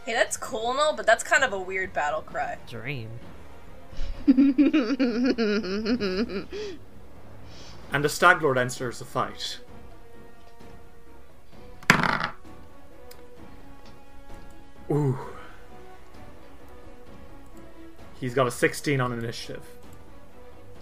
[0.05, 2.57] hey, that's cool and all, but that's kind of a weird battle cry.
[2.67, 3.09] dream.
[7.93, 9.59] And the Stag Lord enters the fight.
[14.89, 15.17] Ooh.
[18.19, 19.63] He's got a 16 on initiative.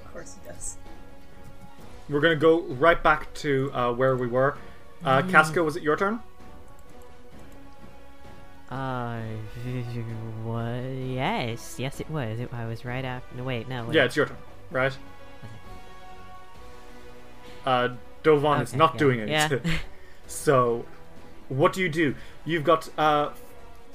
[0.05, 0.77] Of course he does.
[2.09, 4.57] We're gonna go right back to uh, where we were.
[5.05, 6.19] Uh, Casca, was it your turn?
[8.69, 9.21] Uh,
[10.43, 10.81] what?
[10.81, 12.39] Yes, yes, it was.
[12.39, 13.37] It, I was right after.
[13.37, 13.85] No, wait, no.
[13.85, 13.95] Wait.
[13.95, 14.37] Yeah, it's your turn,
[14.71, 14.95] right?
[17.65, 17.89] Uh,
[18.23, 19.59] Dovan is not yeah, doing yeah.
[20.27, 20.85] so,
[21.47, 22.15] what do you do?
[22.45, 23.31] You've got uh,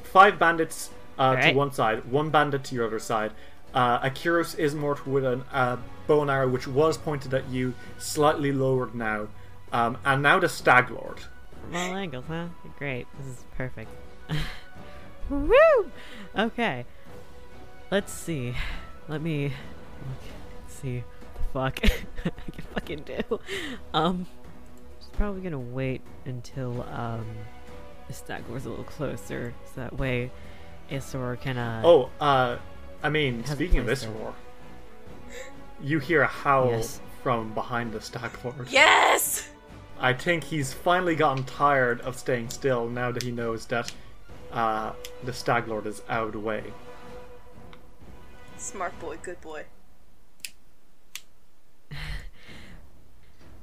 [0.03, 3.33] five bandits uh, to one side, one bandit to your other side.
[3.75, 5.77] Uh, Akiros Ismort with a uh,
[6.07, 9.29] bow and arrow, which was pointed at you, slightly lowered now.
[9.73, 11.19] Um, and now the Stag Lord.
[11.73, 12.47] All angles, huh?
[12.79, 13.07] Great.
[13.19, 13.91] This is perfect.
[15.31, 15.91] Woo!
[16.37, 16.85] Okay.
[17.91, 18.55] Let's see.
[19.09, 20.31] Let me look.
[20.69, 21.03] See.
[21.55, 21.93] What the fuck
[22.47, 23.41] I can fucking do.
[23.93, 24.27] Um.
[24.99, 27.27] Just probably gonna wait until um
[28.09, 30.31] the stag was a little closer, so that way
[30.91, 31.83] Isor can uh.
[31.85, 32.59] Oh, uh,
[33.03, 34.33] I mean, speaking of place this there.
[35.83, 37.01] you hear a howl Yes.
[37.23, 38.69] from behind the Stag Lord.
[38.71, 39.49] Yes!
[40.01, 43.93] I think he's finally gotten tired of staying still now that he knows that
[44.53, 46.65] uh, the Stag Lord is out of the way.
[48.57, 49.65] Smart boy, good boy.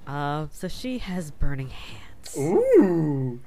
[0.08, 2.36] Uh, so she has burning hands.
[2.38, 3.40] Ooh!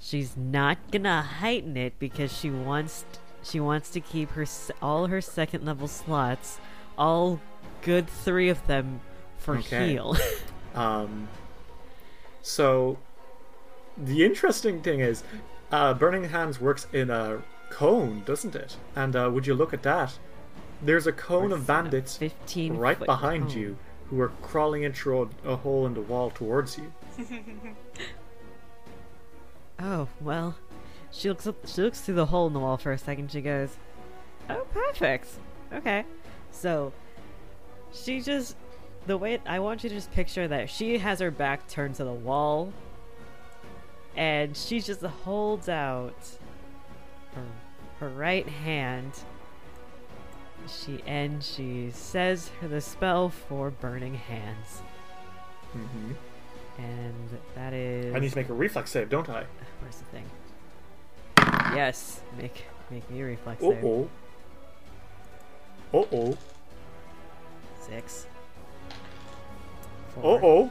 [0.00, 3.04] She's not gonna heighten it because she wants
[3.42, 6.58] she wants to keep her s- all her second level slots,
[6.98, 7.40] all
[7.82, 9.00] good three of them
[9.38, 9.90] for Okay.
[9.92, 10.16] heal.
[10.74, 11.28] Um,
[12.42, 12.98] so,
[13.96, 15.22] the interesting thing is,
[15.72, 18.76] uh, Burning Hands works in a cone, doesn't it?
[18.94, 20.18] And uh, would you look at that?
[20.82, 23.58] There's a cone of bandits Fifteen right behind cone.
[23.58, 23.78] you
[24.10, 26.92] who are crawling in through a, a hole in the wall towards you.
[29.78, 30.56] Oh well,
[31.10, 33.30] she looks up, she looks through the hole in the wall for a second.
[33.30, 33.76] She goes,
[34.48, 35.28] "Oh, perfect.
[35.72, 36.04] Okay."
[36.50, 36.92] So
[37.92, 38.56] she just
[39.06, 42.04] the way I want you to just picture that she has her back turned to
[42.04, 42.72] the wall,
[44.16, 46.16] and she just holds out
[47.34, 47.44] her
[48.00, 49.12] her right hand.
[50.68, 54.82] She and she says the spell for burning hands,
[55.72, 56.12] hmm
[56.78, 58.14] and that is.
[58.14, 59.44] I need to make a reflex save, don't I?
[59.80, 60.24] Where's the thing?
[61.74, 63.84] Yes, make make me a reflex Uh save.
[63.84, 64.08] oh.
[65.94, 66.38] Uh oh.
[67.80, 68.26] Six.
[70.18, 70.70] Uh oh.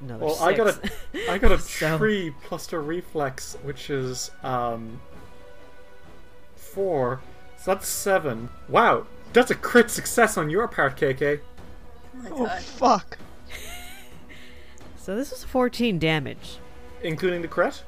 [0.00, 0.42] another Well, six.
[0.46, 5.00] I got a, I got a So- tree plus to reflex, which is um
[6.74, 7.20] four.
[7.56, 8.48] So that's seven.
[8.68, 11.40] Wow, that's a crit success on your part, KK.
[11.40, 12.62] Oh my Oh god.
[12.62, 13.18] fuck.
[14.96, 16.58] So this is 14 damage.
[17.02, 17.82] Including the crit?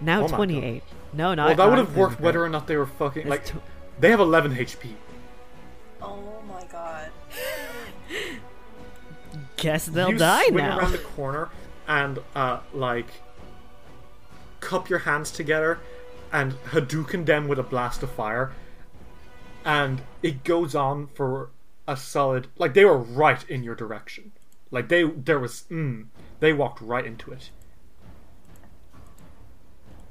[0.00, 0.82] Now Oh 28.
[1.12, 1.46] No, not.
[1.46, 3.46] well, that would have worked whether or not they were fucking It's like.
[3.46, 3.62] tw-
[4.00, 4.90] They have 11 HP.
[6.02, 7.10] Oh my god.
[9.56, 10.78] Guess they'll you die swing now.
[10.78, 11.48] around the corner
[11.88, 13.06] and uh like
[14.60, 15.78] cup your hands together
[16.36, 18.52] and Hadouken them with a blast of fire,
[19.64, 21.48] and it goes on for
[21.88, 22.48] a solid.
[22.58, 24.32] Like they were right in your direction.
[24.70, 26.08] Like they there was mm,
[26.40, 27.48] they walked right into it.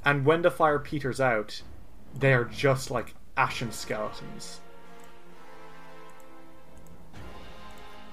[0.04, 1.62] And when the fire peters out,
[2.18, 4.62] they are just like ashen skeletons.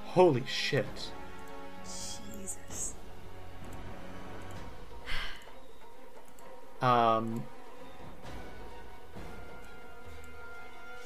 [0.05, 1.11] Holy shit.
[1.83, 2.93] Jesus.
[6.83, 7.43] Um,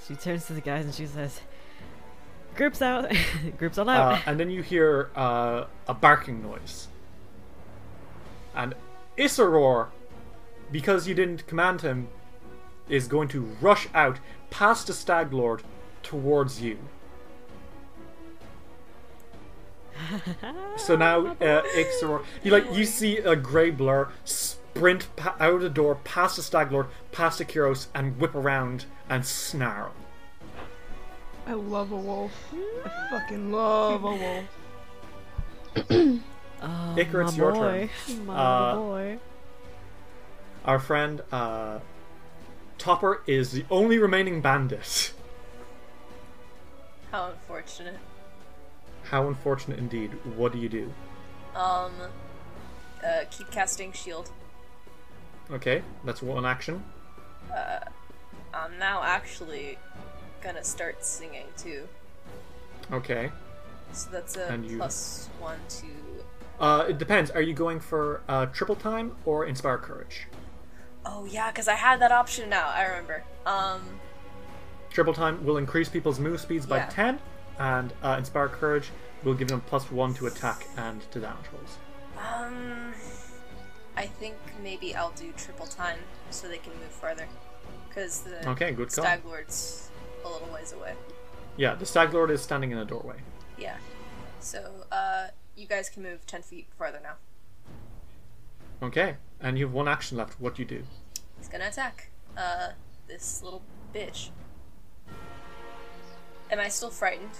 [0.07, 1.41] She turns to the guys and she says,
[2.55, 3.13] "Groups out,
[3.59, 6.89] groups all out." uh, and then you hear uh, a barking noise.
[8.55, 8.75] And
[9.19, 9.89] Isseror,
[10.71, 12.09] because you didn't command him,
[12.89, 14.21] is going to rush out
[14.51, 15.63] past the Stag Lord
[16.03, 16.79] towards you.
[20.77, 21.63] so now, uh,
[22.43, 24.09] you like you see a grey blur
[24.77, 28.35] sprint pa- out of the door, past the Stag Lord, past the Akiros, and whip
[28.35, 29.93] around and snarl.
[31.47, 32.33] I love a wolf.
[32.85, 34.45] I fucking love a wolf.
[36.63, 37.89] oh, Iker, it's your boy.
[38.09, 38.27] turn.
[38.27, 39.19] My Uh, boy.
[40.65, 41.79] Our friend uh,
[42.79, 45.13] Topper is the only remaining bandit.
[47.13, 47.99] How unfortunate.
[49.05, 50.11] How unfortunate indeed.
[50.37, 50.93] What do you do?
[51.55, 51.93] Um,
[53.07, 54.31] uh, keep casting shield.
[55.51, 56.83] Okay, that's one action.
[57.55, 57.79] Uh,
[58.53, 59.79] I'm now actually
[60.43, 61.89] gonna start singing too.
[62.93, 63.31] Okay.
[63.93, 65.87] So that's a you- plus one to.
[66.59, 67.31] Uh, it depends.
[67.31, 70.27] Are you going for uh, triple time or inspire courage?
[71.05, 72.69] Oh yeah, because I had that option now.
[72.69, 73.23] I remember.
[73.45, 73.83] Um,
[74.91, 76.87] Triple time will increase people's move speeds by Yeah.
[76.89, 77.19] 10,
[77.59, 78.89] and uh, inspire courage
[79.25, 81.77] will give them plus 1 to attack and to damage rolls.
[82.19, 82.95] um,
[83.97, 85.99] I think maybe I'll do triple time
[86.31, 87.27] so they can move farther.
[87.89, 89.05] Because the Okay, good call.
[89.05, 89.91] Stag Lord's
[90.25, 90.95] a little ways away.
[91.57, 93.17] Yeah, the Stag Lord is standing in a doorway.
[93.57, 93.77] Yeah.
[94.41, 97.15] So, uh, you guys can move 10 feet farther now.
[98.83, 100.39] Okay, and you have one action left.
[100.39, 100.83] What do you do?
[101.39, 102.11] He's gonna attack.
[102.37, 102.73] Uh,
[103.07, 103.63] this little
[103.95, 104.29] bitch.
[106.51, 107.31] Am I still frightened?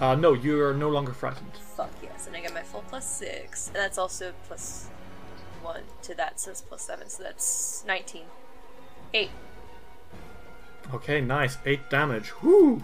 [0.00, 1.50] Uh, no, you are no longer frightened.
[1.76, 4.88] Fuck yes, and I get my full plus six, and that's also plus
[5.62, 8.24] one to that, so it's plus seven, so that's nineteen.
[9.14, 9.30] Eight.
[10.92, 11.58] Okay, nice.
[11.66, 12.28] 8 damage.
[12.42, 12.82] Whoo!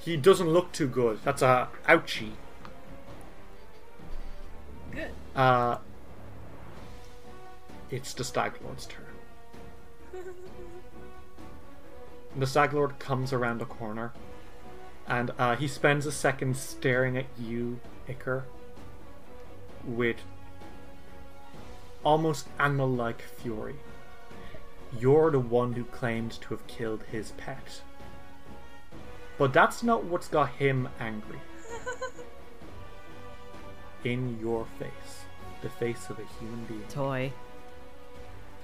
[0.00, 1.20] He doesn't look too good.
[1.22, 2.32] That's a ouchie.
[4.90, 5.10] Good.
[5.34, 5.78] Uh,
[7.90, 9.04] it's the Stag Lord's turn.
[12.36, 14.12] the Stag Lord comes around the corner,
[15.06, 18.44] and uh, he spends a second staring at you, Iker,
[19.84, 20.16] with
[22.06, 23.74] almost animal like fury.
[24.96, 27.82] You're the one who claimed to have killed his pet.
[29.38, 31.40] But that's not what's got him angry.
[34.04, 35.24] In your face,
[35.62, 37.32] the face of a human being, Toy.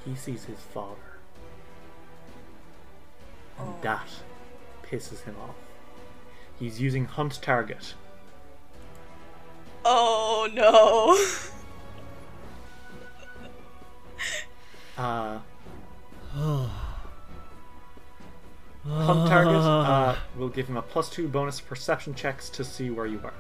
[0.05, 1.19] he sees his father.
[3.59, 3.77] And oh.
[3.83, 4.07] that
[4.85, 5.57] pisses him off.
[6.61, 7.95] He's using Hunt Target.
[9.85, 11.51] Oh no.
[14.97, 15.39] Uh,
[18.85, 23.07] Hunt Target uh, will give him a plus two bonus perception checks to see where
[23.07, 23.33] you are.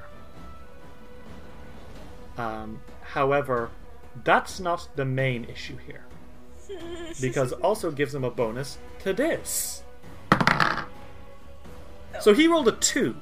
[2.39, 3.71] Um, however,
[4.25, 6.05] that's not the main issue here.
[7.21, 9.83] Because also gives him a bonus to this.
[12.21, 13.17] So he rolled a 2.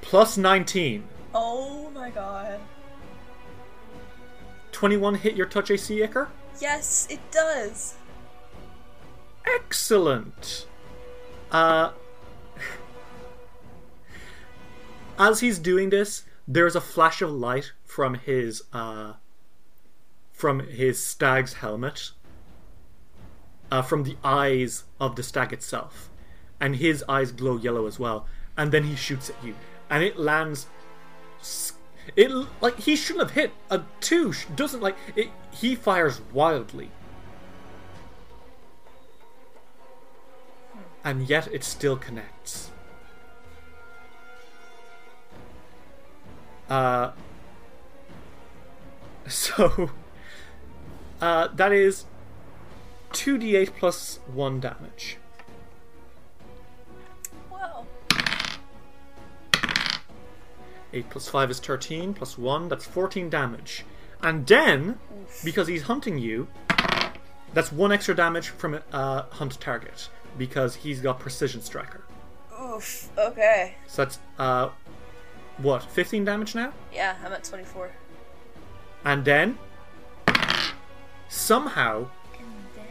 [0.00, 1.04] Plus 19.
[1.34, 2.60] oh my god.
[4.84, 6.28] 21 hit your touch AC, Iker?
[6.60, 7.94] Yes, it does.
[9.46, 10.66] Excellent.
[11.50, 11.92] Uh,
[15.18, 19.14] as he's doing this, there's a flash of light from his uh,
[20.34, 22.10] from his stag's helmet,
[23.70, 26.10] uh, from the eyes of the stag itself,
[26.60, 28.26] and his eyes glow yellow as well.
[28.54, 29.54] And then he shoots at you,
[29.88, 30.66] and it lands
[32.16, 34.32] It like he shouldn't have hit a two.
[34.54, 35.30] Doesn't like it.
[35.50, 36.90] He fires wildly,
[41.02, 42.70] and yet it still connects.
[46.68, 47.12] Uh.
[49.26, 49.88] So.
[51.20, 52.04] Uh, that is
[53.12, 55.16] two d8 plus one damage.
[60.94, 63.84] 8 plus 5 is 13, plus 1, that's 14 damage.
[64.22, 64.98] And then,
[65.44, 66.46] because he's hunting you,
[67.52, 70.08] that's 1 extra damage from a uh, hunt target,
[70.38, 72.04] because he's got Precision Striker.
[72.62, 73.10] Oof.
[73.18, 73.74] Okay.
[73.88, 74.70] So that's, uh,
[75.58, 76.72] what, 15 damage now?
[76.92, 77.90] Yeah, I'm at 24.
[79.04, 79.58] And then,
[81.28, 82.08] somehow,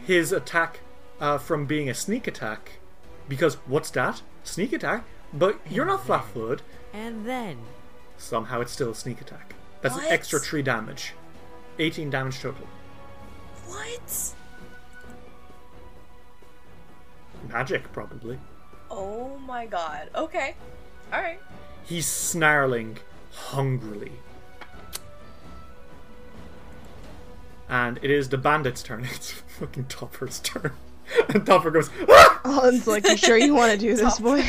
[0.06, 0.80] his attack
[1.20, 2.72] uh, from being a sneak attack,
[3.28, 4.22] because what's that?
[4.44, 5.04] Sneak attack?
[5.32, 6.62] But you're not flat footed.
[6.92, 7.58] And then
[8.24, 9.54] Somehow it's still a sneak attack.
[9.82, 10.06] That's What?
[10.06, 11.12] an extra 3 damage.
[11.78, 12.66] 18 damage total.
[13.66, 14.34] What?
[17.52, 18.38] Magic, probably.
[18.90, 20.08] Oh my god.
[20.14, 20.54] Okay.
[21.12, 21.38] Alright.
[21.84, 22.96] He's snarling
[23.30, 24.12] hungrily.
[27.68, 29.04] And it is the bandit's turn.
[29.14, 30.72] It's fucking Topper's turn.
[31.28, 32.40] And Topper goes, ah!
[32.46, 34.42] Alden's like, you sure you want to do this, boy?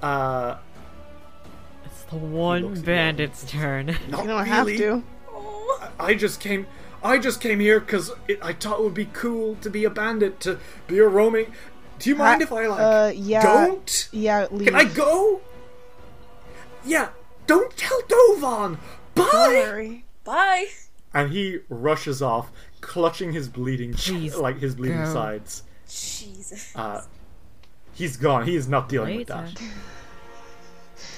[0.00, 0.73] Uh, it's
[2.10, 3.86] the one looks at bandit's turn.
[3.86, 4.48] not You don't really.
[4.48, 5.04] have to.
[5.98, 6.66] I just came.
[7.02, 8.10] I just came here because
[8.42, 11.52] I thought it would be cool to be a bandit, to be a roaming.
[11.98, 13.42] Do you mind Ha- if I like uh, yeah.
[13.42, 14.08] don't?
[14.12, 14.66] Yeah, leave.
[14.68, 15.40] Can I go?
[16.84, 17.10] Yeah.
[17.46, 18.78] Don't tell Dovan.
[19.14, 19.28] Bye.
[19.32, 20.04] Don't worry.
[20.24, 20.66] Bye.
[21.12, 22.50] And he rushes off,
[22.80, 25.12] clutching his bleeding, Please like his bleeding go.
[25.12, 25.62] sides.
[25.86, 26.72] Jesus.
[26.74, 27.02] Uh,
[27.92, 28.46] he's gone.
[28.46, 29.60] He is not dealing with that.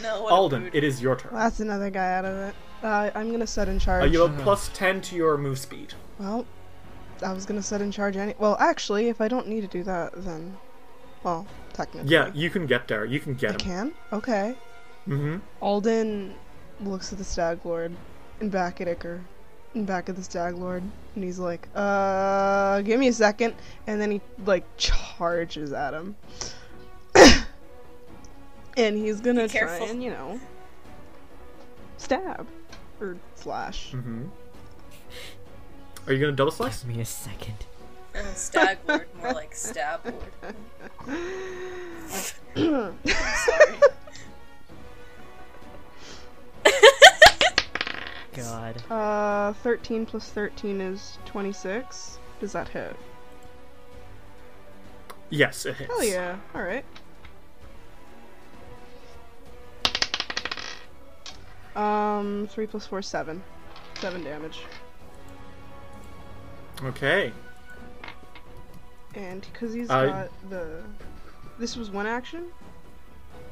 [0.03, 1.33] No, Alden, it is your turn.
[1.33, 2.55] Well, that's another guy out of it.
[2.83, 4.13] Uh, I'm gonna set in Uh, charge.
[4.13, 5.95] you have a plus ten to your move speed.
[6.19, 6.47] Well,
[7.25, 8.35] I was gonna set in charge any.
[8.39, 10.57] Well, actually, if I don't need to do that, then,
[11.23, 13.05] well, technically, Yeah, you can get there.
[13.05, 13.59] You can I get him.
[13.69, 13.95] You can.
[14.13, 14.55] Okay.
[15.09, 15.37] Mm-hmm.
[15.61, 16.35] Alden
[16.81, 17.93] looks at the Stag Lord
[18.41, 19.21] and back at Iker
[19.75, 20.83] and back at the Stag Lord,
[21.15, 23.55] and he's like, "Uh, give me a second.
[23.87, 26.17] and then he like charges at him,
[28.77, 29.87] and he's gonna Be try careful.
[29.89, 30.41] and you know
[31.99, 32.47] stab
[33.01, 33.93] or slash.
[33.93, 34.25] Mm-hmm.
[36.07, 36.83] Are you gonna double slice?
[36.83, 37.57] Give me a second.
[38.15, 40.55] Uh, Stag Lord, more like Stab Lord.
[42.09, 43.75] Sorry.
[48.35, 48.83] God.
[48.91, 52.19] Uh, 13 plus 13 is 26.
[52.41, 52.95] Does that hit?
[55.31, 55.91] Yes, it hits.
[55.91, 56.37] Hell yeah.
[56.55, 56.85] Alright.
[61.77, 63.43] Um, 3 plus 4 7.
[64.01, 64.61] 7 damage.
[66.85, 67.33] Okay.
[69.15, 70.83] And because he's I- got the.
[71.59, 72.49] This was one action?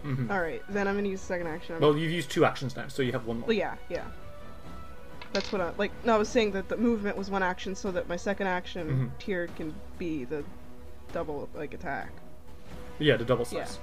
[0.04, 0.30] Mm -hmm.
[0.30, 1.80] Alright, then I'm gonna use the second action.
[1.80, 3.48] Well, you've used two actions now, so you have one more.
[3.48, 4.04] Well, yeah, yeah.
[5.32, 5.82] That's what I.
[5.82, 8.46] Like, no, I was saying that the movement was one action so that my second
[8.46, 9.18] action Mhm.
[9.24, 10.44] tier can be the
[11.12, 12.12] double, like, attack.
[12.98, 13.78] Yeah, the double slice.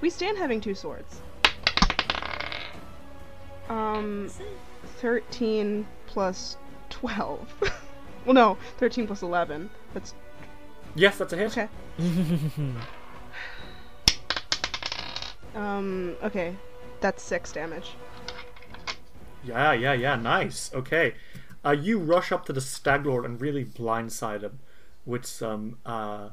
[0.00, 1.22] We stand having two swords.
[3.72, 4.30] Um,
[4.98, 6.56] 13 plus
[6.90, 7.54] 12.
[8.26, 9.70] well, no, 13 plus 11.
[9.94, 10.14] That's
[10.94, 11.56] Yes, that's a hit.
[11.56, 11.68] okay.
[15.54, 16.56] Um, okay.
[17.00, 17.90] That's 6 damage.
[19.44, 20.16] Yeah, yeah, yeah.
[20.16, 20.70] Nice.
[20.72, 21.14] Okay.
[21.64, 24.60] Uh, you rush up to the stag lord and really blindside him
[25.04, 26.30] with some uh,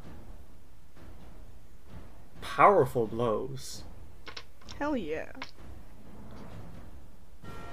[2.42, 3.84] powerful blows,
[4.78, 5.32] Hell yeah.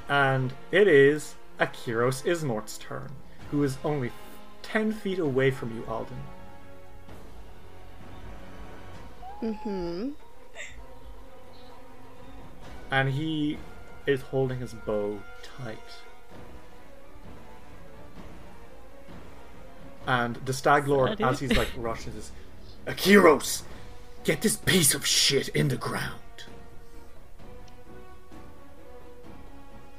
[0.08, 3.10] And it is Akiros Ismort's turn,
[3.50, 4.12] who is only
[4.62, 6.16] ten feet away from you, Alden.
[9.42, 10.10] Mm-hmm.
[12.90, 13.58] and he
[14.06, 15.78] is holding his bow tight.
[20.06, 22.30] And the stag lord, as he's like rushing, says,
[22.86, 23.62] "Akiros,
[24.24, 26.20] get this piece of shit in the ground."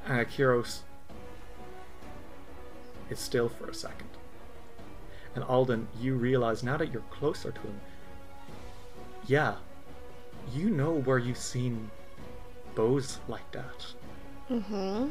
[0.08, 0.80] And Akiros
[3.10, 4.10] is still for a second.
[5.36, 7.80] And Alden, you realize now that you're closer to him,
[9.28, 9.56] yeah,
[10.54, 11.92] you know where you've seen
[12.74, 13.86] bows like that.
[14.50, 15.10] Mm-hmm.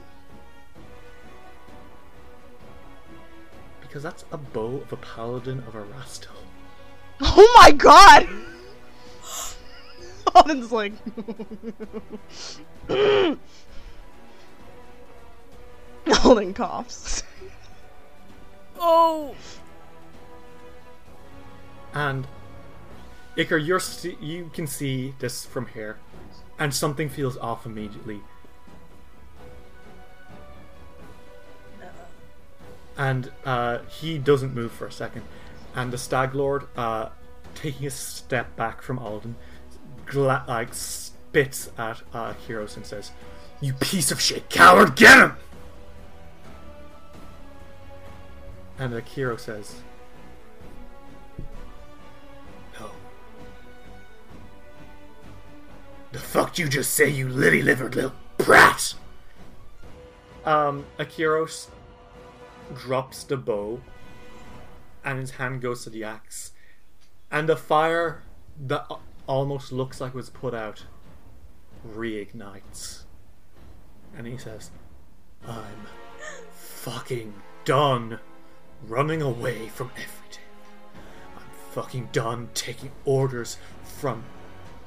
[3.83, 6.29] Because that's a bow of a paladin of Erastil.
[7.21, 8.29] Oh my god!
[10.35, 10.93] Alden's like.
[16.25, 17.23] Alden coughs.
[18.79, 19.35] Oh!
[21.95, 22.27] And
[23.37, 25.99] Iker, you're st- you can see this from here,
[26.59, 28.21] and something feels off immediately.
[32.99, 35.23] And uh, he doesn't move for a second,
[35.75, 37.11] and the Stag Lord, uh,
[37.55, 39.37] taking a step back from Alden,
[40.07, 43.11] gla- like spits at uh, Akiros and says,
[43.61, 44.97] "You piece of shit, coward!
[44.97, 45.37] Get him!"
[48.79, 49.83] And the hero says,
[52.79, 52.91] "No."
[56.13, 58.95] The fuck you just say, you lily livered little brat?
[60.45, 61.69] Um, Akiros
[62.75, 63.81] drops the bow,
[65.05, 66.53] and his hand goes to the axe,
[67.31, 68.23] and the fire
[68.67, 68.87] that
[69.27, 70.85] almost looks like it was put out
[71.87, 73.05] reignites.
[74.17, 74.71] And he says,
[75.47, 75.87] I'm
[76.55, 77.35] fucking
[77.65, 78.21] done
[78.87, 80.45] running away from everything.
[81.37, 84.25] I'm fucking done taking orders from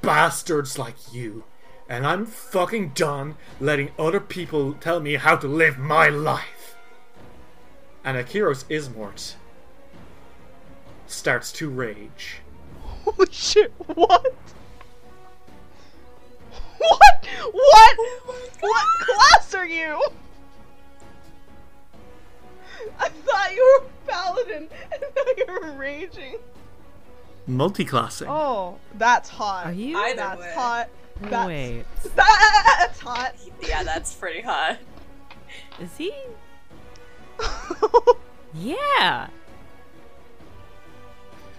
[0.02, 1.44] bastards like you.
[1.88, 6.76] And I'm fucking done letting other people tell me how to live my life.
[8.04, 9.34] And Akiros Ismort
[11.06, 12.38] starts to rage.
[12.80, 14.34] Holy shit, what?
[16.78, 17.26] What?
[17.52, 17.96] What?
[18.60, 20.00] what class are you?
[22.98, 26.38] I thought you were a paladin, and now you're raging.
[27.48, 28.26] Multiclassing.
[28.28, 29.66] Oh, that's hot.
[29.66, 29.96] Are you?
[29.96, 30.52] Either That's way.
[30.54, 30.88] hot.
[31.22, 31.84] That's, Wait.
[32.14, 33.34] That's hot.
[33.66, 34.78] Yeah, that's pretty hot.
[35.80, 36.12] Is he?
[38.54, 39.28] Yeah!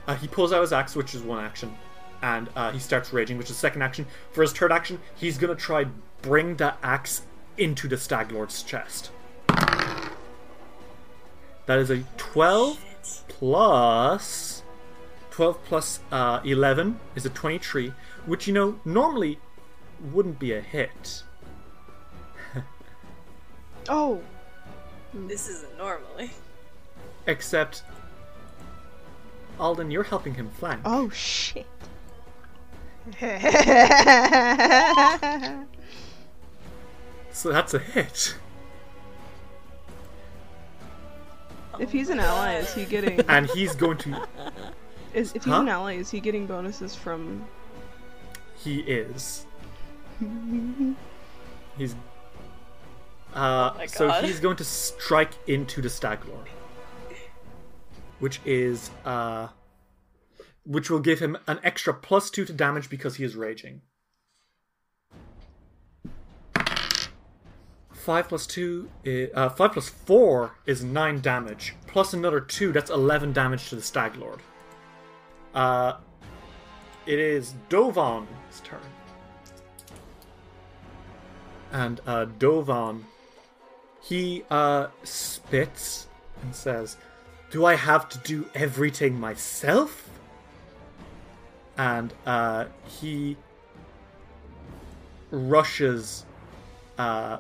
[0.08, 1.74] Uh, he pulls out his axe, which is one action,
[2.22, 4.06] and uh, he starts raging, which is second action.
[4.32, 5.86] For his third action, he's gonna try
[6.22, 7.22] bring that axe
[7.58, 9.12] into the Stag Lord's chest.
[11.72, 12.84] That is a twelve
[13.30, 14.62] plus
[15.30, 17.94] twelve plus uh, eleven is a twenty-three,
[18.26, 19.40] which you know normally
[20.12, 21.24] wouldn't be a hit.
[23.88, 24.22] oh,
[25.14, 26.32] This isn't normally.
[27.26, 27.84] Except,
[29.58, 30.82] Alden, you're helping him flank.
[30.84, 31.68] oh shit.
[37.32, 38.36] So that's a hit.
[41.80, 43.20] If he's an ally, is he getting?
[43.30, 44.28] And he's going to.
[45.14, 45.62] Is if he's Huh?
[45.62, 47.46] an ally, is he getting bonuses from?
[48.58, 49.46] He is.
[51.78, 51.94] He's.
[53.34, 54.24] Uh, Oh my so God.
[54.26, 56.48] he's going to strike into the Stag Lord.
[58.20, 58.92] Which is.
[59.06, 59.48] Uh,
[60.66, 63.82] which will give him an extra plus two to damage because he is raging.
[68.02, 71.76] 5 plus 2, i- uh, 5 plus 4 is 9 damage.
[71.88, 74.40] Plus another 2, that's 11 damage to the Stag Lord.
[75.54, 75.98] Uh,
[77.06, 78.80] it is Dovan's turn.
[81.72, 83.04] And uh, Dovon,
[84.02, 86.08] he uh, spits
[86.42, 86.98] and says,
[87.52, 90.10] Do I have to do everything myself?
[91.78, 93.38] And uh, he
[95.32, 96.26] rushes
[96.98, 97.38] uh,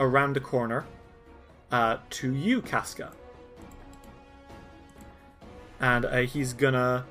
[0.00, 0.84] around the corner
[1.70, 3.12] uh, to you, Casca.
[5.80, 7.04] And uh, he's gonna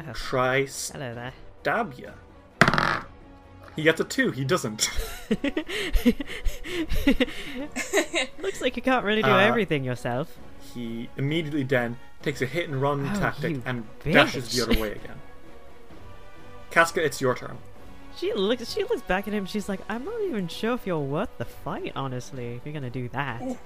[0.00, 1.32] Oh, try hello there.
[1.62, 2.10] stab you.
[3.76, 4.30] He gets a two.
[4.30, 4.88] He doesn't.
[8.42, 10.36] Looks like you can't really do Uh, everything yourself.
[10.74, 14.12] he immediately then takes a hit and run Oh, tactic and bitch.
[14.14, 15.20] dashes the other way again.
[16.70, 17.58] Casca, it's your turn.
[18.16, 18.72] She looks.
[18.72, 19.44] She looks back at him.
[19.46, 22.54] She's like, "I'm not even sure if you're worth the fight, honestly.
[22.54, 23.42] If you're gonna do that."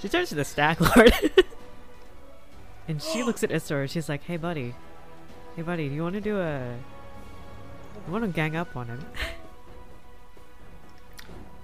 [0.00, 1.12] she turns to the Stag Lord,
[2.88, 3.88] and she looks at Isor.
[3.90, 4.74] She's like, "Hey, buddy.
[5.56, 5.88] Hey, buddy.
[5.88, 6.74] Do you want to do a?
[8.06, 9.04] You want to gang up on him?"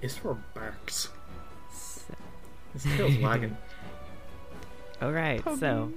[0.03, 1.09] Isra barks.
[1.71, 2.13] So-
[2.73, 3.55] His tail's wagging.
[5.01, 5.43] All right.
[5.59, 5.91] So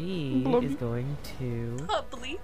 [0.00, 0.66] she Blubby.
[0.66, 1.76] is going to.
[1.86, 2.40] Probably.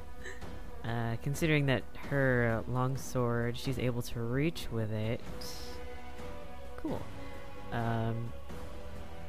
[0.85, 5.21] Uh, considering that her long sword, she's able to reach with it.
[6.77, 7.01] Cool.
[7.73, 8.33] Um,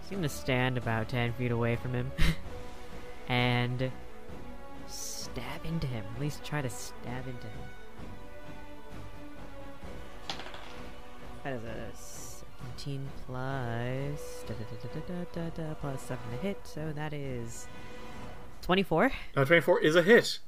[0.03, 2.11] she's gonna stand about 10 feet away from him
[3.27, 3.91] and
[4.87, 6.05] stab into him.
[6.15, 7.69] At least try to stab into him.
[11.43, 11.89] That is a
[12.75, 14.43] 17 plus.
[14.47, 17.67] Da, da, da, da, da, da, da, plus 7 to hit, so that is
[18.67, 19.11] 24.
[19.37, 20.39] Uh, 24 is a hit.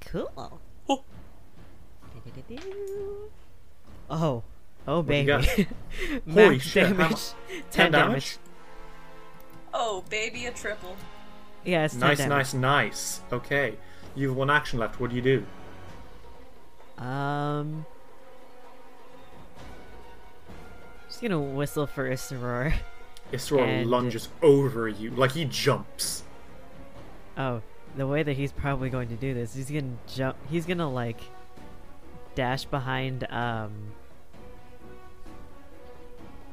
[0.00, 0.30] Cool.
[0.36, 1.02] Oh.
[4.08, 4.42] Oh,
[4.86, 5.26] oh baby!
[5.26, 5.44] got?
[6.32, 7.18] Holy shit, damage,
[7.72, 8.36] ten damage.
[9.74, 10.94] Oh, baby, a triple.
[11.64, 12.30] Yeah, it's 10 Nice, damage.
[12.30, 13.20] nice, nice.
[13.32, 13.74] Okay.
[14.14, 15.00] You have one action left.
[15.00, 15.44] What do you do?
[17.02, 17.84] Um,
[21.08, 22.74] just gonna whistle for Isseror.
[23.32, 25.10] Isror And- lunges over you.
[25.10, 26.22] Like he jumps.
[27.36, 27.62] Oh,
[27.96, 30.36] the way that he's probably going to do this, he's gonna jump.
[30.50, 31.20] He's gonna like
[32.34, 33.24] dash behind.
[33.30, 33.72] Um,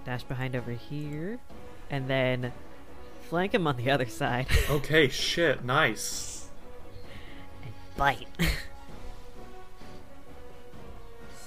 [0.06, 1.40] dash behind over here,
[1.90, 2.52] and then
[3.30, 4.48] flank him on the other side.
[4.70, 6.48] Okay, shit, nice.
[7.64, 8.28] And bite.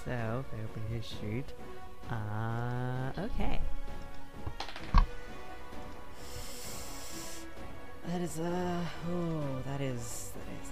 [0.05, 1.53] so, if I open his chute,
[2.11, 3.61] uh, okay.
[8.09, 8.81] That is uh
[9.11, 10.69] oh that is that is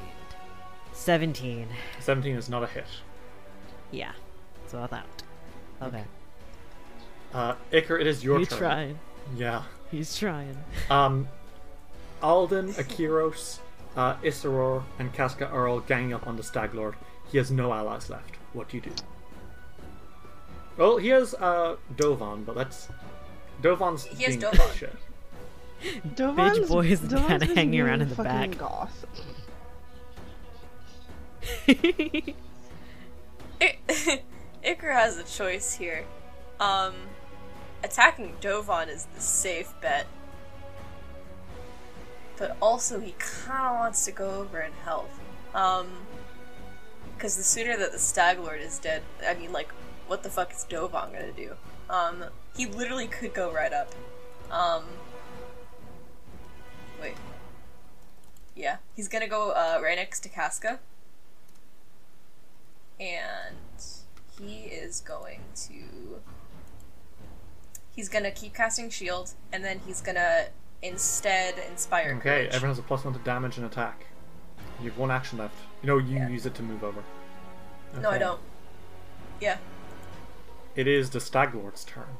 [0.00, 0.92] nine.
[0.92, 1.68] seventeen.
[2.00, 2.86] 17 is not a hit.
[3.90, 4.12] Yeah,
[4.68, 5.06] so I thought.
[5.82, 6.04] Okay,
[7.34, 8.40] Uh, Iker, it is your turn.
[8.40, 8.58] he's turn.
[8.58, 8.98] trying.
[9.36, 9.62] Yeah.
[9.90, 10.56] He's trying.
[10.90, 11.26] Um,
[12.22, 13.58] Alden, Akiros,
[13.96, 16.94] uh, Isseror, and Casca are all ganging up on the Stag Lord.
[17.32, 18.36] He has no allies left.
[18.52, 18.92] What do you do?
[20.76, 22.88] Well, he has uh, Dovan, but that's
[23.62, 24.76] Dovan's He has being Dovan.
[24.76, 24.94] shit.
[26.14, 28.56] Dovan's, boy is Dovan's kinda busy hanging around in the back.
[28.58, 29.06] Goth.
[31.68, 32.34] I-
[34.64, 36.04] Iker has a choice here.
[36.58, 36.94] Um,
[37.82, 40.06] attacking Dovan is the safe bet.
[42.36, 45.10] But also, he kind of wants to go over and help.
[45.54, 45.88] Um,
[47.14, 49.70] because the sooner that the Stag Lord is dead, I mean, like,
[50.06, 51.54] what the fuck is Dovan gonna do?
[51.90, 52.24] Um,
[52.56, 53.94] he literally could go right up.
[54.50, 54.84] Um,
[57.00, 57.14] wait.
[58.56, 60.80] Yeah, he's gonna go uh, right next to Casca
[62.98, 63.56] and
[64.38, 66.20] he is going to
[67.94, 70.46] he's gonna keep casting shield and then he's gonna
[70.82, 72.46] instead inspire Okay, courage.
[72.54, 74.06] everyone has a plus one to damage and attack.
[74.82, 75.54] You have one action left.
[75.82, 76.28] You know, you Yeah.
[76.28, 77.02] use it to move over.
[78.00, 78.40] no i don't
[79.40, 79.56] yeah
[80.76, 82.16] It is the Stag Lord's turn.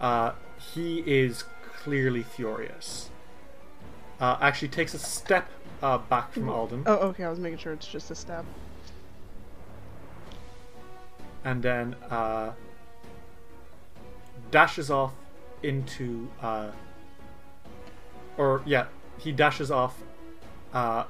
[0.00, 0.32] Uh,
[0.74, 1.42] he is
[1.88, 3.08] clearly furious.
[4.20, 5.48] Uh, actually takes a step
[5.82, 7.24] uh, back from Alden, Oh, okay.
[7.24, 8.44] I was making sure it's just a step.
[11.44, 12.52] and then uh,
[14.50, 15.14] dashes off
[15.62, 16.70] into, uh,
[18.36, 18.86] or yeah,
[19.18, 19.94] he dashes off
[20.74, 21.04] uh,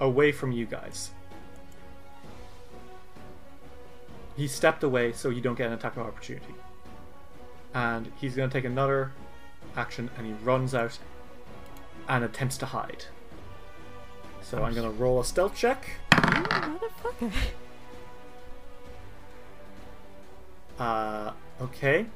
[0.00, 1.12] away from you guys.
[4.36, 6.54] He stepped away so you don't get an attack of opportunity.
[7.74, 9.12] And he's going to take another
[9.76, 10.98] action and he runs out
[12.08, 13.04] and attempts to hide.
[14.42, 15.84] So I'm going to roll a stealth check.
[16.12, 17.32] You motherfucker.
[20.78, 22.06] Uh, okay.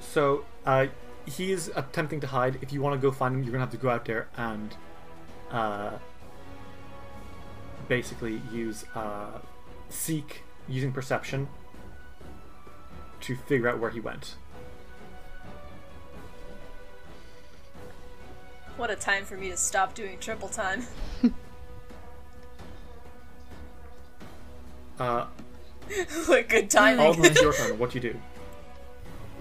[0.00, 0.86] So, uh,
[1.24, 2.58] he is attempting to hide.
[2.62, 4.74] If you want to go find him, you're gonna have to go out there and,
[5.50, 5.92] uh,
[7.88, 9.38] basically use, uh,
[9.88, 11.48] seek using perception
[13.20, 14.36] to figure out where he went.
[18.76, 20.86] what a time for me to stop doing triple time
[24.98, 25.26] Uh,
[26.26, 27.78] what good timing Alden, it's your turn.
[27.78, 28.20] What do you do?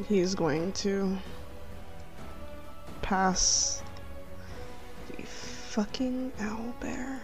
[0.07, 1.18] He's going to
[3.02, 3.81] pass
[5.07, 7.19] the fucking owlbear.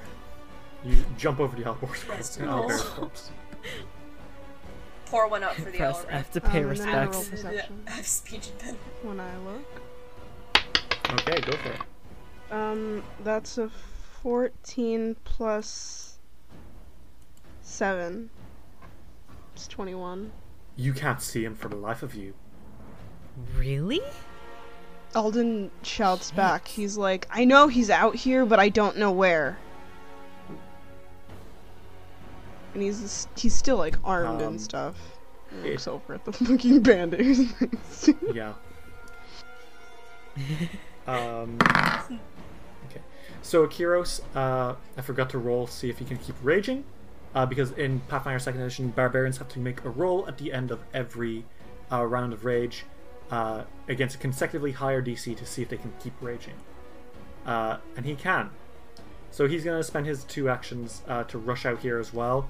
[0.86, 2.06] You jump over the Owlbear's corpse.
[2.08, 3.32] Yes, Owlbear's corpse.
[5.12, 7.30] Pour one up for the Press hour F to pay Um, I roll respects.
[7.30, 8.80] perception I have speech impediment.
[9.04, 9.82] when I look.
[11.12, 11.82] Okay, go for it.
[12.52, 13.70] Um, that's a
[14.24, 16.18] 14 plus
[17.62, 18.30] 7.
[19.54, 20.32] It's 21.
[20.78, 22.34] You can't see him for the life of you.
[23.58, 24.02] Really?
[25.14, 26.68] Alden shouts back.
[26.70, 29.58] He's like, I know he's out here, but I don't know where.
[32.74, 34.96] And he's he's still like armed Um, and stuff.
[35.64, 38.10] He looks over at the fucking band-aids.
[38.34, 38.54] Yeah.
[41.08, 41.58] um,
[42.90, 43.02] okay.
[43.42, 46.86] So Akiros, uh, I forgot to roll, see if he can keep raging,
[47.36, 50.72] uh, because in Pathfinder Second Edition, barbarians have to make a roll at the end
[50.72, 51.44] of every
[51.92, 52.86] uh, round of rage
[53.30, 56.56] uh, against a consecutively higher DC to see if they can keep raging,
[57.46, 58.52] uh, and he can.
[59.32, 62.50] So he's going to spend his two actions uh, to rush out here as well.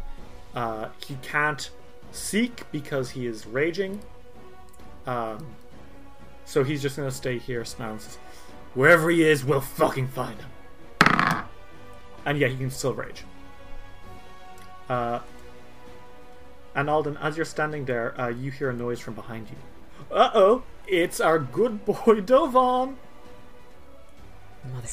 [0.55, 1.69] Uh, he can't
[2.11, 4.01] seek because he is raging.
[5.07, 5.45] Um,
[6.45, 7.99] so he's just gonna stay here, smiling.
[7.99, 8.17] says,
[8.73, 11.45] Wherever he is, we'll fucking find him.
[12.25, 13.23] and yeah, he can still rage.
[14.89, 15.19] Uh,
[16.75, 19.55] and Alden, as you're standing there, uh, you hear a noise from behind you.
[20.13, 22.97] Uh oh, it's our good boy Dovan.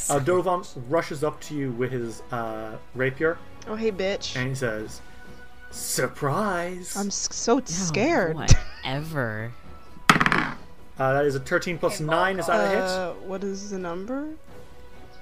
[0.08, 3.36] Uh, Dovan rushes up to you with his uh, rapier,
[3.66, 4.34] Oh, hey, bitch.
[4.36, 5.02] and he says,
[5.70, 8.36] "Surprise!" I'm s- so scared.
[8.36, 9.52] Whatever.
[11.00, 12.40] Uh, that is a 13 plus Hey, 9.
[12.40, 12.78] Is that a hit?
[12.80, 14.30] Uh, what is the number?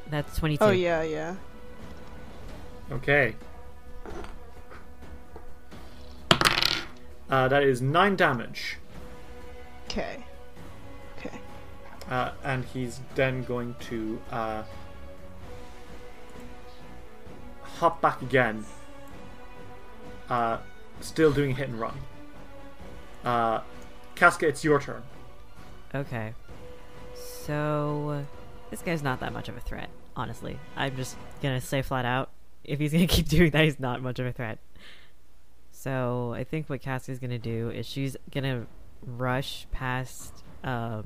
[0.09, 0.65] That's 22.
[0.65, 1.35] Oh, yeah, yeah.
[2.91, 3.35] Okay.
[7.29, 8.79] Uh, that is 9 damage.
[9.85, 10.25] Okay.
[11.19, 11.39] Okay.
[12.11, 14.63] Uh, and he's then going to uh,
[17.63, 18.65] hop back again.
[20.29, 20.59] Uh,
[21.01, 21.95] still doing hit and run.
[23.25, 23.61] Uh,
[24.15, 25.03] Casca, it's your turn.
[25.95, 26.33] Okay.
[27.15, 28.25] So,
[28.71, 30.59] this guy's not that much of a threat, honestly.
[30.77, 32.31] I'm just gonna say flat out,
[32.65, 34.59] if he's gonna keep doing that, he's not much of a threat.
[35.71, 38.67] So, I think what Cassie's gonna do is she's gonna
[39.05, 41.05] rush past um,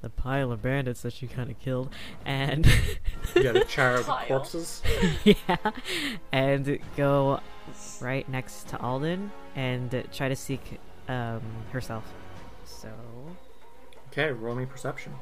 [0.00, 1.90] the pile of bandits that she kind of killed,
[2.24, 2.64] and
[3.34, 4.26] Yeah, the charred Pile.
[4.26, 4.82] corpses.
[5.24, 5.56] yeah,
[6.32, 7.40] and go
[8.00, 10.78] right next to Alden and try to seek
[11.08, 11.40] um,
[11.72, 12.04] herself.
[12.64, 12.88] So
[14.12, 15.12] Okay, roll me perception.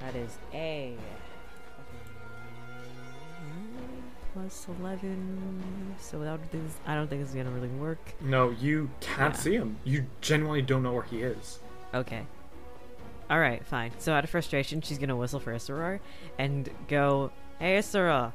[0.00, 0.96] that is a
[4.32, 5.94] plus eleven.
[6.00, 7.98] So without this, I don't think it's gonna really work.
[8.20, 9.40] No, you can't Yeah.
[9.40, 9.76] see him.
[9.84, 11.60] You genuinely don't know where he is.
[11.94, 12.26] Okay.
[13.30, 13.92] All right, fine.
[13.98, 16.00] So out of frustration, she's gonna whistle for Isseror
[16.38, 18.32] and go, "Hey, Isseror,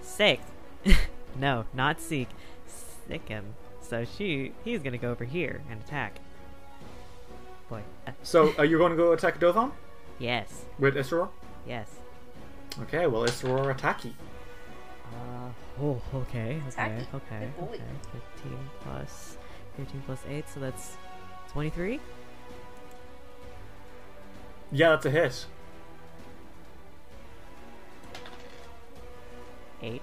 [0.00, 0.40] sick."
[1.36, 2.28] no, not seek,
[3.08, 3.54] sick him.
[3.80, 6.20] So she, he's gonna go over here and attack.
[7.68, 7.82] Boy,
[8.22, 9.72] So, are you going to go attack Dovan
[10.18, 11.28] yes, with Isseror?
[11.66, 11.86] yes.
[12.80, 14.12] Okay, well, Isseror attack you.
[15.12, 15.50] Uh,
[15.82, 16.92] oh, okay, okay, Attack.
[17.14, 17.80] okay, Good okay.
[18.12, 19.36] Fifteen plus,
[19.76, 20.96] fifteen plus eight, so that's
[21.52, 22.00] twenty-three.
[24.72, 25.44] Yeah, that's a hit.
[29.82, 30.02] eight,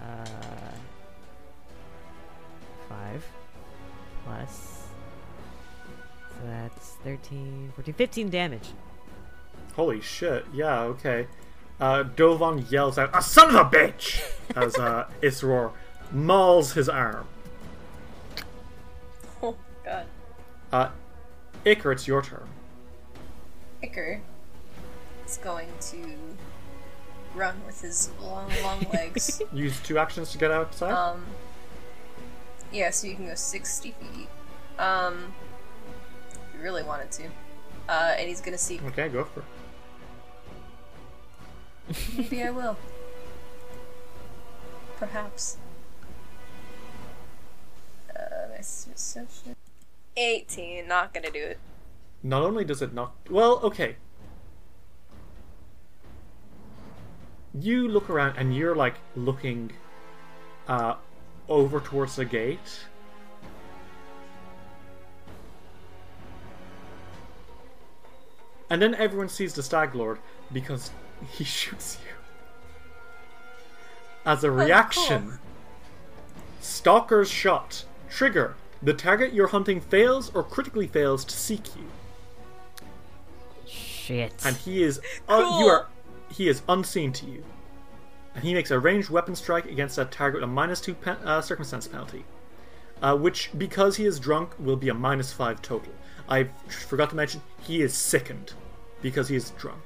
[0.00, 0.24] uh,
[2.92, 3.24] five,
[4.24, 4.86] plus,
[6.28, 8.68] so that's 13, 14, 15 damage.
[9.74, 11.26] Holy shit, yeah, okay.
[11.80, 14.22] Uh, Dovan yells out, A son of a bitch!
[14.56, 15.72] as uh, Isror
[16.12, 17.26] mauls his arm.
[19.44, 20.06] Oh god.
[20.70, 20.90] Uh,
[21.66, 22.48] Iker, it's your turn.
[23.82, 24.20] Iker
[25.26, 25.98] is going to
[27.34, 29.42] run with his long, long legs.
[29.52, 30.92] Use two actions to get outside.
[30.92, 31.24] Um,
[32.72, 34.28] yeah, so you can go 60 feet.
[34.78, 35.34] Um,
[36.30, 37.24] if you really wanted to.
[37.88, 38.80] Uh, and he's gonna see.
[38.86, 39.46] okay, go for it.
[42.16, 42.76] Maybe I will.
[44.96, 45.58] Perhaps.
[48.10, 49.56] Uh, my perception.
[50.16, 51.58] 18, not gonna do it.
[52.22, 53.14] Not only does it not.
[53.28, 53.96] Well, okay.
[57.52, 59.72] You look around and you're like looking
[60.68, 60.94] uh,
[61.48, 62.86] over towards the gate.
[68.70, 70.18] And then everyone sees the Stag Lord
[70.52, 70.90] because
[71.30, 72.12] he shoots you.
[74.24, 75.38] As a reaction,
[76.60, 77.84] Stalker's shot.
[78.08, 78.54] Trigger.
[78.82, 81.84] The target you're hunting fails or critically fails to seek you.
[83.66, 84.34] Shit.
[84.44, 85.86] and he is uh, you are
[86.30, 87.44] he is unseen to you,
[88.34, 91.16] and he makes a ranged weapon strike against that target with a minus two pe-
[91.24, 92.24] uh, circumstance penalty,
[93.02, 95.92] uh, which because he is drunk will be a minus five total.
[96.28, 98.54] I forgot to mention he is sickened
[99.02, 99.82] because he is drunk,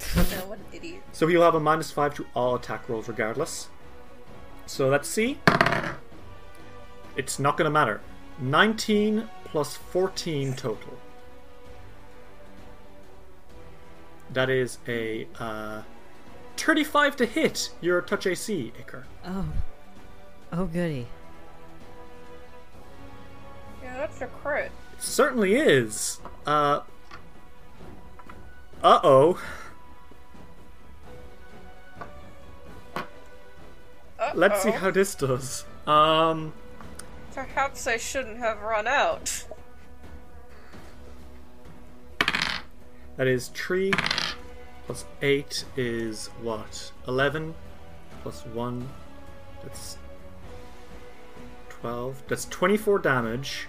[0.46, 1.02] what an idiot.
[1.12, 3.68] so he'll have a minus five to all attack rolls regardless.
[4.66, 5.38] So let's see.
[7.16, 8.00] It's not going to matter.
[8.40, 10.98] 19 plus 14 total.
[14.32, 15.82] That is a uh,
[16.62, 19.04] 35 to hit your touch AC, Iker.
[19.24, 19.46] oh.
[20.52, 21.06] Oh, goody.
[23.82, 24.72] Yeah, that's a crit.
[24.96, 26.18] It certainly is.
[26.44, 26.80] Uh
[28.82, 29.40] Uh oh.
[34.34, 35.64] Let's see how this does.
[35.86, 36.52] Um,
[37.34, 39.44] Perhaps I shouldn't have run out.
[43.16, 43.92] that is 3
[44.90, 46.90] plus 8 is what?
[47.06, 47.54] 11
[48.22, 48.88] plus 1.
[49.62, 49.96] That's
[51.68, 52.24] 12.
[52.26, 53.68] That's 24 damage.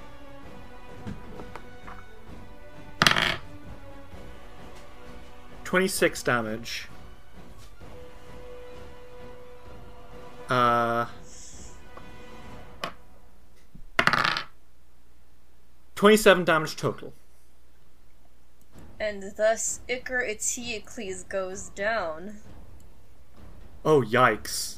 [5.63, 6.87] Twenty-six damage.
[10.49, 11.05] Uh.
[15.93, 17.13] 27 damage total.
[19.01, 22.35] And thus Iker Eteocles goes down.
[23.83, 24.77] Oh, yikes.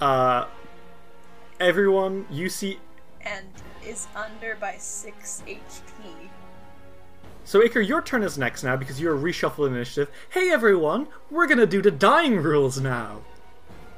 [0.00, 0.46] Uh.
[1.60, 2.78] Everyone, you see.
[3.20, 3.46] And
[3.86, 6.30] is under by 6 HP.
[7.44, 10.08] So, Iker, your turn is next now because you're reshuffling initiative.
[10.30, 13.20] Hey, everyone, we're gonna do the dying rules now.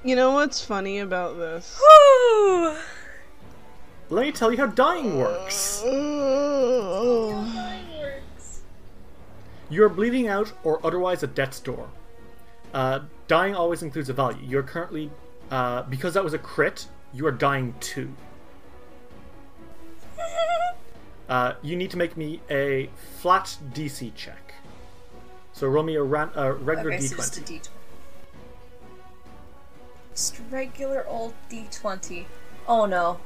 [0.02, 1.80] You know what's funny about this?
[1.80, 2.76] Woo!
[4.10, 5.80] Let me tell you how dying works.
[9.74, 11.88] You're bleeding out or otherwise at death's door.
[12.72, 14.46] Uh, dying always includes a value.
[14.46, 15.10] You're currently,
[15.50, 18.14] uh, because that was a crit, you are dying two.
[21.26, 24.52] Uh, you need to make me a flat DC check.
[25.54, 27.08] So roll me a ran- uh, regular Okay, D20.
[27.08, 27.68] so just a D20.
[30.14, 32.26] Just regular old D20.
[32.68, 33.18] Oh no.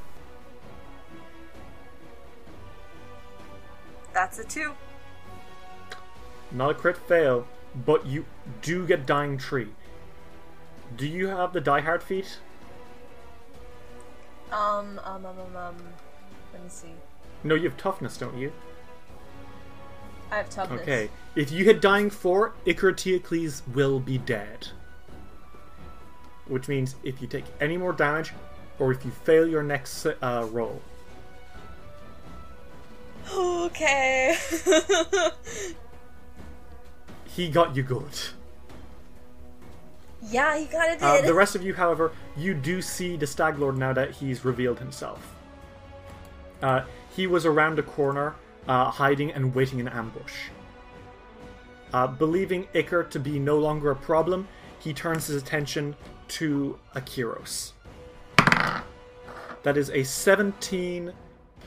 [4.13, 4.73] That's a 2.
[6.51, 7.47] Not a crit fail,
[7.85, 8.25] but you
[8.61, 9.69] do get dying tree.
[10.97, 12.39] Do you have the Diehard feat?
[14.51, 15.75] Um, um, um, um, um.
[16.53, 16.93] Let me see.
[17.43, 18.51] No, you have toughness, don't you?
[20.31, 20.81] I have toughness.
[20.81, 21.09] Okay.
[21.35, 24.69] If you hit dying four, Icaratiocles will be dead.
[26.47, 28.33] Which means if you take any more damage,
[28.79, 30.81] or if you fail your next uh, roll,
[33.35, 34.35] Okay.
[37.35, 38.11] he got you good.
[40.29, 41.01] yeah, he got it.
[41.01, 41.25] Uh, did.
[41.25, 44.79] the rest of you, however, you do see the Stag Lord now that he's revealed
[44.79, 45.35] himself.
[46.61, 46.83] Uh,
[47.15, 48.35] he was around a corner,
[48.67, 50.49] uh, hiding and waiting in ambush.
[51.93, 54.47] Uh, believing Iker to be no longer a problem,
[54.79, 55.95] he turns his attention
[56.27, 57.71] to Akiros.
[59.63, 61.11] That is a 17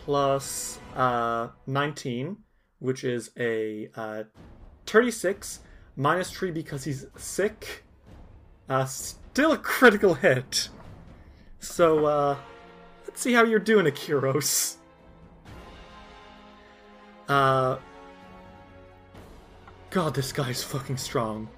[0.05, 2.37] plus uh, 19,
[2.79, 4.23] which is a uh,
[4.87, 5.61] 36,
[5.97, 7.85] minus 3 because he's sick.
[8.69, 10.69] Uh, still a critical hit.
[11.59, 12.37] So, uh,
[13.07, 14.77] let's see how you're doing, Akiros.
[17.29, 17.79] Uh,
[19.91, 21.49] God, this guy's fucking strong.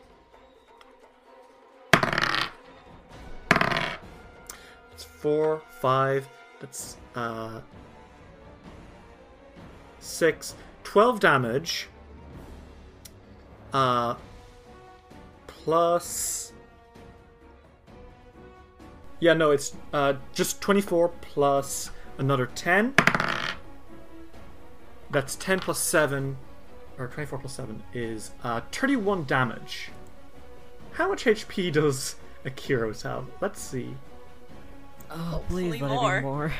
[4.92, 6.28] It's four, five,
[6.60, 7.60] that's, uh,
[10.00, 11.88] six, twelve damage.
[13.74, 14.14] Uh,
[15.48, 16.52] plus.
[19.18, 22.94] Yeah, no, it's uh, just 24 plus another 10.
[25.10, 26.36] That's 10 plus 7,
[26.98, 29.90] or 24 plus 7 is uh, 31 damage.
[30.92, 33.26] How much HP does Akiros have?
[33.40, 33.96] Let's see.
[35.10, 36.52] Oh, please Hopefully let it be more.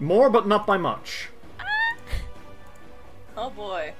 [0.00, 1.28] More, but not by much.
[3.36, 3.94] oh boy.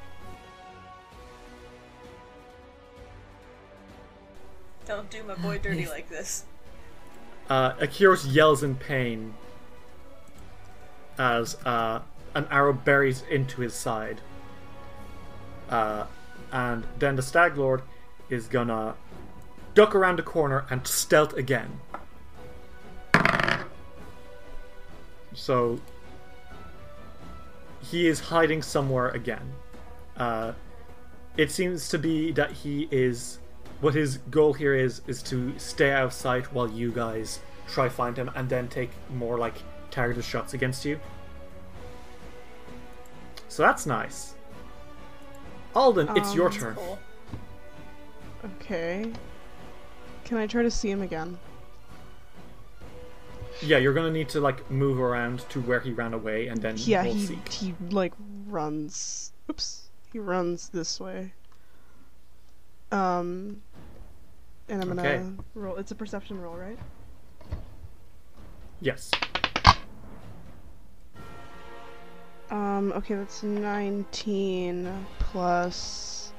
[4.86, 6.44] Don't do my boy dirty like this.
[7.48, 9.34] Uh, Akiros yells in pain
[11.18, 12.00] as uh,
[12.34, 14.20] an arrow buries into his side.
[15.70, 16.06] Uh,
[16.52, 17.82] and then the Stag Lord
[18.28, 18.94] is gonna
[19.74, 21.80] duck around the corner and stealth again.
[25.34, 25.80] So
[27.82, 29.52] he is hiding somewhere again.
[30.16, 30.52] Uh,
[31.36, 33.38] it seems to be that he is
[33.84, 37.86] what his goal here is is to stay out of sight while you guys try
[37.86, 39.56] find him and then take more like
[39.90, 40.98] targeted shots against you.
[43.48, 44.36] So that's nice.
[45.74, 46.74] Alden, it's your Um, turn.
[46.76, 46.98] Cool.
[48.56, 49.12] Okay.
[50.24, 51.38] Can I try to see him again?
[53.60, 56.76] Yeah, you're gonna need to like move around to where he ran away and then
[56.78, 57.48] Yeah, he seek.
[57.48, 58.14] he like
[58.46, 59.32] runs.
[59.50, 61.34] Oops, he runs this way.
[62.90, 63.60] Um,
[64.68, 65.22] and I'm gonna Okay.
[65.54, 65.76] roll.
[65.76, 66.78] It's a perception roll, right?
[68.80, 69.10] Yes.
[72.50, 76.32] Um, okay, that's 19 plus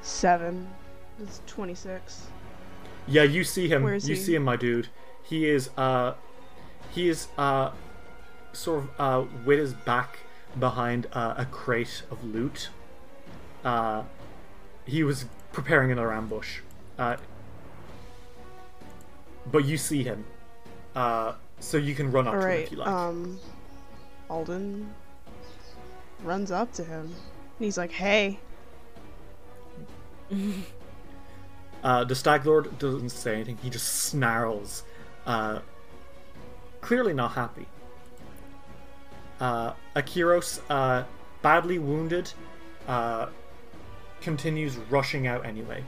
[0.00, 0.66] 7.
[1.18, 2.28] That's 26.
[3.06, 3.82] Yeah, you see him.
[3.82, 4.20] Where is you he?
[4.22, 4.88] see him, my dude.
[5.22, 6.14] He is uh
[6.90, 7.72] he is uh
[8.52, 10.20] sort of uh with his back
[10.58, 12.70] behind uh, a crate of loot.
[13.64, 14.04] Uh
[14.86, 16.60] he was preparing another ambush.
[16.98, 17.16] Uh
[19.50, 20.24] but you see him.
[20.94, 22.88] Uh so you can run up to him if you like.
[22.88, 23.38] um,
[24.30, 24.92] Alden
[26.22, 27.00] runs up to him.
[27.06, 28.38] And he's like, hey.
[31.82, 33.56] Uh, the Stag Lord doesn't say anything.
[33.62, 34.82] He just snarls,
[35.26, 35.60] uh,
[36.80, 37.66] clearly not happy.
[39.40, 41.04] Uh, Akiros, uh,
[41.42, 42.32] badly wounded,
[42.88, 43.28] uh,
[44.20, 45.82] continues rushing out anyway.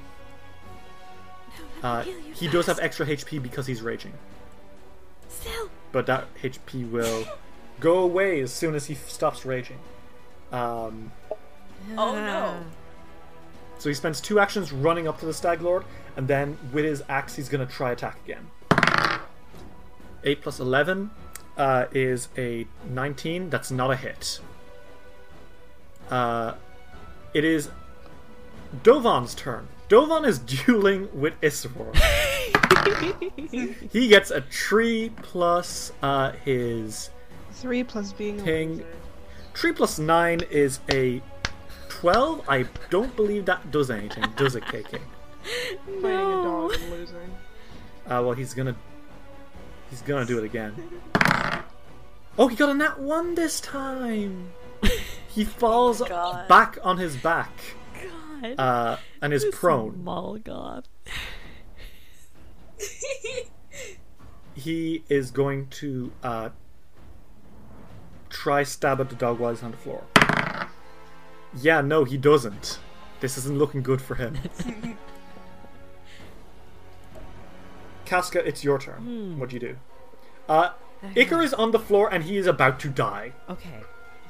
[1.83, 2.03] Uh,
[2.35, 4.13] he does have extra HP because he's raging,
[5.29, 5.71] Still.
[5.93, 7.25] but that HP will
[7.81, 9.79] go away as soon as he f- stops raging.
[10.53, 11.13] Um,
[11.97, 12.61] Oh no.
[13.79, 15.85] so he spends two actions running up to the Stag Lord,
[16.17, 18.51] and then with his axe, he's going to try attack again.
[20.23, 21.11] 8 plus 11
[21.57, 23.49] uh, is a 19.
[23.49, 24.39] That's not a hit.
[26.11, 26.55] Uh,
[27.33, 27.71] it is
[28.83, 29.69] Dovan's turn.
[29.91, 31.97] Dovan is dueling with Isror.
[33.91, 37.11] he gets a 3 plus uh, his.
[37.51, 38.71] Three plus being a Ping.
[38.71, 38.87] wizard.
[39.55, 41.21] 3 plus 9 is a
[41.89, 42.49] 12.
[42.49, 45.01] I don't believe that does anything, does it, KK?
[46.01, 47.17] Fighting a dog and losing.
[48.07, 48.77] Uh, well, he's gonna.
[49.91, 50.73] He's gonna do it again.
[52.39, 54.53] Oh, he got a nat 1 this time!
[55.27, 56.47] He falls God.
[56.47, 57.51] back on his back
[58.41, 58.59] God.
[58.59, 60.03] uh, and is This prone.
[60.05, 60.85] Molgoth.
[64.55, 66.51] He is going to uh,
[68.29, 70.05] try stab at the dog while he's on the floor.
[71.57, 72.79] Yeah, no, he doesn't.
[73.21, 74.37] This isn't looking good for him.
[78.05, 79.39] Casca, it's your turn.
[79.39, 79.77] What do you do?
[80.49, 80.71] Uh,
[81.15, 83.33] Iker is on the floor and he is about to die.
[83.49, 83.81] Okay.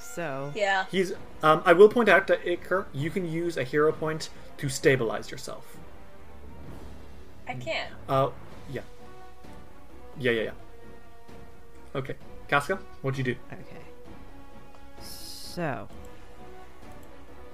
[0.01, 0.52] So.
[0.55, 0.86] Yeah.
[0.90, 1.12] He's.
[1.43, 5.31] Um, I will point out that Iker, you can use a hero point to stabilize
[5.31, 5.77] yourself.
[7.47, 7.93] I can't.
[8.09, 8.31] Uh,
[8.70, 8.82] yeah.
[10.18, 10.51] Yeah, yeah, yeah.
[11.94, 12.14] Okay,
[12.47, 13.36] Casca, what'd you do?
[13.52, 13.82] Okay.
[15.01, 15.89] So.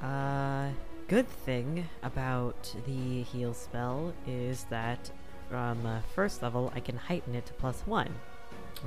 [0.02, 0.68] Uh,
[1.08, 5.10] good thing about the heal spell is that
[5.48, 8.14] from uh, first level I can heighten it to plus one.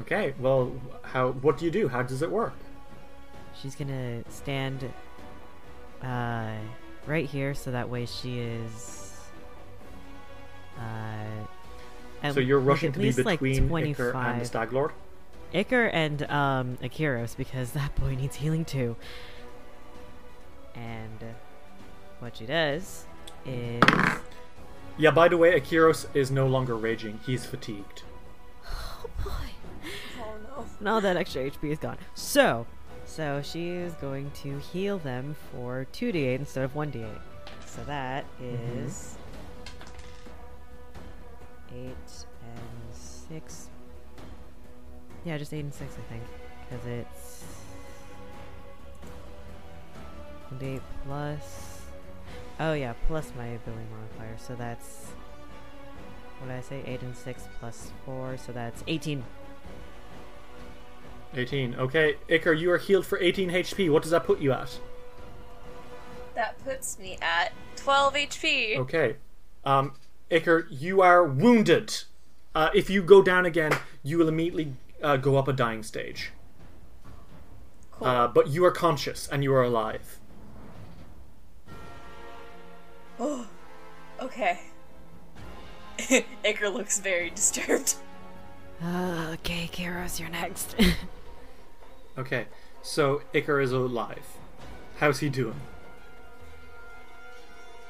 [0.01, 0.71] Okay, well,
[1.01, 1.31] how?
[1.31, 1.87] What do you do?
[1.87, 2.53] How does it work?
[3.61, 4.89] She's gonna stand
[6.01, 6.55] uh,
[7.05, 9.21] right here, so that way she is.
[10.77, 11.45] Uh,
[12.23, 14.69] at so you're rushing to be least, like, between Iker and the Stag
[15.53, 18.95] Iker and um, Akiros because that boy needs healing too.
[20.75, 21.23] And
[22.19, 23.05] what she does
[23.45, 23.81] is
[24.97, 25.11] Yeah.
[25.11, 27.19] By the way, Akiros is no longer raging.
[27.25, 28.03] He's fatigued.
[28.67, 29.31] oh boy,
[30.19, 30.65] Oh no.
[30.79, 31.97] now that extra HP is gone.
[32.13, 32.67] So,
[33.09, 37.19] so she is going to heal them for two d8 instead of one d8.
[37.65, 38.85] So that mm-hmm.
[38.85, 39.17] is
[41.73, 43.69] eight and six.
[45.25, 46.23] Yeah, just eight and six, I think,
[46.69, 47.43] because it's
[50.49, 51.81] one d8 plus.
[52.59, 54.37] Oh yeah, plus my ability modifier.
[54.37, 55.07] So that's
[56.39, 56.83] what did I say?
[56.85, 59.23] Eight and six plus four, so that's eighteen.
[61.35, 61.75] 18.
[61.75, 63.91] Okay, Iker, you are healed for 18 HP.
[63.91, 64.79] What does that put you at?
[66.35, 68.77] That puts me at 12 HP.
[68.77, 69.15] Okay.
[69.65, 69.93] Um,
[70.31, 72.03] Iker, you are wounded.
[72.55, 73.73] Uh, if you go down again,
[74.03, 74.73] you will immediately
[75.03, 76.31] uh, go up a dying stage.
[77.91, 78.07] Cool.
[78.07, 80.19] Uh, but you are conscious and you are alive.
[83.19, 83.45] Oh,
[84.21, 84.61] okay.
[85.99, 87.95] Iker looks very disturbed.
[88.81, 90.75] okay, Karos, you're next.
[92.19, 92.47] Okay,
[92.81, 94.25] so Iker is alive.
[94.97, 95.61] How's he doing?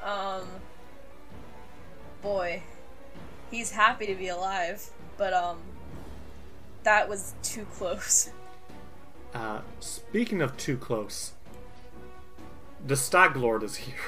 [0.03, 0.47] Um.
[2.22, 2.61] Boy.
[3.49, 4.88] He's happy to be alive,
[5.18, 5.57] but, um.
[6.84, 8.30] That was too close.
[9.31, 11.34] Uh, speaking of too close,
[12.88, 13.95] the Stag Lord is here.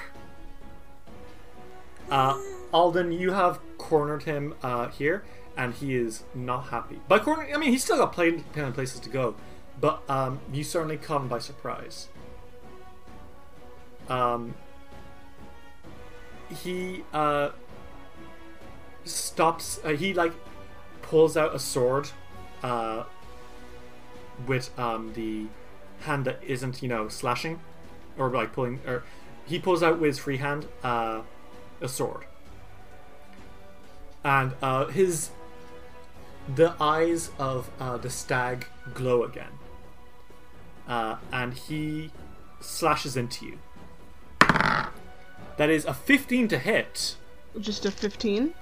[2.09, 2.37] Uh,
[2.73, 5.23] Alden, you have cornered him uh, here,
[5.55, 6.99] and he is not happy.
[7.07, 9.35] By corner, I mean he's still got plenty plenty of places to go,
[9.81, 12.07] but um, you certainly come by surprise.
[14.07, 14.53] Um,
[16.63, 17.49] he uh,
[19.03, 19.79] stops.
[19.83, 20.33] Uh, he like
[21.01, 22.09] pulls out a sword.
[22.63, 23.03] Uh,
[24.47, 25.45] with um, the
[26.01, 27.59] hand that isn't, you know, slashing
[28.17, 28.79] or like pulling.
[28.85, 29.03] Or
[29.45, 31.21] he pulls out with his free hand uh,
[31.79, 32.25] a sword,
[34.23, 35.31] and uh, his
[36.53, 39.51] the eyes of uh, the stag glow again,
[40.87, 42.11] uh, and he
[42.59, 43.59] slashes into you.
[45.57, 47.15] That is a 15 to hit.
[47.59, 48.53] Just a 15?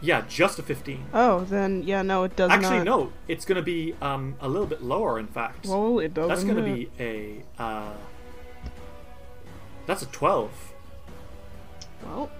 [0.00, 1.06] Yeah, just a 15.
[1.12, 2.58] Oh, then, yeah, no, it does not.
[2.58, 2.84] Actually, not.
[2.84, 5.66] no, it's going to be um, a little bit lower, in fact.
[5.66, 6.28] Well, it doesn't.
[6.28, 7.42] That's going to be a.
[7.60, 7.92] Uh,
[9.86, 10.50] that's a 12.
[12.04, 12.30] Well,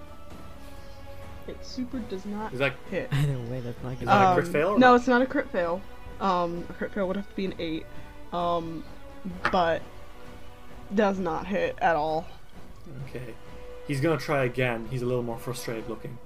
[1.47, 3.09] it super does not Is that hit.
[3.11, 4.05] Either way, that's not Is gonna.
[4.11, 4.95] that a crit Um, fail or No, not?
[4.95, 5.81] it's not a crit fail.
[6.21, 7.85] Um, a crit fail would have to be an eight.
[8.31, 8.83] Um,
[9.51, 9.81] but
[10.93, 12.27] does not hit at all.
[13.07, 13.33] okay?
[13.87, 14.87] He's gonna try again.
[14.91, 16.17] He's a little more frustrated looking.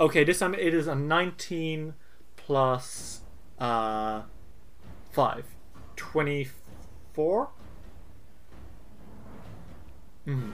[0.00, 1.94] Okay, this time it is a 19
[2.36, 3.20] plus
[3.58, 4.22] uh
[5.12, 5.44] 5.
[5.96, 7.48] 24?
[10.24, 10.50] hmm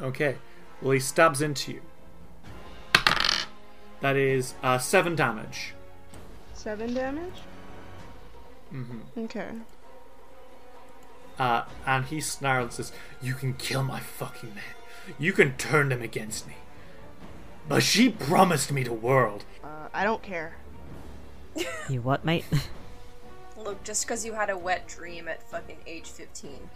[0.00, 0.36] Okay.
[0.82, 1.82] Well, he stabs into you.
[4.02, 5.72] That is uh, 7 damage.
[6.52, 7.32] Seven damage.
[8.72, 9.20] Mm-hmm.
[9.24, 9.48] Okay.
[11.38, 14.64] Uh, and he snarls and says, You can kill my fucking men.
[15.18, 16.54] You can turn them against me.
[17.68, 19.44] But she promised me the world.
[19.62, 20.56] Uh, I don't care.
[21.88, 22.44] You what, mate?
[23.56, 26.68] Look, just because you had a wet dream at fucking age 15.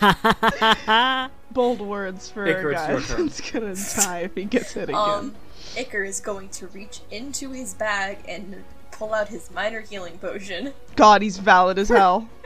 [1.50, 4.98] Bold words for Icarus, a guy your that's gonna die if he gets hit again.
[4.98, 5.34] Um,
[5.74, 8.64] Iker is going to reach into his bag and
[8.98, 10.72] pull out his minor healing potion.
[10.96, 12.28] God, he's valid as hell.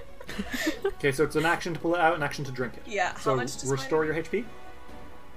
[0.87, 2.83] Okay, so it's an action to pull it out, an action to drink it.
[2.87, 4.45] Yeah, how So much does restore minor- your HP.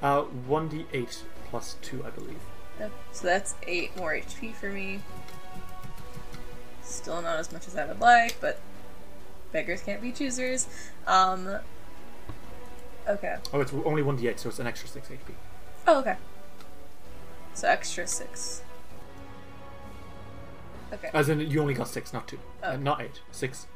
[0.03, 2.37] Uh, 1d8 plus 2, I believe.
[2.79, 4.99] Yep, So that's 8 more HP for me.
[6.83, 8.59] Still not as much as I would like, but
[9.51, 10.67] beggars can't be choosers.
[11.07, 11.57] Um.
[13.07, 13.35] Okay.
[13.51, 15.33] Oh, it's only 1d8, so it's an extra 6 HP.
[15.87, 16.15] Oh, okay.
[17.55, 18.61] So extra 6.
[20.95, 21.09] Okay.
[21.13, 22.37] As in, you only got 6, not 2.
[22.63, 22.75] Uh, Oh.
[22.77, 23.21] not 8.
[23.31, 23.67] 6.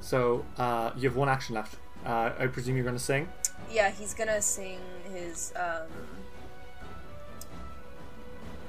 [0.00, 1.76] So, uh, you have one action left.
[2.04, 3.28] Uh, I presume you're going to sing?
[3.70, 4.80] Yeah, he's gonna sing
[5.12, 5.86] his um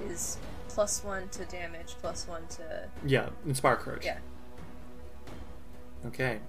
[0.08, 0.38] his
[0.68, 4.06] plus one to damage, plus one to Yeah, Inspire Courage.
[4.06, 4.18] yeah.
[6.06, 6.40] Okay.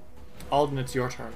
[0.51, 1.33] Alden, it's your turn.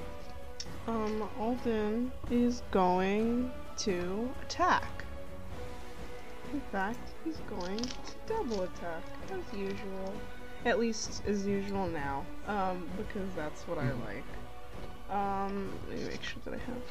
[0.86, 4.95] Um, Alden is going to attack.
[6.52, 7.94] In fact, he's going to
[8.26, 10.14] double attack, as usual.
[10.64, 12.24] At least as usual now.
[12.46, 14.24] Um, because that's what I like.
[15.10, 16.82] Um, let me make sure that I have.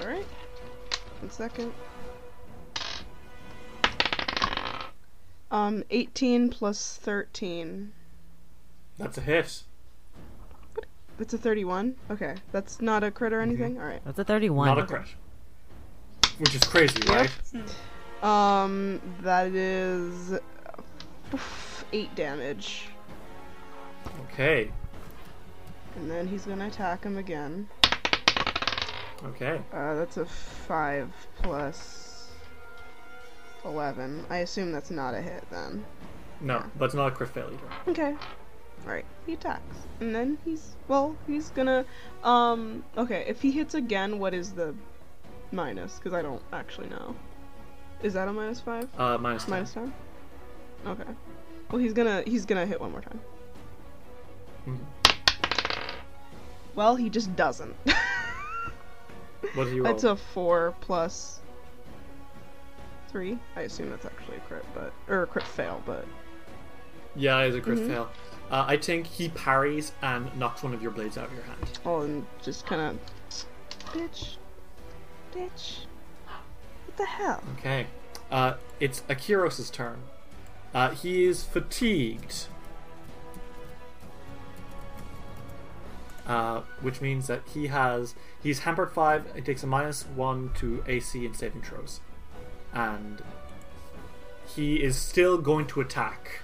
[0.00, 0.26] Alright.
[1.20, 1.72] One second.
[5.50, 7.92] Um, 18 plus 13.
[8.98, 9.62] That's a hit.
[11.18, 11.96] That's a 31?
[12.10, 12.34] Okay.
[12.52, 13.78] That's not a crit or anything?
[13.78, 14.02] Alright.
[14.04, 14.66] That's a 31.
[14.66, 15.06] Not a crit.
[16.38, 17.30] Which is crazy, right?
[18.22, 20.32] Um, that is
[21.32, 22.88] oof, eight damage,
[24.24, 24.70] Okay.
[25.96, 27.66] and then he's gonna attack him again.
[29.24, 29.60] Okay.
[29.72, 31.10] Uh, that's a five
[31.42, 32.30] plus
[33.64, 34.24] eleven.
[34.28, 35.84] I assume that's not a hit then.
[36.42, 37.90] No, but it's not a crit fail either.
[37.90, 38.16] Okay.
[38.84, 39.76] Alright, he attacks.
[40.00, 41.84] And then he's well, he's gonna
[42.22, 44.74] um okay, if he hits again, what is the
[45.52, 45.96] minus?
[45.96, 47.14] Because I don't actually know.
[48.02, 48.88] Is that a minus five?
[48.98, 49.50] Uh, minus 10.
[49.50, 49.92] Minus ten?
[50.86, 51.04] Okay.
[51.70, 53.20] Well he's gonna he's gonna hit one more time.
[54.66, 54.78] Mhm.
[56.74, 57.74] Well, he just doesn't.
[59.54, 59.92] What do you roll?
[59.92, 61.40] That's a four plus
[63.08, 63.38] three.
[63.56, 66.04] I assume that's actually a crit, but or a crit fail, but
[67.16, 67.86] Yeah, it's a crit Mhm.
[67.88, 68.08] fail.
[68.50, 71.78] Uh, I think he parries and knocks one of your blades out of your hand.
[71.86, 73.44] oh, and just kind of,
[73.92, 74.36] bitch,
[75.34, 75.86] bitch,
[77.00, 77.42] the hell?
[77.58, 77.86] Okay.
[78.30, 80.02] Uh, it's Akiros' turn.
[80.72, 82.46] Uh, he is fatigued.
[86.26, 89.24] Uh, which means that he has he's hampered five.
[89.34, 91.98] It takes a minus one to AC and saving throws,
[92.72, 93.20] and
[94.46, 96.42] he is still going to attack.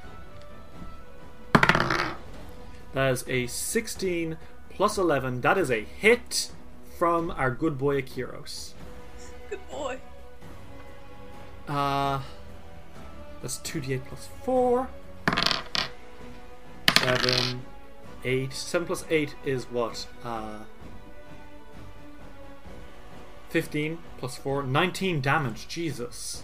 [2.94, 4.38] That is a 16
[4.70, 5.42] plus 11.
[5.42, 6.50] That is a hit
[6.98, 8.72] from our good boy Akiros.
[9.50, 9.98] Good boy.
[11.68, 12.20] Uh,
[13.42, 14.88] that's 2d8 plus 4.
[16.98, 17.62] 7,
[18.24, 18.52] 8.
[18.52, 20.06] 7 plus 8 is what?
[20.24, 20.60] Uh,
[23.50, 24.62] 15 plus 4.
[24.64, 25.68] 19 damage.
[25.68, 26.42] Jesus.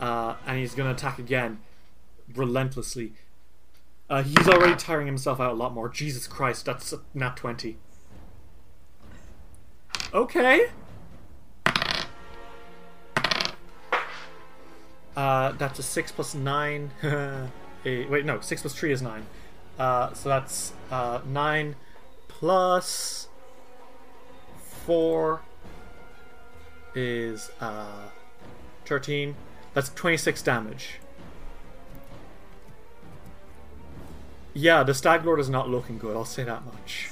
[0.00, 1.60] Uh, and he's going to attack again.
[2.34, 3.12] Relentlessly.
[4.10, 5.88] Uh, he's already tiring himself out a lot more.
[5.88, 7.78] Jesus Christ, that's a nat 20.
[10.12, 10.66] Okay.
[15.16, 16.90] Uh, that's a 6 plus 9.
[17.84, 19.26] Eight- wait, no, 6 plus 3 is 9.
[19.78, 21.76] Uh, so that's uh, 9
[22.28, 23.28] plus
[24.58, 25.40] 4
[26.94, 28.08] is uh,
[28.86, 29.36] 13.
[29.72, 31.00] That's 26 damage.
[34.56, 37.10] Yeah, the Stag Lord is not looking good, I'll say that much.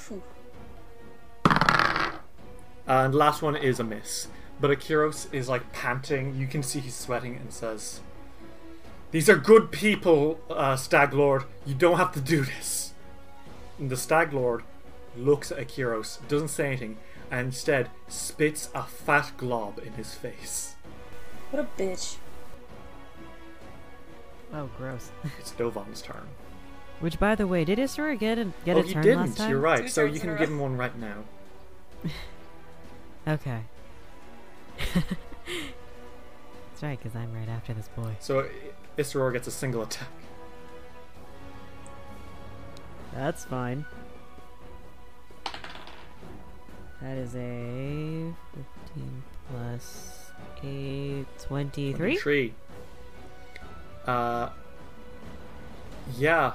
[1.45, 2.11] Uh,
[2.87, 4.27] and last one is a miss.
[4.63, 6.35] But Akiros is like panting.
[6.35, 7.99] You can see he's sweating and says,
[9.11, 11.43] "These are good people, uh, Stag Lord.
[11.65, 12.93] You don't have to do this."
[13.77, 14.63] And the Stag Lord
[15.17, 16.97] looks at Akiros, doesn't say anything,
[17.29, 20.75] and instead spits a fat glob in his face.
[21.51, 22.15] What a bitch.
[24.53, 25.11] Oh, gross.
[25.39, 26.29] It's Dovan's turn.
[27.01, 29.19] Which, by the way, did Isror get a get oh, a he turn didn't.
[29.19, 29.49] last time?
[29.49, 29.81] You're right.
[29.81, 31.25] Two So you can give him one right now.
[33.25, 33.61] Okay.
[34.93, 38.15] That's right, because I'm right after this boy.
[38.19, 38.47] So
[38.97, 40.07] Isror gets a single attack.
[43.13, 43.85] That's fine.
[47.01, 48.33] That is a
[48.95, 50.31] 15 plus
[50.63, 51.93] 8, 23.
[51.93, 52.53] 23.
[54.05, 54.49] Uh,
[56.17, 56.53] yeah,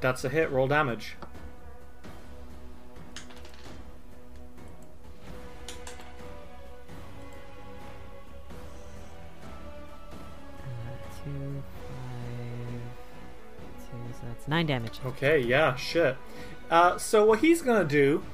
[0.00, 0.50] that's a hit.
[0.50, 1.16] Roll damage.
[14.44, 15.00] 2, 9 damage.
[15.04, 16.16] Okay, yeah, shit.
[16.70, 18.24] Uh, so what he's gonna do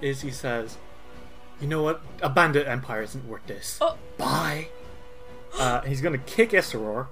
[0.00, 0.76] is he says,
[1.60, 2.02] "You know what?
[2.22, 3.78] A bandit empire isn't worth this.
[3.80, 3.96] Oh.
[4.18, 4.68] Bye."
[5.58, 7.08] Uh, he's gonna kick Isror.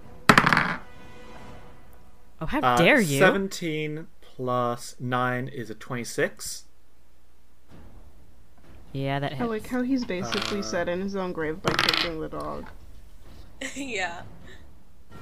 [2.41, 3.19] Oh, how Uh, dare you!
[3.19, 6.65] 17 plus 9 is a 26.
[8.93, 12.21] Yeah, that I like how he's basically Uh, set in his own grave by kicking
[12.21, 12.67] the dog.
[13.75, 14.23] yeah.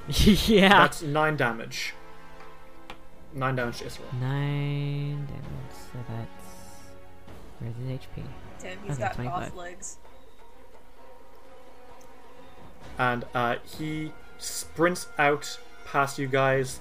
[0.09, 0.69] yeah.
[0.69, 1.93] That's 9 damage.
[3.33, 4.13] 9 damage to Isror.
[4.19, 6.27] 9 damage, so that's.
[7.59, 8.23] Where's his HP?
[8.61, 9.43] Damn, he's Okay, got 25.
[9.51, 9.97] off legs.
[12.99, 16.79] and uh, he sprints out past you guys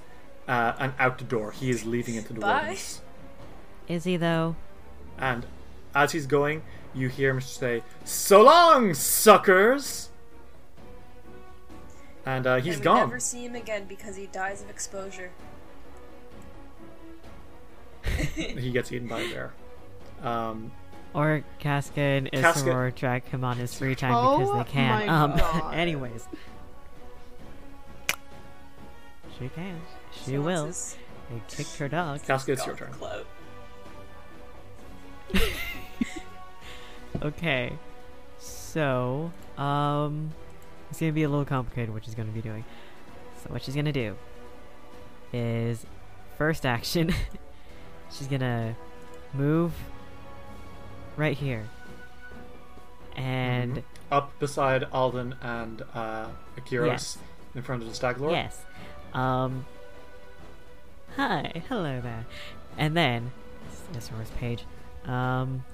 [0.48, 1.52] uh, and out the door.
[1.52, 2.52] He is leaving into the Bye.
[2.54, 3.02] wilderness.
[3.88, 4.56] Is he, though?
[5.18, 5.46] And
[5.94, 6.62] as he's going,
[6.94, 10.10] you hear him say, "So long, suckers!"
[12.24, 12.96] And uh, he's and we gone.
[13.08, 15.30] never see him again because he dies of exposure.
[18.34, 19.52] He gets eaten by a bear.
[20.22, 20.72] Um,
[21.14, 25.06] Or Casca and Casca- Isror track him on his free time Oh because they can.
[25.06, 25.74] my um, God.
[25.74, 26.26] anyways.
[29.38, 29.80] She can.
[30.12, 30.66] She So will.
[30.66, 30.96] it's
[31.30, 32.22] They kicked her dog.
[32.22, 32.92] Casca, it's your turn.
[37.22, 37.72] Okay.
[38.38, 40.32] So, um,
[40.90, 42.64] it's gonna be a little complicated what she's gonna be doing.
[43.42, 44.16] So what she's gonna do
[45.32, 45.86] is
[46.36, 47.12] first action.
[48.10, 48.74] She's gonna
[49.34, 49.72] move
[51.16, 51.64] right here,
[53.16, 53.82] and Mhm.
[54.10, 57.18] Up beside Alden and uh, Akiros Yes.
[57.56, 58.32] in front of the Stag Lord.
[58.32, 58.64] yes,
[59.12, 59.66] um,
[61.16, 62.24] hi, hello there,
[62.78, 63.32] and then
[63.92, 64.64] this Isror's page.
[65.06, 65.64] Um,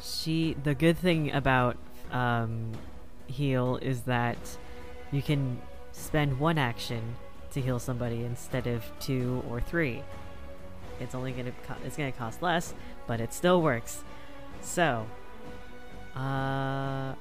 [0.00, 1.76] she the good thing about
[2.12, 2.72] um
[3.26, 4.58] heal is that
[5.10, 5.62] you can
[5.92, 7.16] spend one action
[7.52, 10.02] to heal somebody instead of two or three.
[11.00, 11.52] It's only gonna
[11.84, 12.74] it's gonna cost less,
[13.06, 14.04] but it still works.
[14.62, 15.06] So,
[16.16, 17.14] uh,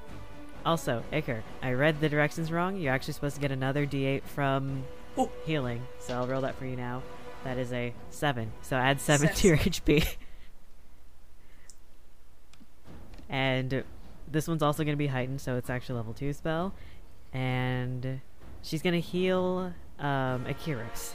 [0.65, 2.77] also Iker, I read the directions wrong.
[2.77, 4.83] You're actually supposed to get another D8 from
[5.17, 5.29] Oh.
[5.45, 7.03] healing, so I'll roll that for you now.
[7.43, 8.51] That is a seven.
[8.61, 9.41] So add seven Seven.
[9.41, 10.15] to your HP.
[13.29, 13.83] and
[14.31, 16.73] this one's also going to be heightened, so it's actually level two spell.
[17.33, 18.21] And
[18.61, 21.11] she's going to heal um, Akiros.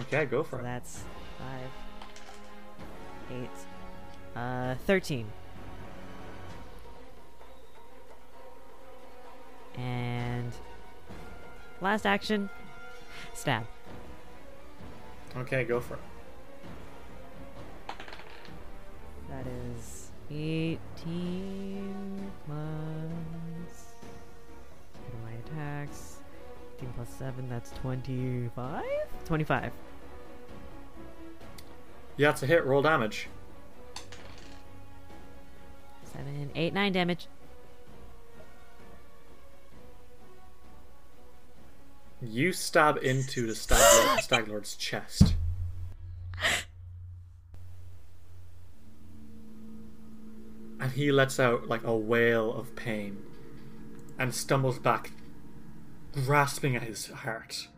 [0.00, 0.62] Okay, go for So it.
[0.62, 1.02] that's
[1.38, 1.70] five,
[3.30, 5.26] eight, uh, thirteen.
[9.76, 10.52] And
[11.80, 12.50] last action,
[13.34, 13.66] stab.
[15.36, 16.00] Okay, go for it.
[19.30, 23.86] That is 18 plus.
[24.92, 26.11] What my attacks?
[26.82, 28.84] 18 plus 7, that's 25?
[29.24, 29.72] 25.
[32.16, 32.64] Yeah, it's a hit.
[32.64, 33.28] Roll damage.
[36.12, 37.28] 7, 8, 9 damage.
[42.20, 45.34] You stab into the Stag, Lord, Stag Lord's chest.
[50.80, 53.22] And he lets out like a wail of pain
[54.18, 55.12] and stumbles back,
[56.12, 57.68] grasping at his heart,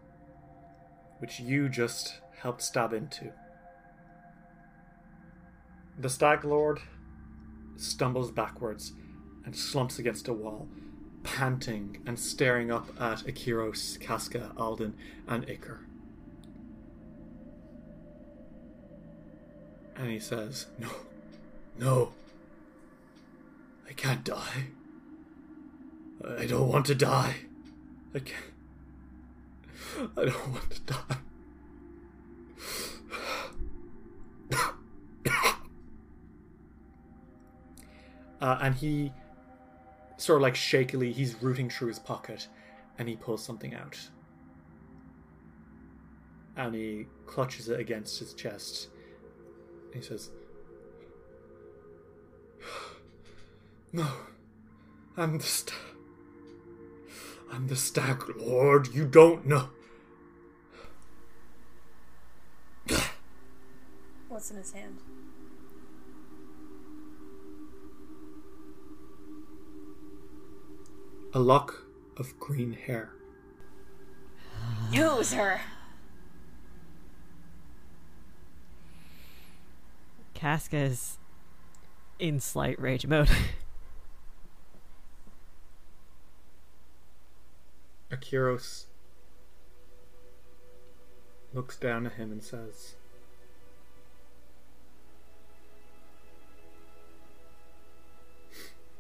[1.19, 3.33] which you just helped stab into.
[5.99, 6.81] The Stag Lord
[7.77, 8.93] stumbles backwards
[9.45, 10.69] and slumps against a wall,
[11.23, 14.95] panting and staring up at Akiros, Casca, Alden,
[15.29, 15.79] and Iker.
[19.97, 20.91] And he says, No,
[21.79, 22.13] no,
[23.89, 24.67] I can't die.
[26.39, 27.37] I don't want to die.
[28.15, 28.39] I can't.
[30.17, 31.17] I don't want to die.
[38.41, 39.13] uh, and he
[40.17, 42.47] sort of like shakily he's rooting through his pocket
[42.99, 43.99] and he pulls something out
[46.57, 48.89] and he clutches it against his chest
[49.93, 50.31] he says
[53.93, 54.07] no
[55.17, 55.75] i'm the st-
[57.55, 59.69] i'm the stag lord you don't know
[64.29, 64.99] What's in his hand?
[71.33, 71.85] a lock
[72.17, 73.13] of green hair
[74.91, 75.61] User!
[80.35, 81.19] Casca is
[82.19, 83.31] in slight rage mode.
[88.15, 88.85] Akiros
[91.53, 92.95] looks down at him and says,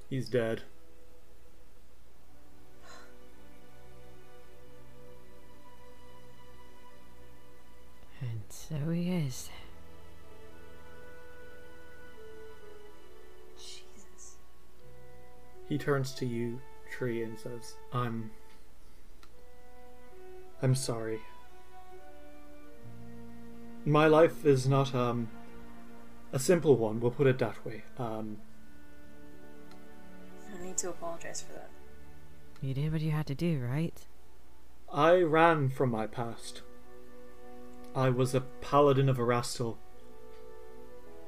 [0.08, 0.62] He's dead.
[8.20, 9.50] and so he is.
[13.56, 14.36] Jesus.
[15.68, 16.60] He turns to you,
[16.90, 18.30] Tree, and says, I'm.
[20.62, 21.20] I'm sorry.
[23.84, 25.28] My life is not, um.
[26.32, 27.82] a simple one, we'll put it that way.
[27.98, 28.38] Um.
[30.54, 31.70] I need to apologize for that.
[32.62, 34.06] You did what you had to do, right?
[34.92, 36.62] I ran from my past.
[37.94, 39.76] I was a paladin of Erastil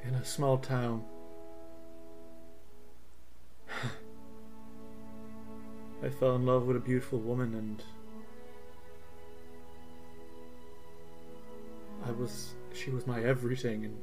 [0.03, 1.05] in a small town.
[6.03, 7.83] I fell in love with a beautiful woman and
[12.07, 13.97] I was she was my everything and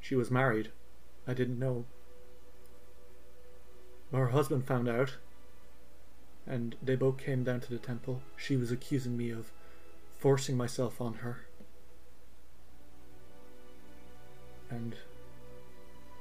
[0.00, 0.70] she was married.
[1.26, 1.86] I didn't know.
[4.12, 5.16] Her husband found out,
[6.46, 8.22] and they both came down to the temple.
[8.36, 9.50] She was accusing me of
[10.16, 11.46] forcing myself on her.
[14.70, 14.94] And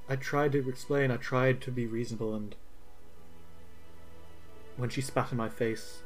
[0.10, 2.56] I tried to explain, I tried to be reasonable, and
[4.78, 6.00] when she spat in my face,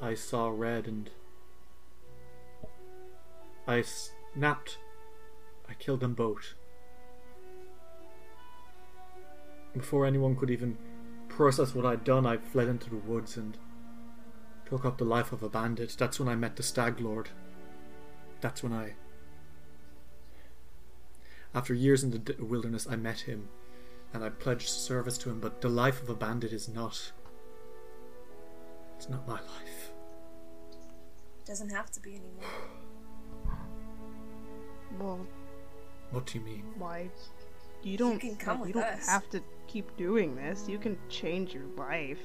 [0.00, 1.10] I saw red and
[3.66, 4.78] I snapped.
[5.68, 6.54] I killed them both.
[9.72, 10.76] Before anyone could even
[11.28, 13.58] process what I'd done, I fled into the woods and
[14.66, 15.96] took up the life of a bandit.
[15.98, 17.30] That's when I met the Stag Lord.
[18.40, 18.94] That's when I.
[21.54, 23.48] After years in the wilderness, I met him
[24.12, 27.12] and I pledged service to him, but the life of a bandit is not.
[29.04, 29.90] It's not my life.
[31.44, 32.48] Doesn't have to be anymore.
[34.98, 35.26] Well,
[36.10, 36.62] What do you mean?
[36.78, 37.10] why?
[37.82, 38.18] You don't.
[38.18, 39.06] can come you with don't us.
[39.06, 40.66] have to keep doing this.
[40.70, 42.16] You can change your life.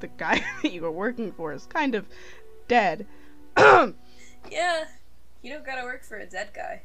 [0.00, 2.06] The guy that you were working for is kind of
[2.66, 3.06] dead.
[4.50, 4.84] Yeah,
[5.42, 6.82] you don't gotta work for a dead guy.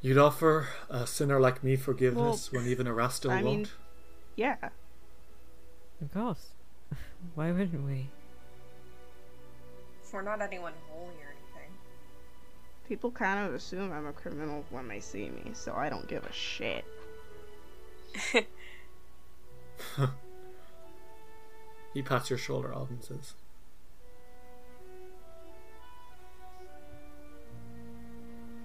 [0.00, 3.72] You'd offer a sinner like me forgiveness when even Erastil I mean- won't?
[4.36, 4.56] Yeah.
[6.00, 6.50] Of course.
[7.34, 8.08] Why wouldn't we?
[10.02, 11.72] If We're not anyone holy or anything.
[12.88, 16.24] People kind of assume I'm a criminal when they see me, so I don't give
[16.24, 16.84] a shit.
[21.94, 23.34] He pats your shoulder off and says,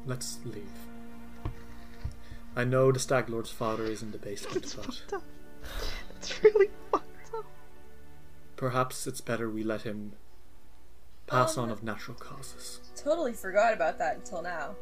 [0.06, 0.64] Let's leave.
[2.56, 5.24] I know the Stag Lord's father is in the basement, but fucked up.
[6.14, 7.46] That's really fucked up.
[8.56, 10.14] perhaps it's better we let him
[11.28, 12.80] pass Um, on of natural causes.
[12.96, 14.76] Totally forgot about that until now.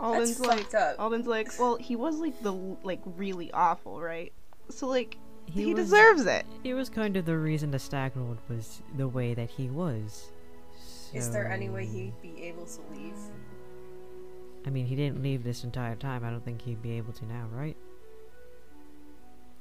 [0.00, 0.96] Alden's That's like, fucked up.
[0.98, 4.32] Alden's like, well, he was like the like really awful, right?
[4.70, 6.44] So like, he, He was- deserves it.
[6.64, 10.30] It was kind of the reason the Stag Lord was the way that he was.
[11.14, 13.16] Is there any way he'd be able to leave?
[14.66, 16.22] I mean, he didn't leave this entire time.
[16.22, 17.76] I don't think he'd be able to now, right?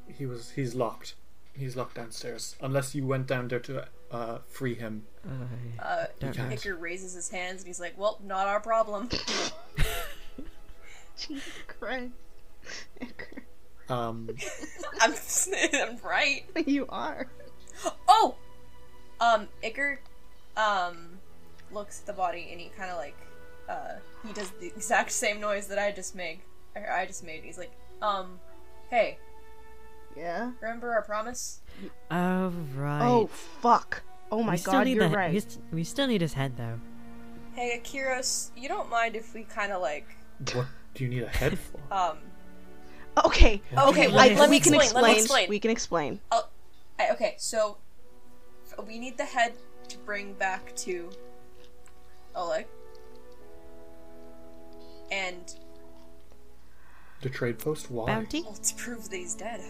[0.07, 1.15] He was he's locked.
[1.53, 2.55] He's locked downstairs.
[2.61, 5.03] Unless you went down there to uh, free him.
[5.27, 6.35] Uh, Uh, Don't.
[6.37, 9.09] Iker raises his hands and he's like, well, not our problem.
[11.17, 12.11] Jesus Christ.
[13.89, 14.29] Um,
[15.01, 15.13] I'm,
[15.73, 16.43] I'm right.
[16.65, 17.27] you are.
[18.07, 18.35] Oh!
[19.19, 19.97] Um, Iker
[20.55, 21.17] um,
[21.71, 23.15] looks at the body and he kind of like,
[23.67, 23.93] uh,
[24.25, 26.39] he does the exact same noise that I just made.
[26.75, 27.43] Or I just made.
[27.43, 27.71] He's like,
[28.01, 28.39] um,
[28.91, 29.17] hey,
[30.17, 30.51] Yeah.
[30.61, 31.61] remember our promise?
[32.09, 33.07] Oh right.
[33.07, 34.01] Oh fuck.
[34.31, 35.31] Oh my we still god, need you're the, right.
[35.33, 36.79] We, st- we still need his head though.
[37.53, 40.07] Hey, Akiros, you don't mind if we kind of like,
[40.53, 41.79] What do you need a head for?
[41.91, 42.17] um,
[43.25, 43.61] Okay.
[43.75, 45.49] Okay, What like, let me we can explain, let me explain.
[45.49, 46.19] We can explain.
[46.31, 46.49] I'll,
[47.11, 47.77] okay, so
[48.87, 49.53] we need the head
[49.89, 51.09] to bring back to
[52.35, 52.67] Oleg.
[55.11, 55.55] And
[57.21, 57.89] The trade post?
[57.89, 58.05] Why?
[58.07, 58.41] Bounty.
[58.43, 59.61] well, to prove that he's dead.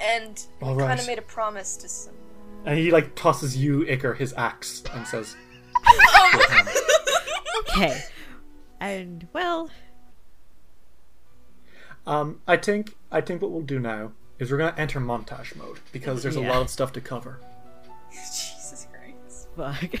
[0.00, 2.14] And we All kind of made a promise to some.
[2.64, 5.36] And he like tosses you, Iker, his axe and says,
[7.70, 8.02] Okay.
[8.80, 9.70] And well,
[12.06, 15.78] um, I think I think what we'll do now is we're gonna enter montage mode
[15.92, 17.38] because there's a lot of stuff to cover.
[18.12, 19.48] Jesus Christ.
[19.56, 20.00] fuck.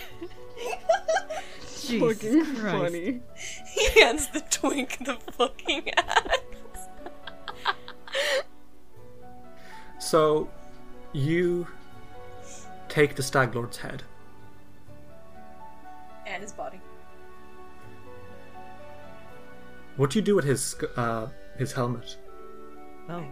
[1.80, 2.94] Jesus Christ.
[2.94, 6.38] He hands the twink the fucking axe.
[10.02, 10.50] So
[11.12, 11.68] you
[12.88, 14.02] take the Stag Lord's head.
[16.26, 16.80] And his body.
[19.96, 22.16] What do you do with his uh, his helmet?
[23.08, 23.24] Well,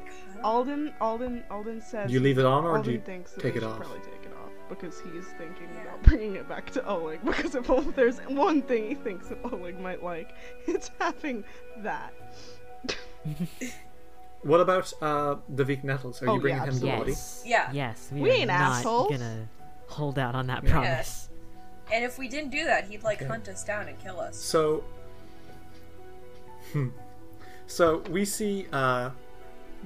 [0.44, 2.06] Alden, Alden, Alden says.
[2.06, 3.78] Do you leave it on or Alden do you thinks take it off?
[3.78, 5.82] Probably take it off because he's thinking Yeah.
[5.82, 7.24] about bringing it back to Oleg.
[7.24, 10.30] Because if oh, there's one thing he thinks that Oleg might like,
[10.68, 11.42] it's having
[11.78, 12.12] that.
[14.42, 16.22] What about uh, Davik Nettles?
[16.22, 17.10] Are you Oh, bringing yeah, him the body?
[17.12, 17.42] yes.
[17.46, 17.70] Yeah.
[17.72, 19.10] Yes, we, We are ain't not assholes.
[19.10, 19.48] gonna
[19.88, 20.70] hold out on that Yeah.
[20.70, 21.28] promise.
[21.92, 23.26] And if we didn't do that, he'd like Okay.
[23.26, 24.36] hunt us down and kill us.
[24.36, 24.84] So,
[26.72, 26.88] hmm.
[27.66, 29.10] so we see uh,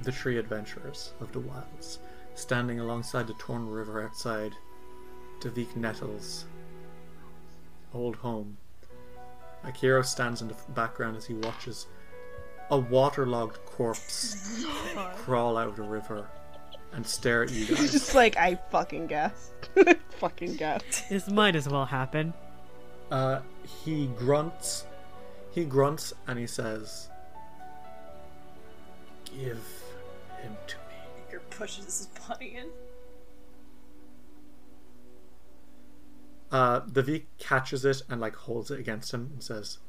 [0.03, 1.99] the three adventurers of the wilds
[2.35, 4.53] standing alongside the torn river outside
[5.41, 6.45] Davik Nettles'
[7.93, 8.57] old home.
[9.65, 11.87] Akiro stands in the background as he watches
[12.71, 14.65] a waterlogged corpse
[15.17, 16.27] crawl out of the river
[16.93, 17.91] and stare at you He's guys.
[17.91, 19.51] just like, I fucking guessed.
[20.19, 20.81] fucking guess.
[21.09, 22.33] This might as well happen.
[23.11, 23.41] Uh,
[23.83, 24.85] he grunts.
[25.51, 27.09] He grunts and he says,
[29.25, 29.57] "Give
[30.41, 30.95] him to me."
[31.27, 32.67] Edgar pushes his body in.
[36.51, 39.79] Uh, the V catches it and like holds it against him and says,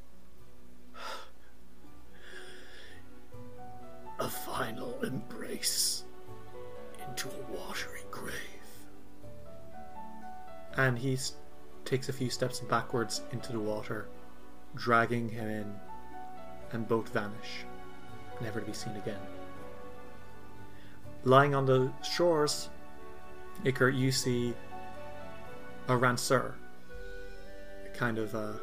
[4.18, 6.04] "A final embrace
[7.06, 8.34] into a watery grave."
[10.76, 11.18] And he
[11.84, 14.08] takes a few steps backwards into the water,
[14.74, 15.80] dragging him in,
[16.72, 17.64] and both vanish,
[18.40, 19.20] never to be seen again.
[21.24, 22.70] Lying on the shores,
[23.64, 24.54] Iker, you see
[25.88, 26.54] a rancer,
[27.84, 28.60] a kind of a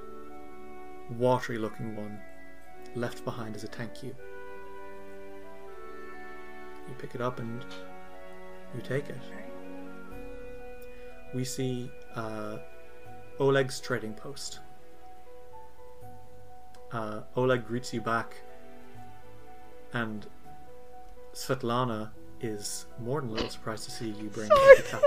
[1.10, 2.22] watery looking one,
[2.96, 4.16] left behind as a thank you.
[6.88, 7.64] You pick it up and
[8.76, 9.20] you take it.
[11.34, 12.58] We see uh,
[13.40, 14.60] Oleg's trading post.
[16.92, 18.36] Uh, Oleg greets you back,
[19.94, 20.28] and
[21.34, 25.02] Svetlana is more than a little surprised to see you bring head with her.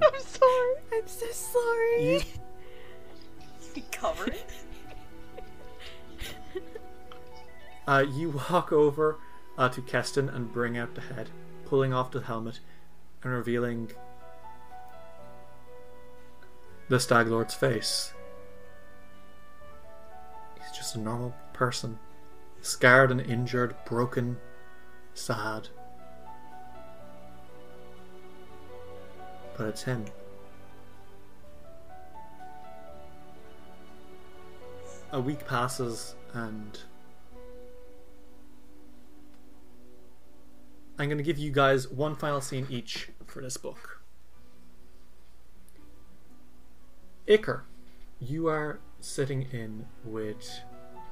[0.00, 0.74] I'm sorry.
[0.92, 2.24] I'm so sorry.
[3.74, 4.50] You Cover it.
[7.84, 9.18] Uh, you walk over
[9.56, 11.30] to Kesten and bring out the head,
[11.66, 12.60] pulling off the helmet
[13.22, 13.90] and revealing
[16.88, 18.12] the Stag Lord's face.
[20.60, 21.98] He's just a normal person,
[22.60, 24.38] scarred and injured, broken,
[25.14, 25.68] sad.
[29.56, 30.06] But it's him.
[35.12, 36.78] A week passes and
[41.02, 44.00] I'm going to give you guys one final scene each for this book.
[47.26, 47.62] Iker,
[48.20, 50.60] you are sitting in with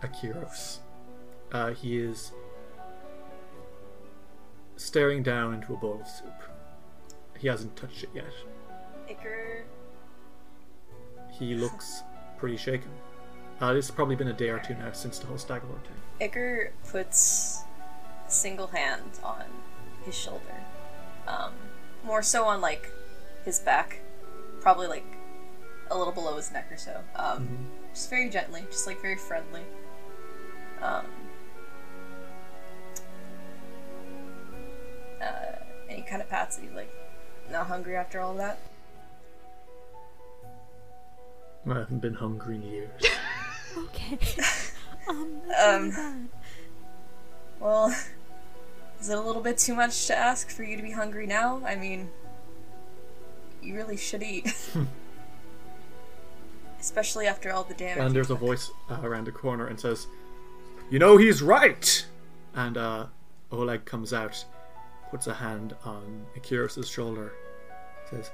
[0.00, 0.78] Akiros.
[1.50, 2.30] Uh, he is
[4.76, 6.40] staring down into a bowl of soup.
[7.36, 8.32] He hasn't touched it yet.
[9.08, 9.62] Iker.
[11.32, 12.04] He looks
[12.38, 12.92] pretty shaken.
[13.60, 16.30] Uh, it's probably been a day or two now since the whole Stag Lord thing.
[16.30, 17.64] Iker puts
[18.28, 19.46] a single hand on
[20.04, 20.40] his shoulder.
[21.26, 21.52] Um,
[22.04, 22.90] more so on like
[23.44, 24.00] his back,
[24.60, 25.04] probably like
[25.90, 27.00] a little below his neck or so.
[27.16, 29.62] Um, Just very gently, just like very friendly.
[30.80, 31.06] Um,
[35.20, 35.56] uh,
[35.88, 36.62] and he kind of pats it.
[36.62, 36.92] He's like,
[37.50, 38.58] not hungry after all that?
[41.68, 42.90] I haven't been hungry in years.
[43.78, 44.18] Okay.
[45.08, 46.28] um, Um.
[47.60, 47.94] Well,
[49.00, 51.62] is it a little bit too much to ask for you to be hungry now?
[51.64, 52.10] I mean,
[53.62, 54.52] you really should eat.
[56.80, 58.02] Especially after all the damage.
[58.04, 60.06] and there's a voice uh, around the corner and says,
[60.90, 62.06] "You know he's right."
[62.54, 63.06] And uh,
[63.52, 64.44] Oleg comes out,
[65.10, 67.32] puts a hand on Akiros' shoulder,
[68.08, 68.30] says,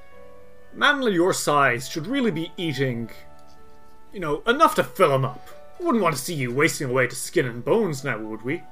[0.74, 3.10] "Man of your size should really be eating,
[4.12, 5.48] you know, enough to fill him up.
[5.80, 8.62] Wouldn't want to see you wasting away to skin and bones now, would we?"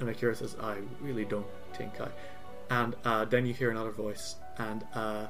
[0.00, 2.08] And Akiros says, "I really don't think I."
[2.70, 5.26] And uh, then you hear another voice, and uh,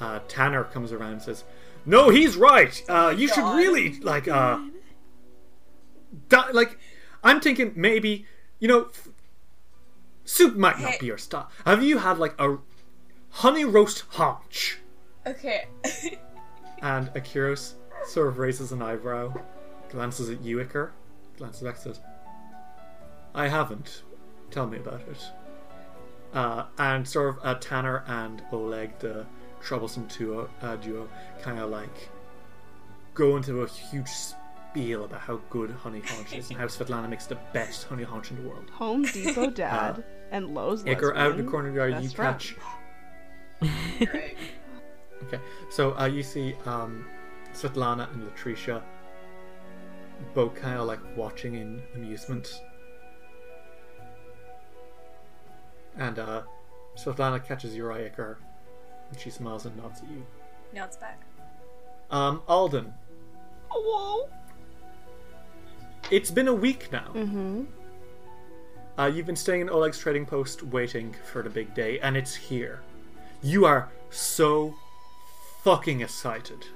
[0.00, 1.44] uh, Tanner comes around and says,
[1.84, 2.82] "No, he's right.
[2.88, 4.58] Uh, you should really like uh,
[6.28, 6.78] di- like
[7.22, 8.26] I'm thinking maybe
[8.58, 9.08] you know f-
[10.24, 11.50] soup might not be your style.
[11.66, 12.58] Have you had like a
[13.30, 14.76] honey roast haunch?"
[15.26, 15.66] Okay.
[16.80, 17.72] And Akiros
[18.06, 19.34] sort of raises an eyebrow,
[19.90, 20.90] glances at you, Iker,
[21.36, 21.98] glances back, says,
[23.38, 24.02] "I haven't.
[24.50, 25.22] Tell me about it."
[26.34, 29.26] Uh, and sort of uh, Tanner and Oleg, the
[29.62, 31.08] troublesome duo, uh, duo
[31.42, 32.10] kind of like
[33.14, 37.26] go into a huge spiel about how good honey haunch is and how Svetlana makes
[37.26, 38.68] the best honey haunch in the world.
[38.70, 42.16] Home Depot dad and Lowe's Iker, out of the corner of your eye, you best
[42.16, 42.38] friend.
[42.38, 42.56] catch.
[45.24, 47.04] Okay, so uh, you see um,
[47.52, 48.80] Svetlana and Latricia
[50.32, 52.62] both kind of like watching in amusement.
[55.98, 56.42] And uh,
[56.96, 58.36] Svetlana catches your eye, Iker,
[59.10, 60.24] and she smiles and nods at you.
[60.72, 61.20] Now it's back.
[62.10, 62.92] Um, Alden,
[63.70, 64.28] Whoa.
[66.10, 67.10] it's been a week now.
[67.14, 67.64] Mm-hmm.
[68.98, 72.34] Uh, you've been staying in Oleg's trading post waiting for the big day, and it's
[72.34, 72.80] here.
[73.42, 74.74] You are so
[75.62, 76.66] fucking excited.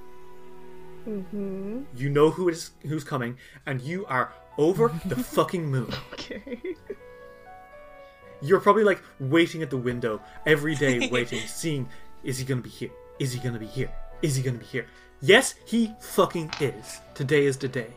[1.09, 1.83] Mm-hmm.
[1.97, 3.37] You know who is who's coming,
[3.67, 5.93] and you are over the fucking moon.
[6.13, 6.61] Okay.
[8.43, 11.89] You're probably like waiting at the window every day, waiting, seeing
[12.25, 12.91] is he gonna be here?
[13.19, 13.91] Is he gonna be here?
[14.21, 14.87] Is he gonna be here?
[15.21, 17.01] Yes, he fucking is.
[17.15, 17.93] Today is the day.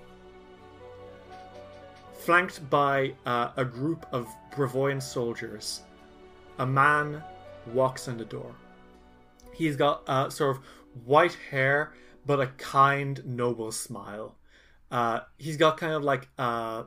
[2.19, 5.81] Flanked by uh, a group of Brevoyan soldiers,
[6.59, 7.23] a man
[7.73, 8.53] walks in the door.
[9.53, 10.63] He's got uh, sort of
[11.05, 11.93] white hair,
[12.25, 14.35] but a kind, noble smile.
[14.91, 16.83] Uh, he's got kind of like uh,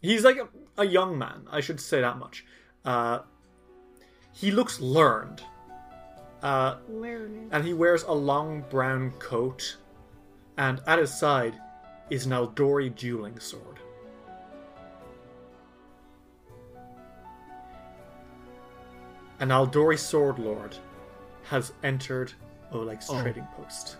[0.00, 1.46] he's like a, a young man.
[1.50, 2.44] I should say that much.
[2.84, 3.20] Uh,
[4.32, 5.42] he looks learned,
[6.42, 7.48] uh, Learning.
[7.52, 9.76] and he wears a long brown coat.
[10.56, 11.54] And at his side
[12.10, 13.78] is an Aldori dueling sword.
[19.38, 20.76] An Aldori sword lord
[21.48, 22.32] has entered
[22.72, 23.20] Oleg's Oh.
[23.22, 23.96] trading post.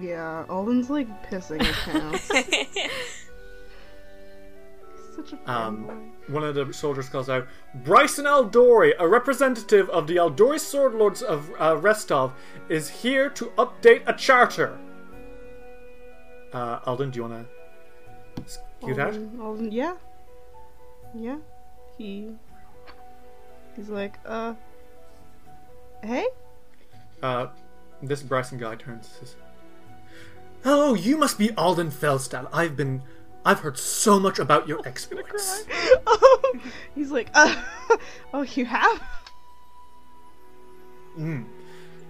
[0.00, 2.30] Yeah, Alden's like pissing his pants.
[5.14, 7.46] Such a Um, one of the soldiers calls out,
[7.84, 12.32] Bryson Aldori, a representative of the Aldori Sword Lords of uh, Restov,
[12.68, 14.78] is here to update a charter.
[16.52, 17.46] Uh, Alden, do you want
[18.36, 19.08] to scoot out?
[19.08, 19.94] Alden, Alden, yeah,
[21.14, 21.36] yeah.
[21.98, 22.30] He,
[23.76, 24.54] he's like, uh,
[26.02, 26.26] hey,
[27.22, 27.48] Uh,
[28.02, 29.36] this Bryson guy turns and says,
[30.64, 32.48] Hello, you must be Alden Felstad.
[32.52, 33.02] I've been.
[33.44, 35.64] I've heard so much about your exploits.
[36.06, 36.60] Oh,
[36.94, 37.54] he's like, uh,
[38.34, 39.02] oh, you have?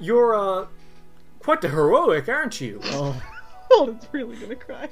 [0.00, 0.66] You're, uh,
[1.40, 2.80] quite the heroic, aren't you?
[3.74, 4.86] Oh, Alden's really gonna cry.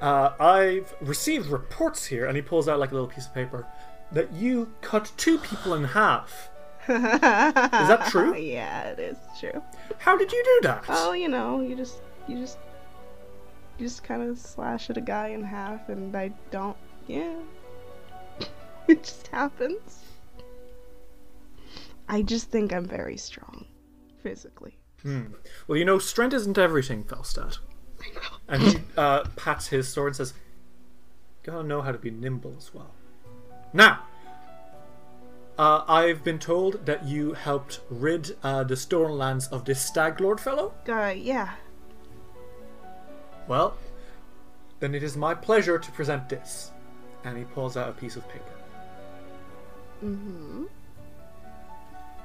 [0.00, 3.66] Uh, I've received reports here, and he pulls out like a little piece of paper,
[4.12, 6.48] that you cut two people in half.
[6.88, 8.34] is that true?
[8.34, 9.62] yeah, it is true.
[9.98, 10.84] How did you do that?
[10.88, 12.71] Oh, you know, you just, you just, you
[13.78, 16.76] just kind of slash at a guy in half, and I don't,
[17.06, 17.36] yeah.
[18.88, 20.00] it just happens.
[22.08, 23.66] I just think I'm very strong,
[24.22, 24.76] physically.
[25.66, 27.58] Well, you know, strength isn't everything, Felstad.
[28.48, 30.34] And he uh, pats his sword and says,
[31.42, 32.94] Gotta know how to be nimble as well.
[33.72, 34.04] Now,
[35.58, 40.20] uh, I've been told that you helped rid uh, the stolen lands of this Stag
[40.20, 40.74] Lord fellow.
[40.88, 41.54] Uh, yeah.
[43.48, 43.76] Well,
[44.80, 46.70] then it is my pleasure to present this.
[47.24, 48.44] And he pulls out a piece of paper.
[50.04, 50.64] Mm-hmm.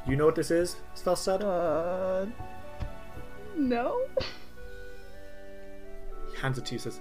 [0.08, 1.44] You know what this is, Felstad?
[1.44, 2.26] Uh,
[3.56, 4.02] no.
[6.32, 7.00] He hands it to you, says,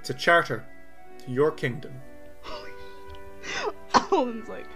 [0.00, 0.64] It's a charter
[1.24, 1.92] to your kingdom.
[3.94, 4.66] Alan's like,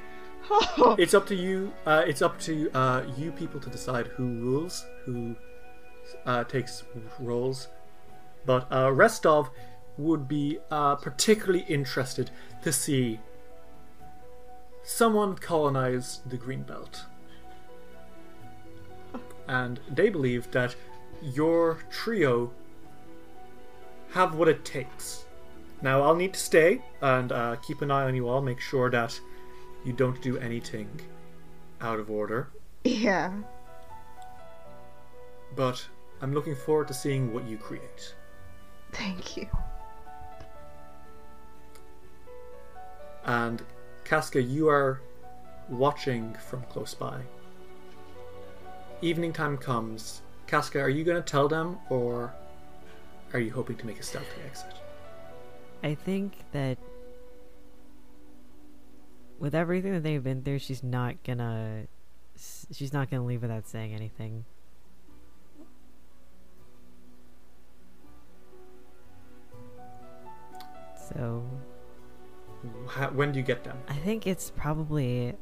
[0.51, 1.73] Oh, It's up to you.
[1.87, 5.35] Uh, it's up to uh, you people to decide who rules, who
[6.27, 6.85] uh, takes
[7.19, 7.69] roles.
[8.45, 9.51] But uh, Restov
[9.99, 12.31] would be uh, particularly interested
[12.62, 13.21] to see
[14.83, 17.05] someone colonize the Green Belt,
[19.47, 20.75] and they believe that
[21.23, 22.51] your trio
[24.11, 25.25] have what it takes.
[25.83, 28.41] Now, I'll need to stay and uh, keep an eye on you all.
[28.41, 29.19] Make sure that
[29.85, 30.89] you don't do anything
[31.81, 32.49] out of order.
[32.85, 33.33] yeah.
[35.57, 35.85] But
[36.21, 38.15] I'm looking forward to seeing what you create.
[38.93, 39.49] Thank you.
[43.25, 43.62] And
[44.05, 45.01] Casca, you are
[45.69, 47.21] watching from close by.
[49.01, 50.23] Evening time comes.
[50.47, 52.33] Casca, are you going to tell them, or
[53.33, 54.75] are you hoping to make a stealthy exit?
[55.83, 56.79] I think that
[59.39, 61.87] with everything that they've been through, she's not gonna
[62.73, 64.45] she's not gonna leave without saying anything.
[71.15, 71.44] So
[72.89, 73.78] Ha- When do you get them?
[73.89, 75.34] I think it's probably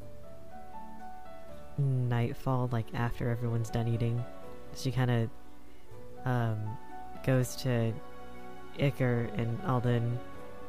[1.78, 4.24] nightfall, like after everyone's done eating.
[4.74, 5.30] She kind of
[6.24, 6.58] um,
[7.24, 7.92] goes to
[8.78, 10.18] Iker and Alden.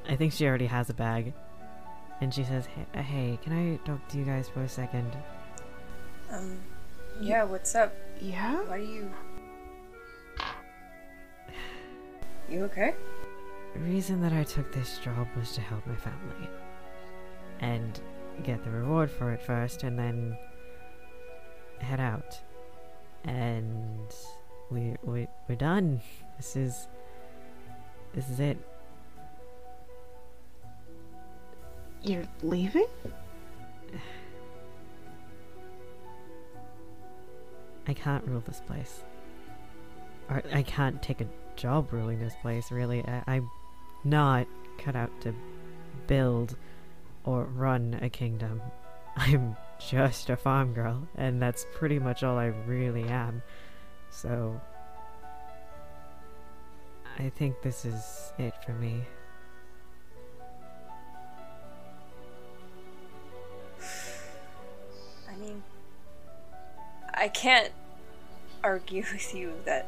[0.10, 1.34] I think she already has a bag.
[2.20, 5.12] And she says, hey, uh, hey, can I talk to you guys for a second?
[6.32, 6.60] Um,
[7.20, 7.94] yeah, what's up?
[8.20, 8.62] Yeah?
[8.64, 9.12] Why do you.
[12.50, 12.94] You okay?
[13.74, 16.50] The reason that I took this job was to help my family.
[17.60, 18.00] And
[18.44, 20.38] get the reward for it first, and then
[21.80, 22.40] head out.
[23.24, 24.14] And
[24.70, 26.02] we, we, we're done.
[26.38, 26.88] This is.
[28.16, 28.58] This is it.
[32.02, 32.88] You're leaving?
[37.88, 39.04] I can't rule this place.
[40.30, 43.04] Or I can't take a job ruling this place, really.
[43.06, 43.50] I, I'm
[44.04, 44.48] not
[44.78, 45.34] cut out to
[46.08, 46.56] build
[47.24, 48.62] or run a kingdom.
[49.18, 53.42] I'm just a farm girl, and that's pretty much all I really am.
[54.10, 54.60] So.
[57.20, 59.04] I think this is it for me.
[65.30, 65.62] I mean,
[67.14, 67.72] I can't
[68.64, 69.88] argue with you that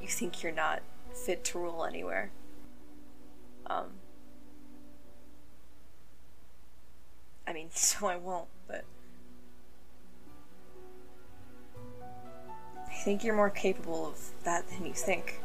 [0.00, 0.80] you think you're not
[1.12, 2.30] fit to rule anywhere.
[3.72, 3.86] Um,
[7.46, 8.84] I mean, so I won't, but
[12.88, 15.40] I think you're more capable of that than you think.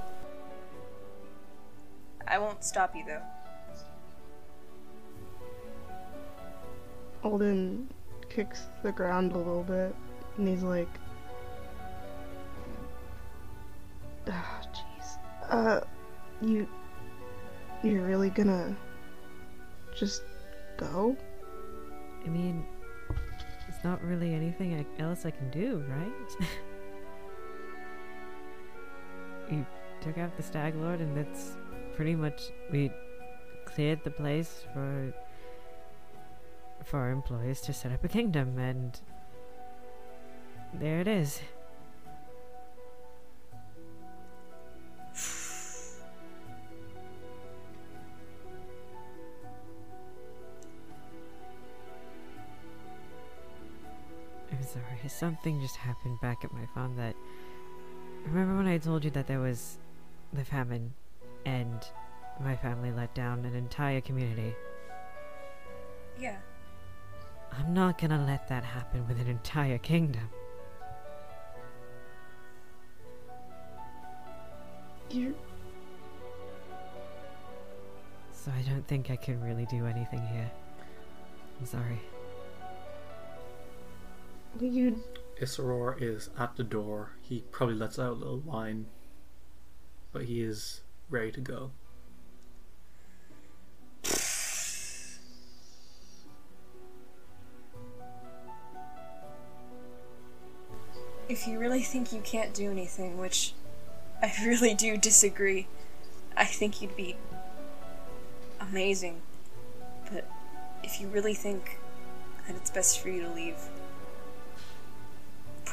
[2.28, 3.22] I won't stop you though.
[7.24, 7.90] Alden
[8.30, 9.96] kicks the ground a little bit,
[10.38, 10.90] and he's like,
[14.28, 15.18] "Ah, jeez.
[15.50, 15.82] Uh,
[16.42, 16.68] you,
[17.84, 18.76] you're really gonna
[19.96, 20.24] just
[20.78, 21.16] go?
[22.26, 22.66] I mean,
[23.68, 26.48] it's not really anything I, else I can do, right?
[29.52, 29.66] you
[30.02, 31.58] took out the Stag Lord, and that's
[31.96, 32.92] pretty much we
[33.66, 35.14] cleared the place for
[36.84, 39.00] for our employees to set up a kingdom, and
[40.74, 41.42] there it is.
[55.08, 57.16] I'm something just happened back at my farm that.
[58.26, 59.78] Remember when I told you that there was
[60.34, 60.94] the famine
[61.46, 61.80] and
[62.44, 64.54] my family let down an entire community?
[66.20, 66.36] Yeah.
[67.54, 70.28] I'm not gonna let that happen with an entire kingdom.
[75.10, 75.32] You're.
[78.34, 80.52] So I don't think I can really do anything here.
[81.62, 82.02] I'm sorry.
[84.60, 85.04] You.
[85.40, 87.12] Isror is at the door.
[87.22, 88.88] He probably lets out a little whine,
[90.12, 91.72] but he is ready to go.
[101.30, 103.54] If you really think you can't do anything, which
[104.22, 105.68] I really do disagree,
[106.36, 107.16] I think you'd be
[108.60, 109.22] amazing.
[110.12, 110.28] But
[110.84, 111.78] if you really think
[112.48, 113.58] that it's best for you to leave,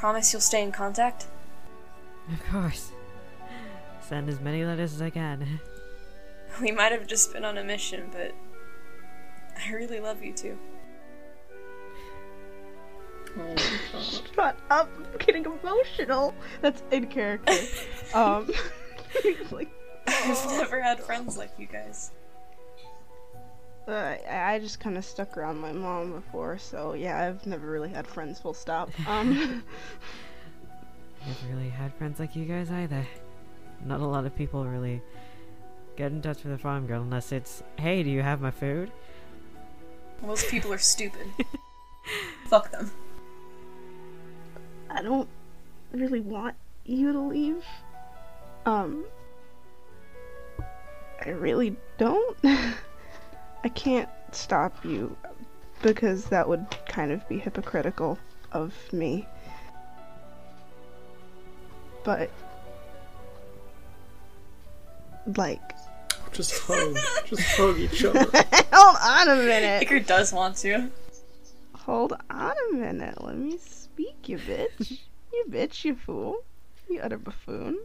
[0.04, 1.24] promise you'll stay in contact?
[2.30, 2.92] Of course.
[4.06, 5.60] Send as many letters as I can.
[6.60, 8.32] We might have just been on a mission, but
[9.58, 10.58] I really love you too.
[13.36, 14.02] Oh my god.
[14.04, 14.88] Shut up!
[14.96, 16.34] I'm getting emotional.
[16.60, 17.54] That's in character.
[18.14, 18.48] um,
[19.22, 19.70] he's like,
[20.06, 22.12] I've never had friends like you guys.
[23.86, 27.70] Uh, I I just kind of stuck around my mom before, so yeah, I've never
[27.70, 28.40] really had friends.
[28.40, 28.90] Full stop.
[29.08, 29.62] Um,
[31.26, 33.06] Never really had friends like you guys either.
[33.84, 35.00] Not a lot of people really
[35.96, 38.90] get in touch with a farm girl unless it's, hey, do you have my food?
[40.22, 41.26] Most people are stupid.
[42.46, 42.90] Fuck them.
[44.90, 45.28] I don't
[45.92, 47.64] really want you to leave.
[48.66, 49.04] Um,
[51.24, 52.36] I really don't.
[53.64, 55.16] I can't stop you
[55.82, 58.18] because that would kind of be hypocritical
[58.52, 59.26] of me.
[62.04, 62.30] But,
[65.36, 65.62] like,
[66.32, 66.94] Just hug.
[67.24, 68.26] Just hug each other.
[68.70, 69.88] hold on a minute.
[69.88, 70.90] Iker does want to.
[71.74, 73.24] Hold on a minute.
[73.24, 74.98] Let me speak, you bitch.
[75.32, 76.36] you bitch, you fool.
[76.90, 77.78] You utter buffoon.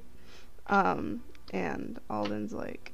[0.67, 2.91] Um, and Alden's like,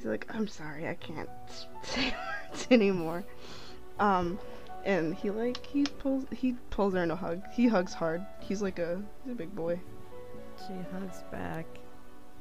[0.00, 1.28] he's like, I'm sorry, I can't
[1.82, 2.14] say
[2.50, 3.24] words anymore.
[3.98, 4.38] Um,
[4.84, 7.42] and he like he pulls he pulls her in a hug.
[7.52, 8.24] He hugs hard.
[8.40, 9.78] He's like a he's a big boy.
[10.66, 11.66] She hugs back,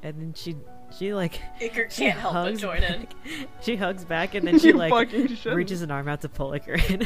[0.03, 0.55] and then she
[0.97, 3.07] she like Iker she can't help but hugs join in.
[3.61, 5.11] She hugs back, and then she like
[5.45, 7.05] reaches an arm out to pull her in.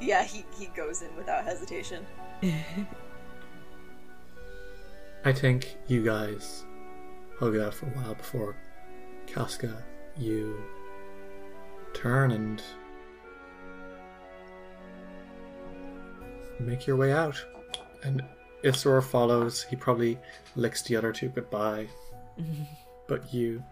[0.00, 2.06] Yeah, he, he goes in without hesitation.
[5.24, 6.64] I think you guys
[7.38, 8.56] hug it out for a while before
[9.32, 9.84] Casca,
[10.16, 10.60] you
[11.92, 12.62] turn and
[16.58, 17.36] make your way out.
[18.02, 18.22] And
[18.64, 19.62] Isror follows.
[19.62, 20.18] He probably
[20.56, 21.88] licks the other two goodbye.
[23.06, 23.62] but you.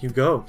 [0.00, 0.44] You go.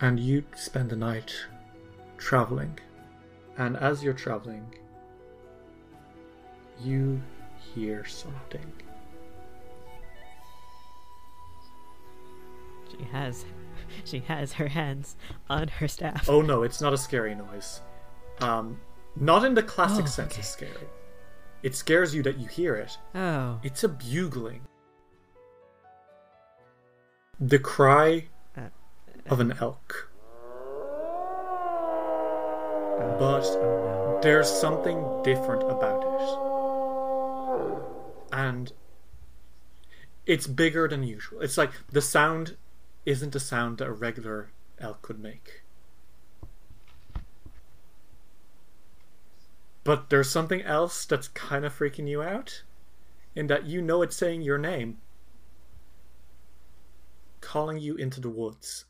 [0.00, 1.34] And you spend the night
[2.18, 2.78] traveling.
[3.58, 4.66] And as you're traveling,
[6.80, 7.20] you
[7.74, 8.72] hear something.
[13.02, 13.44] She has
[14.04, 15.16] she has her hands
[15.48, 16.28] on her staff.
[16.28, 17.80] Oh no, it's not a scary noise.
[18.40, 18.80] Um,
[19.16, 20.40] not in the classic Oh, sense okay.
[20.40, 20.88] of scary.
[21.62, 22.96] It scares you that you hear it.
[23.14, 23.60] Oh.
[23.62, 24.62] It's a bugling.
[27.40, 28.68] The cry Uh,
[29.28, 30.10] of an elk.
[33.00, 36.12] oh But there's something different about it.
[38.36, 38.72] And
[40.26, 41.40] it's bigger than usual.
[41.42, 42.56] It's like the sound
[43.04, 45.62] isn't a sound that a regular elk could make.
[49.84, 52.62] But there's something else that's kind of freaking you out
[53.34, 54.98] in that you know it's saying your name,
[57.40, 58.84] calling you into the woods.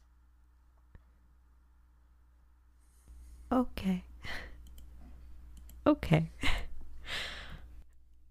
[3.51, 4.05] Okay.
[5.85, 6.31] Okay.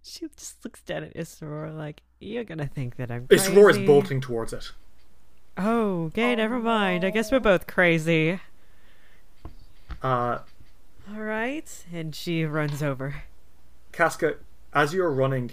[0.03, 3.49] She just looks down at Isror like, you're gonna think that I'm crazy.
[3.49, 4.71] Isror is bolting towards it.
[5.57, 7.03] Oh, okay, never mind.
[7.03, 8.39] I guess we're both crazy.
[10.01, 10.39] Uh,
[11.13, 11.85] Alright.
[11.93, 13.23] And she runs over.
[13.91, 14.35] Casca,
[14.73, 15.51] as you're running,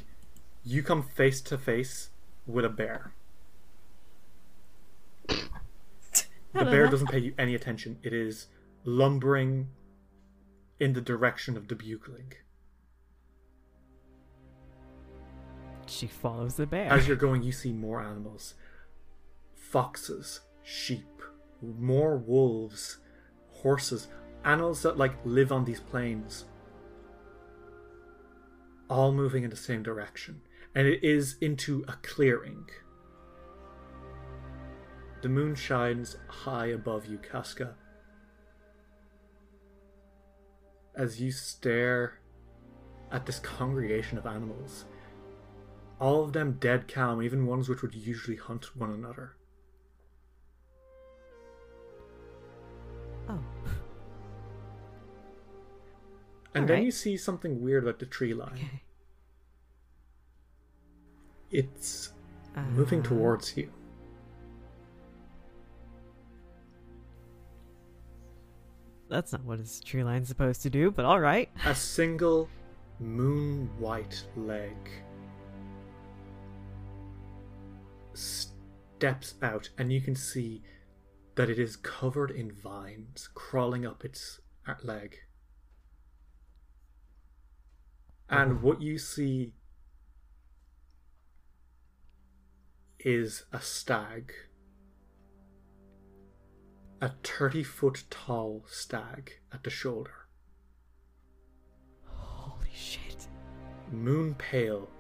[0.65, 2.11] you come face to face
[2.47, 3.13] with a bear.
[5.27, 7.99] The bear doesn't pay you any attention.
[8.03, 8.47] It is
[8.85, 9.69] lumbering
[10.81, 12.33] in the direction of the bugling.
[15.87, 16.91] She follows the bear.
[16.91, 18.55] As you're going, you see more animals
[19.71, 21.23] foxes, sheep,
[21.61, 22.99] more wolves,
[23.51, 24.09] horses,
[24.45, 26.45] animals that like live on these plains.
[28.89, 30.41] All moving in the same direction.
[30.75, 32.69] And it is into a clearing.
[35.23, 37.75] The moon shines high above you, Casca.
[40.95, 42.21] As you stare
[43.11, 44.85] at this congregation of animals
[46.01, 49.35] all of them dead calm, even ones which would usually hunt one another.
[53.29, 53.39] Oh.
[56.55, 58.53] And then you see something weird about the tree line.
[58.55, 58.83] Okay.
[61.51, 62.13] It's
[62.73, 63.71] moving Uh, towards you.
[69.09, 71.49] That's not what his tree line's supposed to do, but alright.
[71.65, 72.49] A single
[73.01, 74.75] moon white leg
[78.13, 80.63] steps out, and you can see
[81.39, 85.19] that it is covered in vines crawling up its uh, leg.
[88.29, 89.53] And what you see
[92.99, 94.33] is a stag
[97.01, 100.27] a 30 foot tall stag at the shoulder.
[102.05, 103.29] Holy shit.
[103.93, 104.91] moon pale,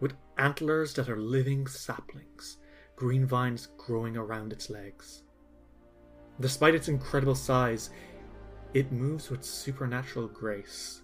[0.00, 2.56] with antlers that are living saplings,
[2.96, 5.23] green vines growing around its legs.
[6.40, 7.90] Despite its incredible size,
[8.72, 11.02] it moves with supernatural grace.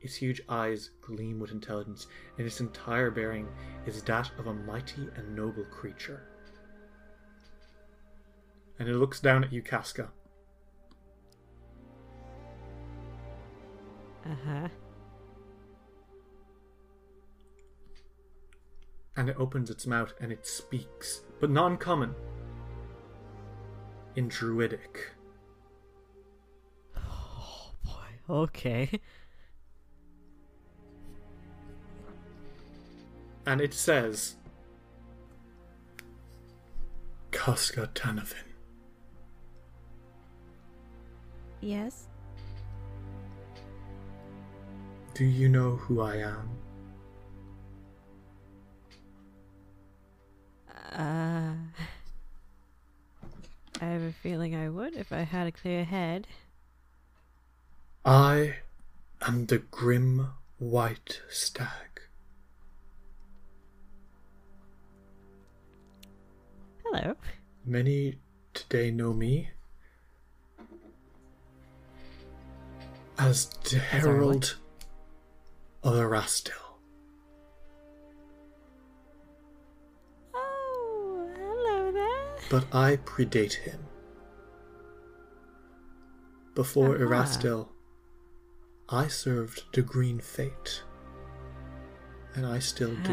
[0.00, 2.06] Its huge eyes gleam with intelligence,
[2.38, 3.48] and its entire bearing
[3.86, 6.28] is that of a mighty and noble creature.
[8.78, 10.10] And it looks down at you, Casca.
[14.26, 14.68] Uh huh.
[19.16, 22.14] and it opens its mouth and it speaks, but not in common.
[24.16, 25.10] In Druidic.
[26.96, 27.92] Oh boy.
[28.30, 29.00] Okay.
[33.46, 34.36] And it says
[37.32, 38.34] Casca Tanavin.
[41.60, 42.06] Yes.
[45.14, 46.50] Do you know who I am?
[50.92, 51.54] Uh.
[53.84, 56.26] I have a feeling I would if I had a clear head.
[58.02, 58.54] I
[59.20, 62.00] am the grim white stag.
[66.82, 67.14] Hello.
[67.66, 68.16] Many
[68.54, 69.50] today know me
[73.18, 74.56] as the herald
[75.82, 76.63] of Erastil.
[82.54, 83.80] But I predate him.
[86.54, 87.04] Before Uh-huh.
[87.04, 87.68] Erastil,
[88.88, 90.82] I served the Green Faith.
[92.36, 93.10] And I still do.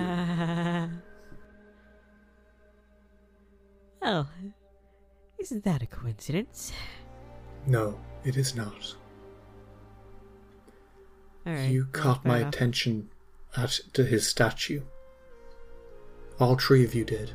[4.00, 4.30] well,
[5.40, 6.72] isn't that a coincidence?
[7.66, 8.96] no, it is not.
[11.48, 11.72] All right.
[11.72, 12.54] you caught my enough.
[12.54, 13.10] attention
[13.58, 14.82] at to his statue.
[16.40, 17.32] All three of you did.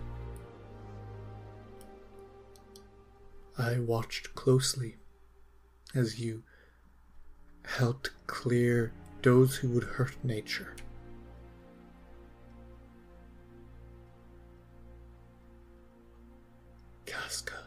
[3.59, 4.97] I watched closely
[5.95, 6.43] as you
[7.65, 10.77] helped clear those who would hurt nature.
[17.07, 17.65] Casca.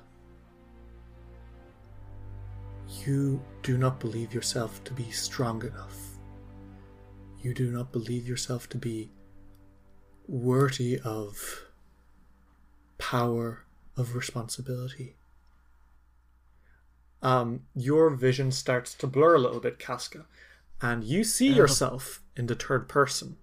[3.06, 5.98] You do not believe yourself to be strong enough.
[7.42, 9.12] You do not believe yourself to be
[10.28, 11.66] worthy of
[13.00, 13.66] power,
[13.98, 15.16] of responsibility.
[17.22, 20.26] Um, your vision starts to blur a little bit, Casca,
[20.82, 21.56] and you see Oh.
[21.58, 23.38] yourself in the third person,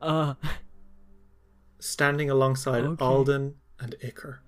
[0.00, 0.34] Uh.
[1.80, 3.04] standing alongside Okay.
[3.04, 4.38] Alden and Iker.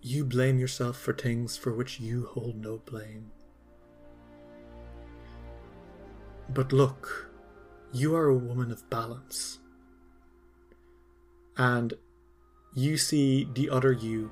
[0.00, 3.32] You blame yourself for things for which you hold no blame.
[6.50, 7.30] But look,
[7.92, 9.60] you are a woman of balance.
[11.56, 11.94] And
[12.74, 14.30] you see the other you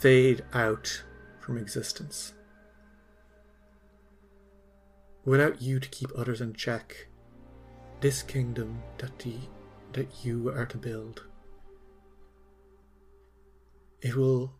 [0.00, 1.04] fade out
[1.40, 2.32] from existence.
[5.24, 7.08] Without you to keep others in check,
[8.00, 9.36] this kingdom that, the,
[9.92, 11.22] that you are to build
[14.04, 14.52] it will,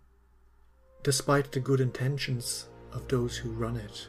[1.02, 4.08] despite the good intentions of those who run it,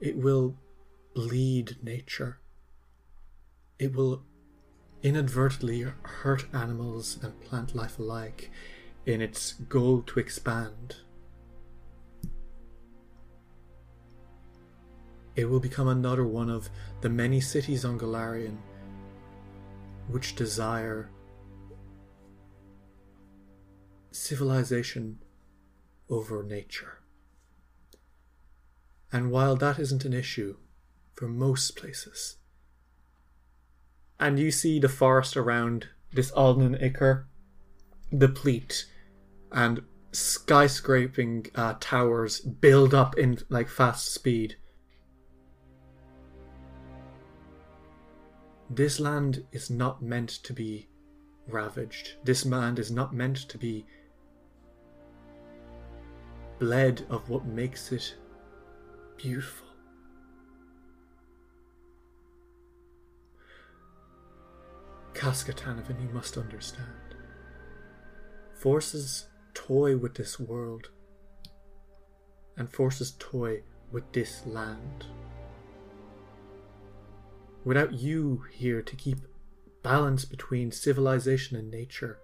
[0.00, 0.54] it will
[1.12, 2.38] bleed nature.
[3.80, 4.22] It will
[5.02, 8.50] inadvertently hurt animals and plant life alike
[9.04, 10.96] in its goal to expand.
[15.34, 16.68] It will become another one of
[17.00, 18.58] the many cities on Golarion
[20.08, 21.10] which desire
[24.10, 25.18] civilization
[26.10, 26.98] over nature.
[29.10, 30.56] And while that isn't an issue
[31.14, 32.36] for most places,
[34.22, 37.24] and you see the forest around this Alden Iker
[38.16, 38.86] deplete
[39.50, 44.54] and skyscraping uh, towers build up in like fast speed.
[48.70, 50.88] This land is not meant to be
[51.48, 52.14] ravaged.
[52.22, 53.84] This land is not meant to be
[56.60, 58.14] bled of what makes it
[59.16, 59.71] beautiful.
[65.14, 66.88] Cascatanovan, you must understand.
[68.54, 70.90] Forces toy with this world,
[72.56, 75.06] and forces toy with this land.
[77.64, 79.18] without you here to keep
[79.82, 82.18] balance between civilization and nature,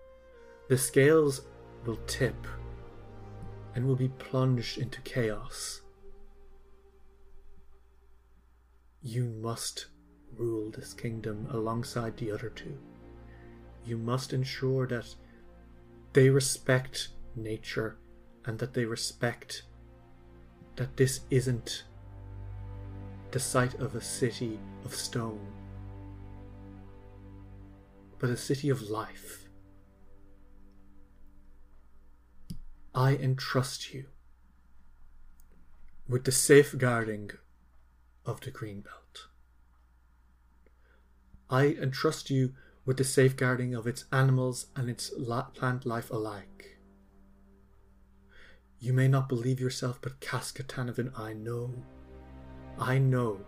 [0.68, 1.42] the scales
[1.84, 2.47] will tip
[3.75, 5.83] and will be plunged into chaos.
[9.02, 9.86] You must
[10.39, 12.78] rule this kingdom alongside the other two.
[13.84, 15.15] You must ensure that
[16.12, 17.97] they respect nature
[18.44, 19.62] and that they respect
[20.76, 21.84] that this isn't
[23.31, 25.47] the site of a city of stone,
[28.18, 29.49] but a city of life.
[32.94, 34.07] I entrust you
[36.08, 37.33] with the safeguarding
[38.25, 38.98] of the green belt.
[41.51, 42.52] I entrust you
[42.85, 46.78] with the safeguarding of its animals and its la- plant life alike.
[48.81, 51.75] You may not believe yourself, but Casca Tanavan, I know.
[52.78, 53.41] I know.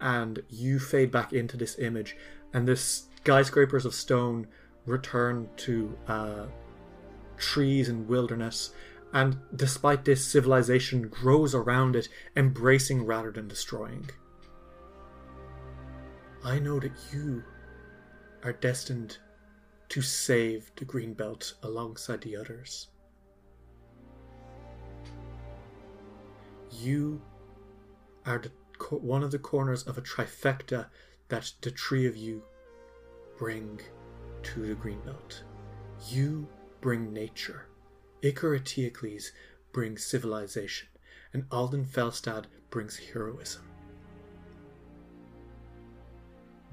[0.00, 2.16] And you fade back into this image,
[2.52, 4.46] and the skyscrapers of stone
[4.86, 6.46] return to uh,
[7.36, 8.72] trees and wilderness.
[9.12, 14.08] And despite this, civilization grows around it, embracing rather than destroying.
[16.44, 17.44] I know that you
[18.42, 19.18] are destined
[19.90, 22.88] to save the Green Belt alongside the others.
[26.72, 27.22] You
[28.26, 28.50] are the,
[28.96, 30.86] one of the corners of a trifecta
[31.28, 32.42] that the three of you
[33.38, 33.80] bring
[34.42, 35.44] to the Green Belt.
[36.08, 36.48] You
[36.80, 37.68] bring nature.
[38.22, 39.30] Icaratiocles
[39.72, 40.88] brings civilization,
[41.32, 43.71] and Alden Felstad brings heroism.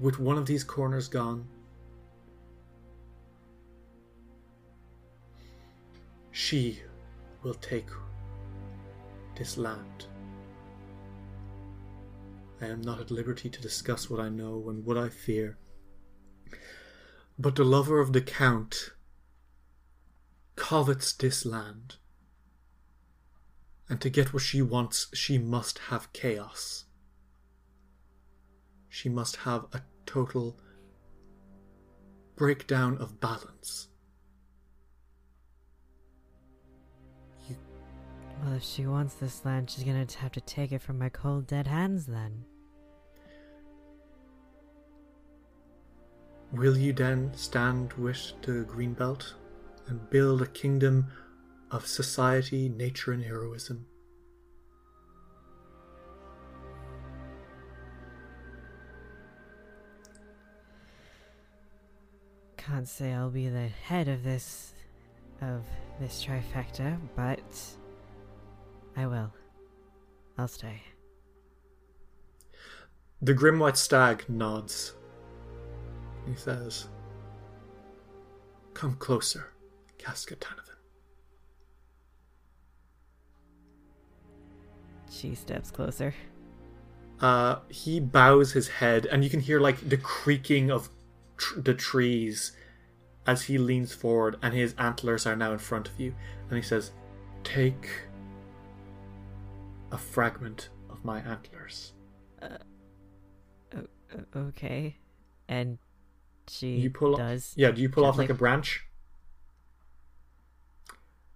[0.00, 1.46] With one of these corners gone,
[6.30, 6.80] she
[7.42, 7.88] will take
[9.36, 10.06] this land.
[12.62, 15.58] I am not at liberty to discuss what I know and what I fear.
[17.38, 18.92] But the lover of the Count
[20.56, 21.96] covets this land.
[23.88, 26.84] And to get what she wants, she must have chaos.
[28.88, 30.56] She must have a total
[32.34, 33.86] breakdown of balance.
[37.48, 37.56] You
[38.42, 41.46] Well, if she wants this land, she's gonna have to take it from my cold,
[41.46, 42.44] dead hands then.
[46.52, 49.34] Will you then stand with the green belt
[49.86, 51.06] and build a kingdom
[51.70, 53.86] of society, nature, and heroism?
[62.70, 64.74] Can't say I'll be the head of this.
[65.40, 65.62] of
[65.98, 67.40] this trifecta, but.
[68.96, 69.32] I will.
[70.38, 70.80] I'll stay.
[73.20, 74.94] The grim white stag nods.
[76.28, 76.86] He says,
[78.72, 79.48] Come closer,
[79.98, 80.76] Casca Tanavan.
[85.10, 86.14] She steps closer.
[87.20, 90.88] Uh, he bows his head, and you can hear like the creaking of
[91.36, 92.52] tr- the trees
[93.26, 96.14] as he leans forward, and his antlers are now in front of you.
[96.48, 96.92] And he says,
[97.44, 97.88] Take
[99.92, 101.92] a fragment of my antlers.
[102.42, 103.78] O-
[104.34, 104.96] okay.
[105.48, 105.78] And
[106.48, 107.52] she You pull does.
[107.56, 108.86] Yeah, do you pull off like a branch?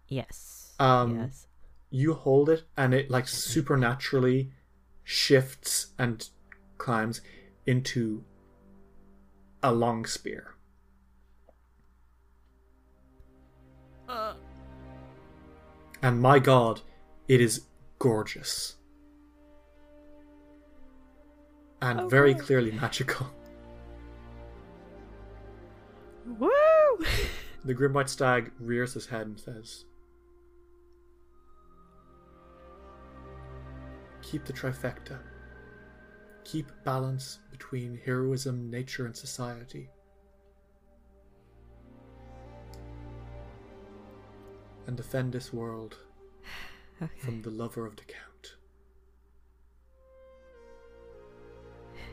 [0.08, 0.72] Yes.
[0.78, 1.46] Um, yes.
[1.90, 4.50] you hold it and it like supernaturally
[5.04, 6.28] shifts and
[6.78, 7.20] climbs
[7.66, 8.24] into
[9.62, 10.53] a long spear.
[16.02, 16.80] And my god,
[17.28, 17.62] it is
[17.98, 18.76] gorgeous.
[21.80, 22.42] And Oh, very good.
[22.44, 23.26] clearly magical.
[26.38, 26.50] Woo!
[27.64, 29.84] The Grim White Stag rears his head and says,
[34.22, 35.18] Keep the trifecta.
[36.44, 39.88] Keep balance between heroism, nature, and society.
[44.86, 45.96] And defend this world
[47.02, 47.12] okay.
[47.18, 48.56] from the lover of the Count.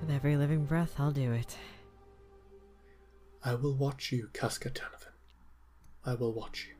[0.00, 1.56] With every living breath, I'll do it.
[3.44, 5.12] I will watch you, Casca Tanavan.
[6.04, 6.74] I will watch you.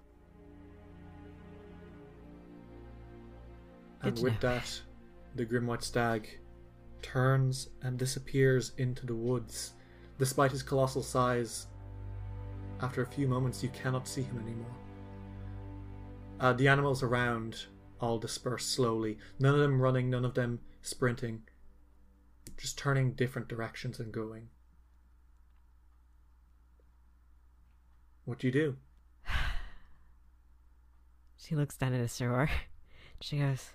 [4.00, 4.54] Good And with know.
[4.54, 4.80] that,
[5.34, 6.38] the Grim White Stag
[7.02, 9.72] turns and disappears into the woods.
[10.18, 11.66] Despite his colossal size,
[12.82, 14.74] after a few moments, you cannot see him anymore.
[16.40, 17.66] Uh, the animals around
[18.00, 21.42] all disperse slowly, none of them running, none of them sprinting,
[22.56, 24.48] just turning different directions and going.
[28.24, 28.76] What do you do?
[31.36, 32.48] She looks down at Isror.
[33.20, 33.70] She goes,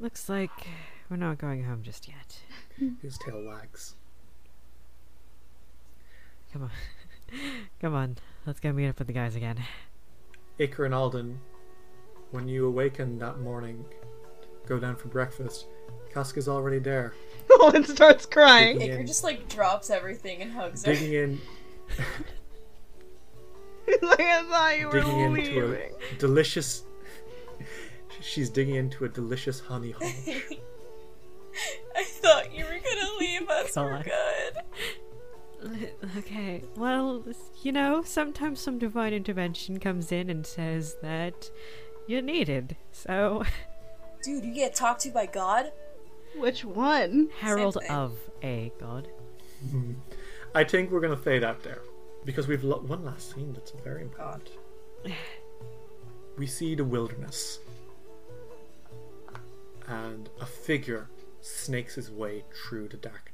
[0.00, 0.66] Looks like
[1.08, 2.40] we're not going home just yet.
[3.02, 3.94] His tail wags.
[6.52, 6.70] Come on.
[7.80, 8.18] Come on.
[8.46, 9.58] Let's go meet up with the guys again.
[10.58, 11.38] Iker and Alden,
[12.30, 13.84] when you awaken that morning,
[14.66, 15.66] go down for breakfast,
[16.12, 17.14] Casca's already there,
[17.60, 18.78] Olin starts crying.
[18.78, 20.92] Digging Iker in, just like drops everything and hugs her.
[20.92, 21.40] digging in,
[24.02, 25.92] like, I thought you were digging into leaving.
[26.12, 26.84] a delicious.
[28.20, 30.08] She's digging into a delicious honey hole.
[31.96, 34.04] I thought you were gonna leave us for God.
[34.04, 34.12] good.
[36.18, 37.24] Okay, well,
[37.62, 41.50] you know, sometimes some divine intervention comes in and says that
[42.06, 42.76] you're needed.
[42.90, 43.44] So,
[44.24, 45.72] Dude, you get talked to by God?
[46.36, 47.28] Which one?
[47.38, 49.08] Herald of a god.
[49.66, 49.92] Mm-hmm.
[50.54, 51.82] I think we're gonna fade out there
[52.24, 54.50] because we've lo- one last scene that's very important.
[56.38, 57.58] We see the wilderness,
[59.86, 61.10] and a figure
[61.42, 63.31] snakes his way through the darkness.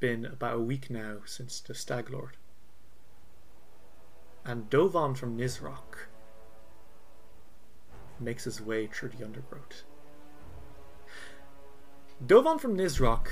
[0.00, 2.38] It's been about a week now since the Stag Lord,
[4.46, 6.06] and Dovan from Nisroch
[8.18, 9.82] makes his way through the undergrowth.
[12.26, 13.26] Dovan from Nisroch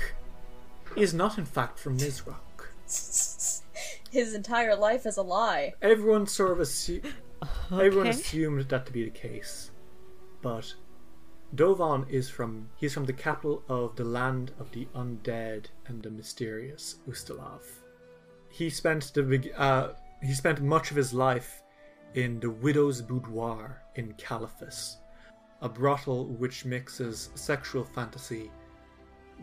[0.95, 2.67] is not in fact from Nisroch.
[4.11, 5.73] His entire life is a lie.
[5.81, 7.03] Everyone sort of assu-
[7.71, 9.71] everyone assumed that to be the case,
[10.43, 10.75] but
[11.55, 16.11] Dovan is from he's from the capital of the land of the undead and the
[16.11, 17.61] mysterious Ustalav.
[18.49, 21.63] He spent the uh, he spent much of his life
[22.13, 24.97] in the widow's boudoir in Caliphas,
[25.61, 28.51] a brothel which mixes sexual fantasy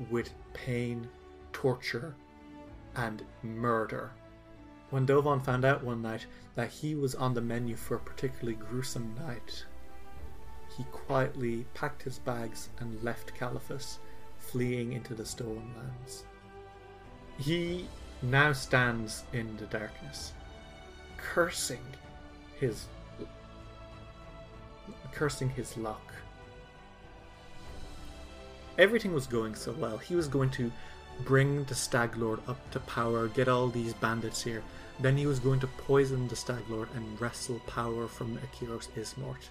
[0.09, 1.09] with pain,
[1.53, 2.15] torture,
[2.95, 4.13] and murder.
[4.91, 8.55] When Dovan found out one night that he was on the menu for a particularly
[8.55, 9.65] gruesome night,
[10.77, 13.99] he quietly packed his bags and left Caliphas,
[14.39, 16.25] fleeing into the stolen lands.
[17.39, 17.89] He
[18.23, 20.33] now stands in the darkness,
[21.17, 21.85] cursing
[22.59, 22.87] his
[25.13, 26.13] cursing his luck.
[28.79, 29.97] Everything was going so well.
[29.97, 30.71] He was going to
[31.25, 34.63] bring the Stag Lord up to power, get all these bandits here.
[35.01, 39.49] Then he was going to poison the Stag Lord and wrestle power from Akiros Ismort,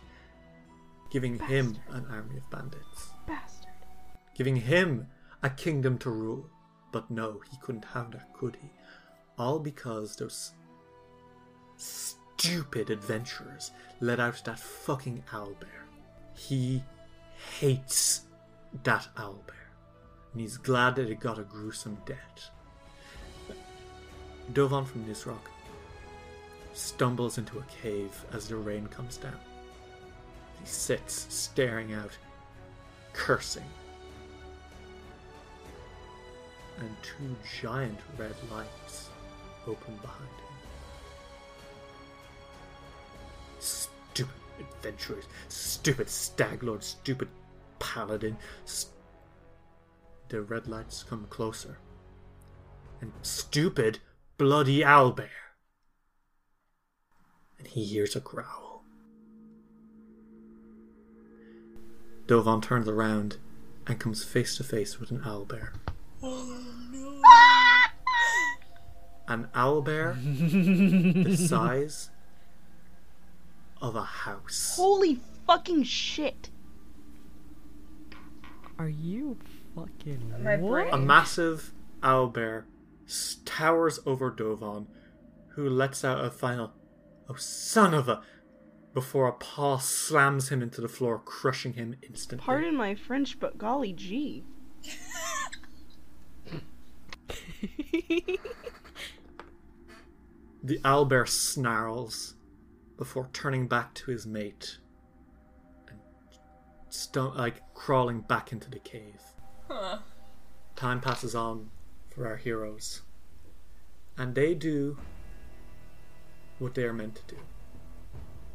[1.12, 3.72] giving him an army of bandits, Bastard.
[4.36, 5.08] giving him
[5.44, 6.50] a kingdom to rule.
[6.92, 8.70] But no, he couldn't have that, could he?
[9.38, 10.54] All because those
[11.78, 15.84] stupid adventurers let out that fucking owlbear.
[16.36, 16.84] He
[17.60, 18.22] hates
[18.84, 19.70] that owlbear,
[20.32, 22.50] and he's glad that it got a gruesome death.
[24.54, 25.50] Dovan from Nisroch
[26.74, 29.40] stumbles into a cave as the rain comes down.
[30.60, 32.12] He sits staring out,
[33.14, 33.70] cursing.
[36.80, 39.10] And two giant red lights
[39.66, 40.56] open behind him.
[43.60, 47.30] Stupid adventurers, stupid stag lord, stupid
[47.80, 48.38] paladin.
[48.66, 48.94] St-
[50.30, 51.78] the red lights come closer.
[53.00, 54.00] And stupid,
[54.38, 55.30] bloody owlbear.
[57.58, 58.65] And he hears a growl.
[62.28, 63.38] Dovan turns around
[63.88, 65.70] and comes face to face with an owl owlbear.
[66.24, 67.22] Oh,
[69.28, 72.10] an owlbear the size
[73.82, 74.74] of a house.
[74.76, 76.50] Holy fucking shit.
[78.78, 79.38] Are you
[79.76, 80.94] fucking what?
[80.94, 81.72] A massive
[82.02, 82.64] owlbear
[83.08, 84.88] s- towers over Dovan,
[85.50, 86.74] who lets out a final,
[87.30, 88.22] oh son of a,
[88.96, 92.44] before a paw slams him into the floor, crushing him instantly.
[92.44, 94.44] Pardon my French, but golly gee.
[100.66, 102.34] The owlbear snarls
[102.98, 104.80] before turning back to his mate
[105.88, 106.00] and
[106.90, 109.22] stu- like crawling back into the cave.
[109.70, 110.00] Huh.
[110.76, 111.70] Time passes on
[112.10, 113.04] for our heroes,
[114.18, 114.98] and they do
[116.58, 117.42] what they are meant to do.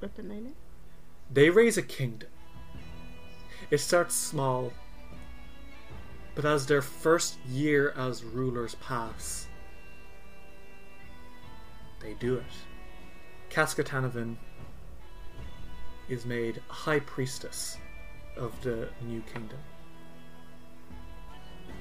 [0.01, 0.55] Weapon it.
[1.33, 2.29] They raise a kingdom.
[3.71, 4.73] It starts small,
[6.35, 9.47] but as their first year as rulers pass,
[12.01, 12.45] they do it.
[13.51, 14.37] Casca Tanavan
[16.09, 17.77] is made high priestess
[18.37, 19.59] of the new kingdom.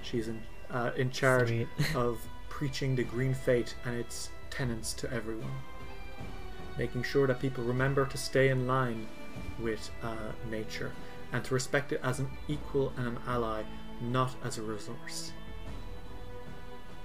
[0.01, 0.41] She's in
[0.72, 1.67] uh, in charge Sweet.
[1.95, 5.51] of preaching the green faith and its tenets to everyone,
[6.80, 9.06] making sure that people remember to stay in line
[9.59, 10.16] with uh,
[10.49, 10.93] nature
[11.33, 13.61] and to respect it as an equal and an ally,
[14.01, 15.33] not as a resource.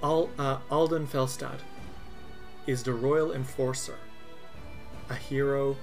[0.03, 1.59] Al- uh, Alden Felstad
[2.69, 3.99] is the royal enforcer,
[5.11, 5.77] a hero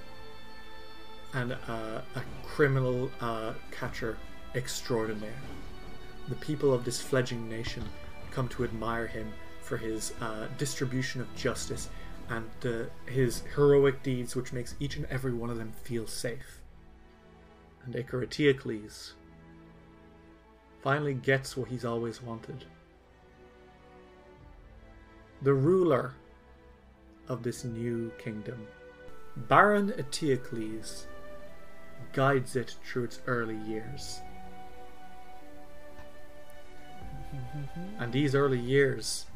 [1.34, 4.16] and uh, a criminal uh, catcher
[4.54, 5.42] extraordinaire.
[6.28, 7.84] The people of this fledgling nation
[8.30, 11.88] come to admire him for his uh, distribution of justice
[12.28, 16.60] and uh, his heroic deeds, which makes each and every one of them feel safe.
[17.84, 19.12] And Icaratiocles
[20.82, 22.64] finally gets what he's always wanted.
[25.42, 26.14] The ruler
[27.28, 28.66] of this new kingdom,
[29.36, 31.06] Baron Eteocles,
[32.12, 34.20] guides it through its early years.
[37.98, 39.26] and these early years,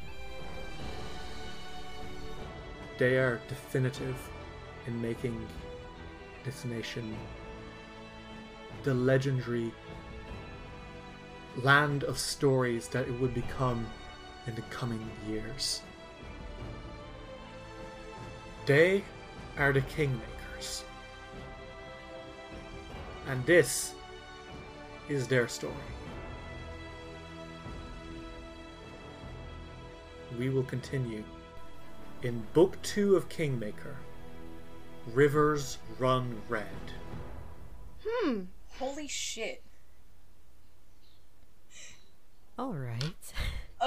[2.99, 4.17] they are definitive
[4.87, 5.47] in making
[6.45, 7.17] this nation
[8.85, 9.73] the legendary
[11.63, 13.87] land of stories that it would become
[14.47, 15.83] in the coming years.
[18.65, 19.03] They
[19.59, 20.83] are the kingmakers.
[23.29, 23.95] And this
[25.09, 25.75] is their story.
[30.39, 31.25] We will continue
[32.23, 33.97] in Book 2 of Kingmaker
[35.13, 36.65] Rivers Run Red.
[38.05, 38.43] Hmm.
[38.79, 39.63] Holy shit.
[42.59, 43.03] All right.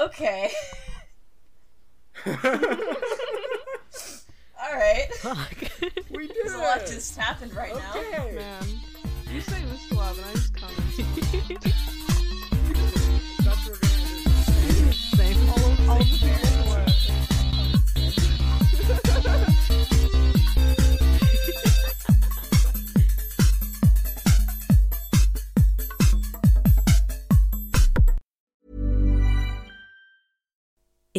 [0.00, 0.50] Okay.
[2.26, 2.38] Alright.
[5.14, 5.56] Fuck.
[6.10, 7.94] We did There's a lot just happened right now.
[8.34, 8.62] Man.
[9.32, 9.96] You say Mr.
[9.96, 10.92] Love and I just comment.
[15.16, 15.48] Same.
[15.48, 16.40] All of, all of the people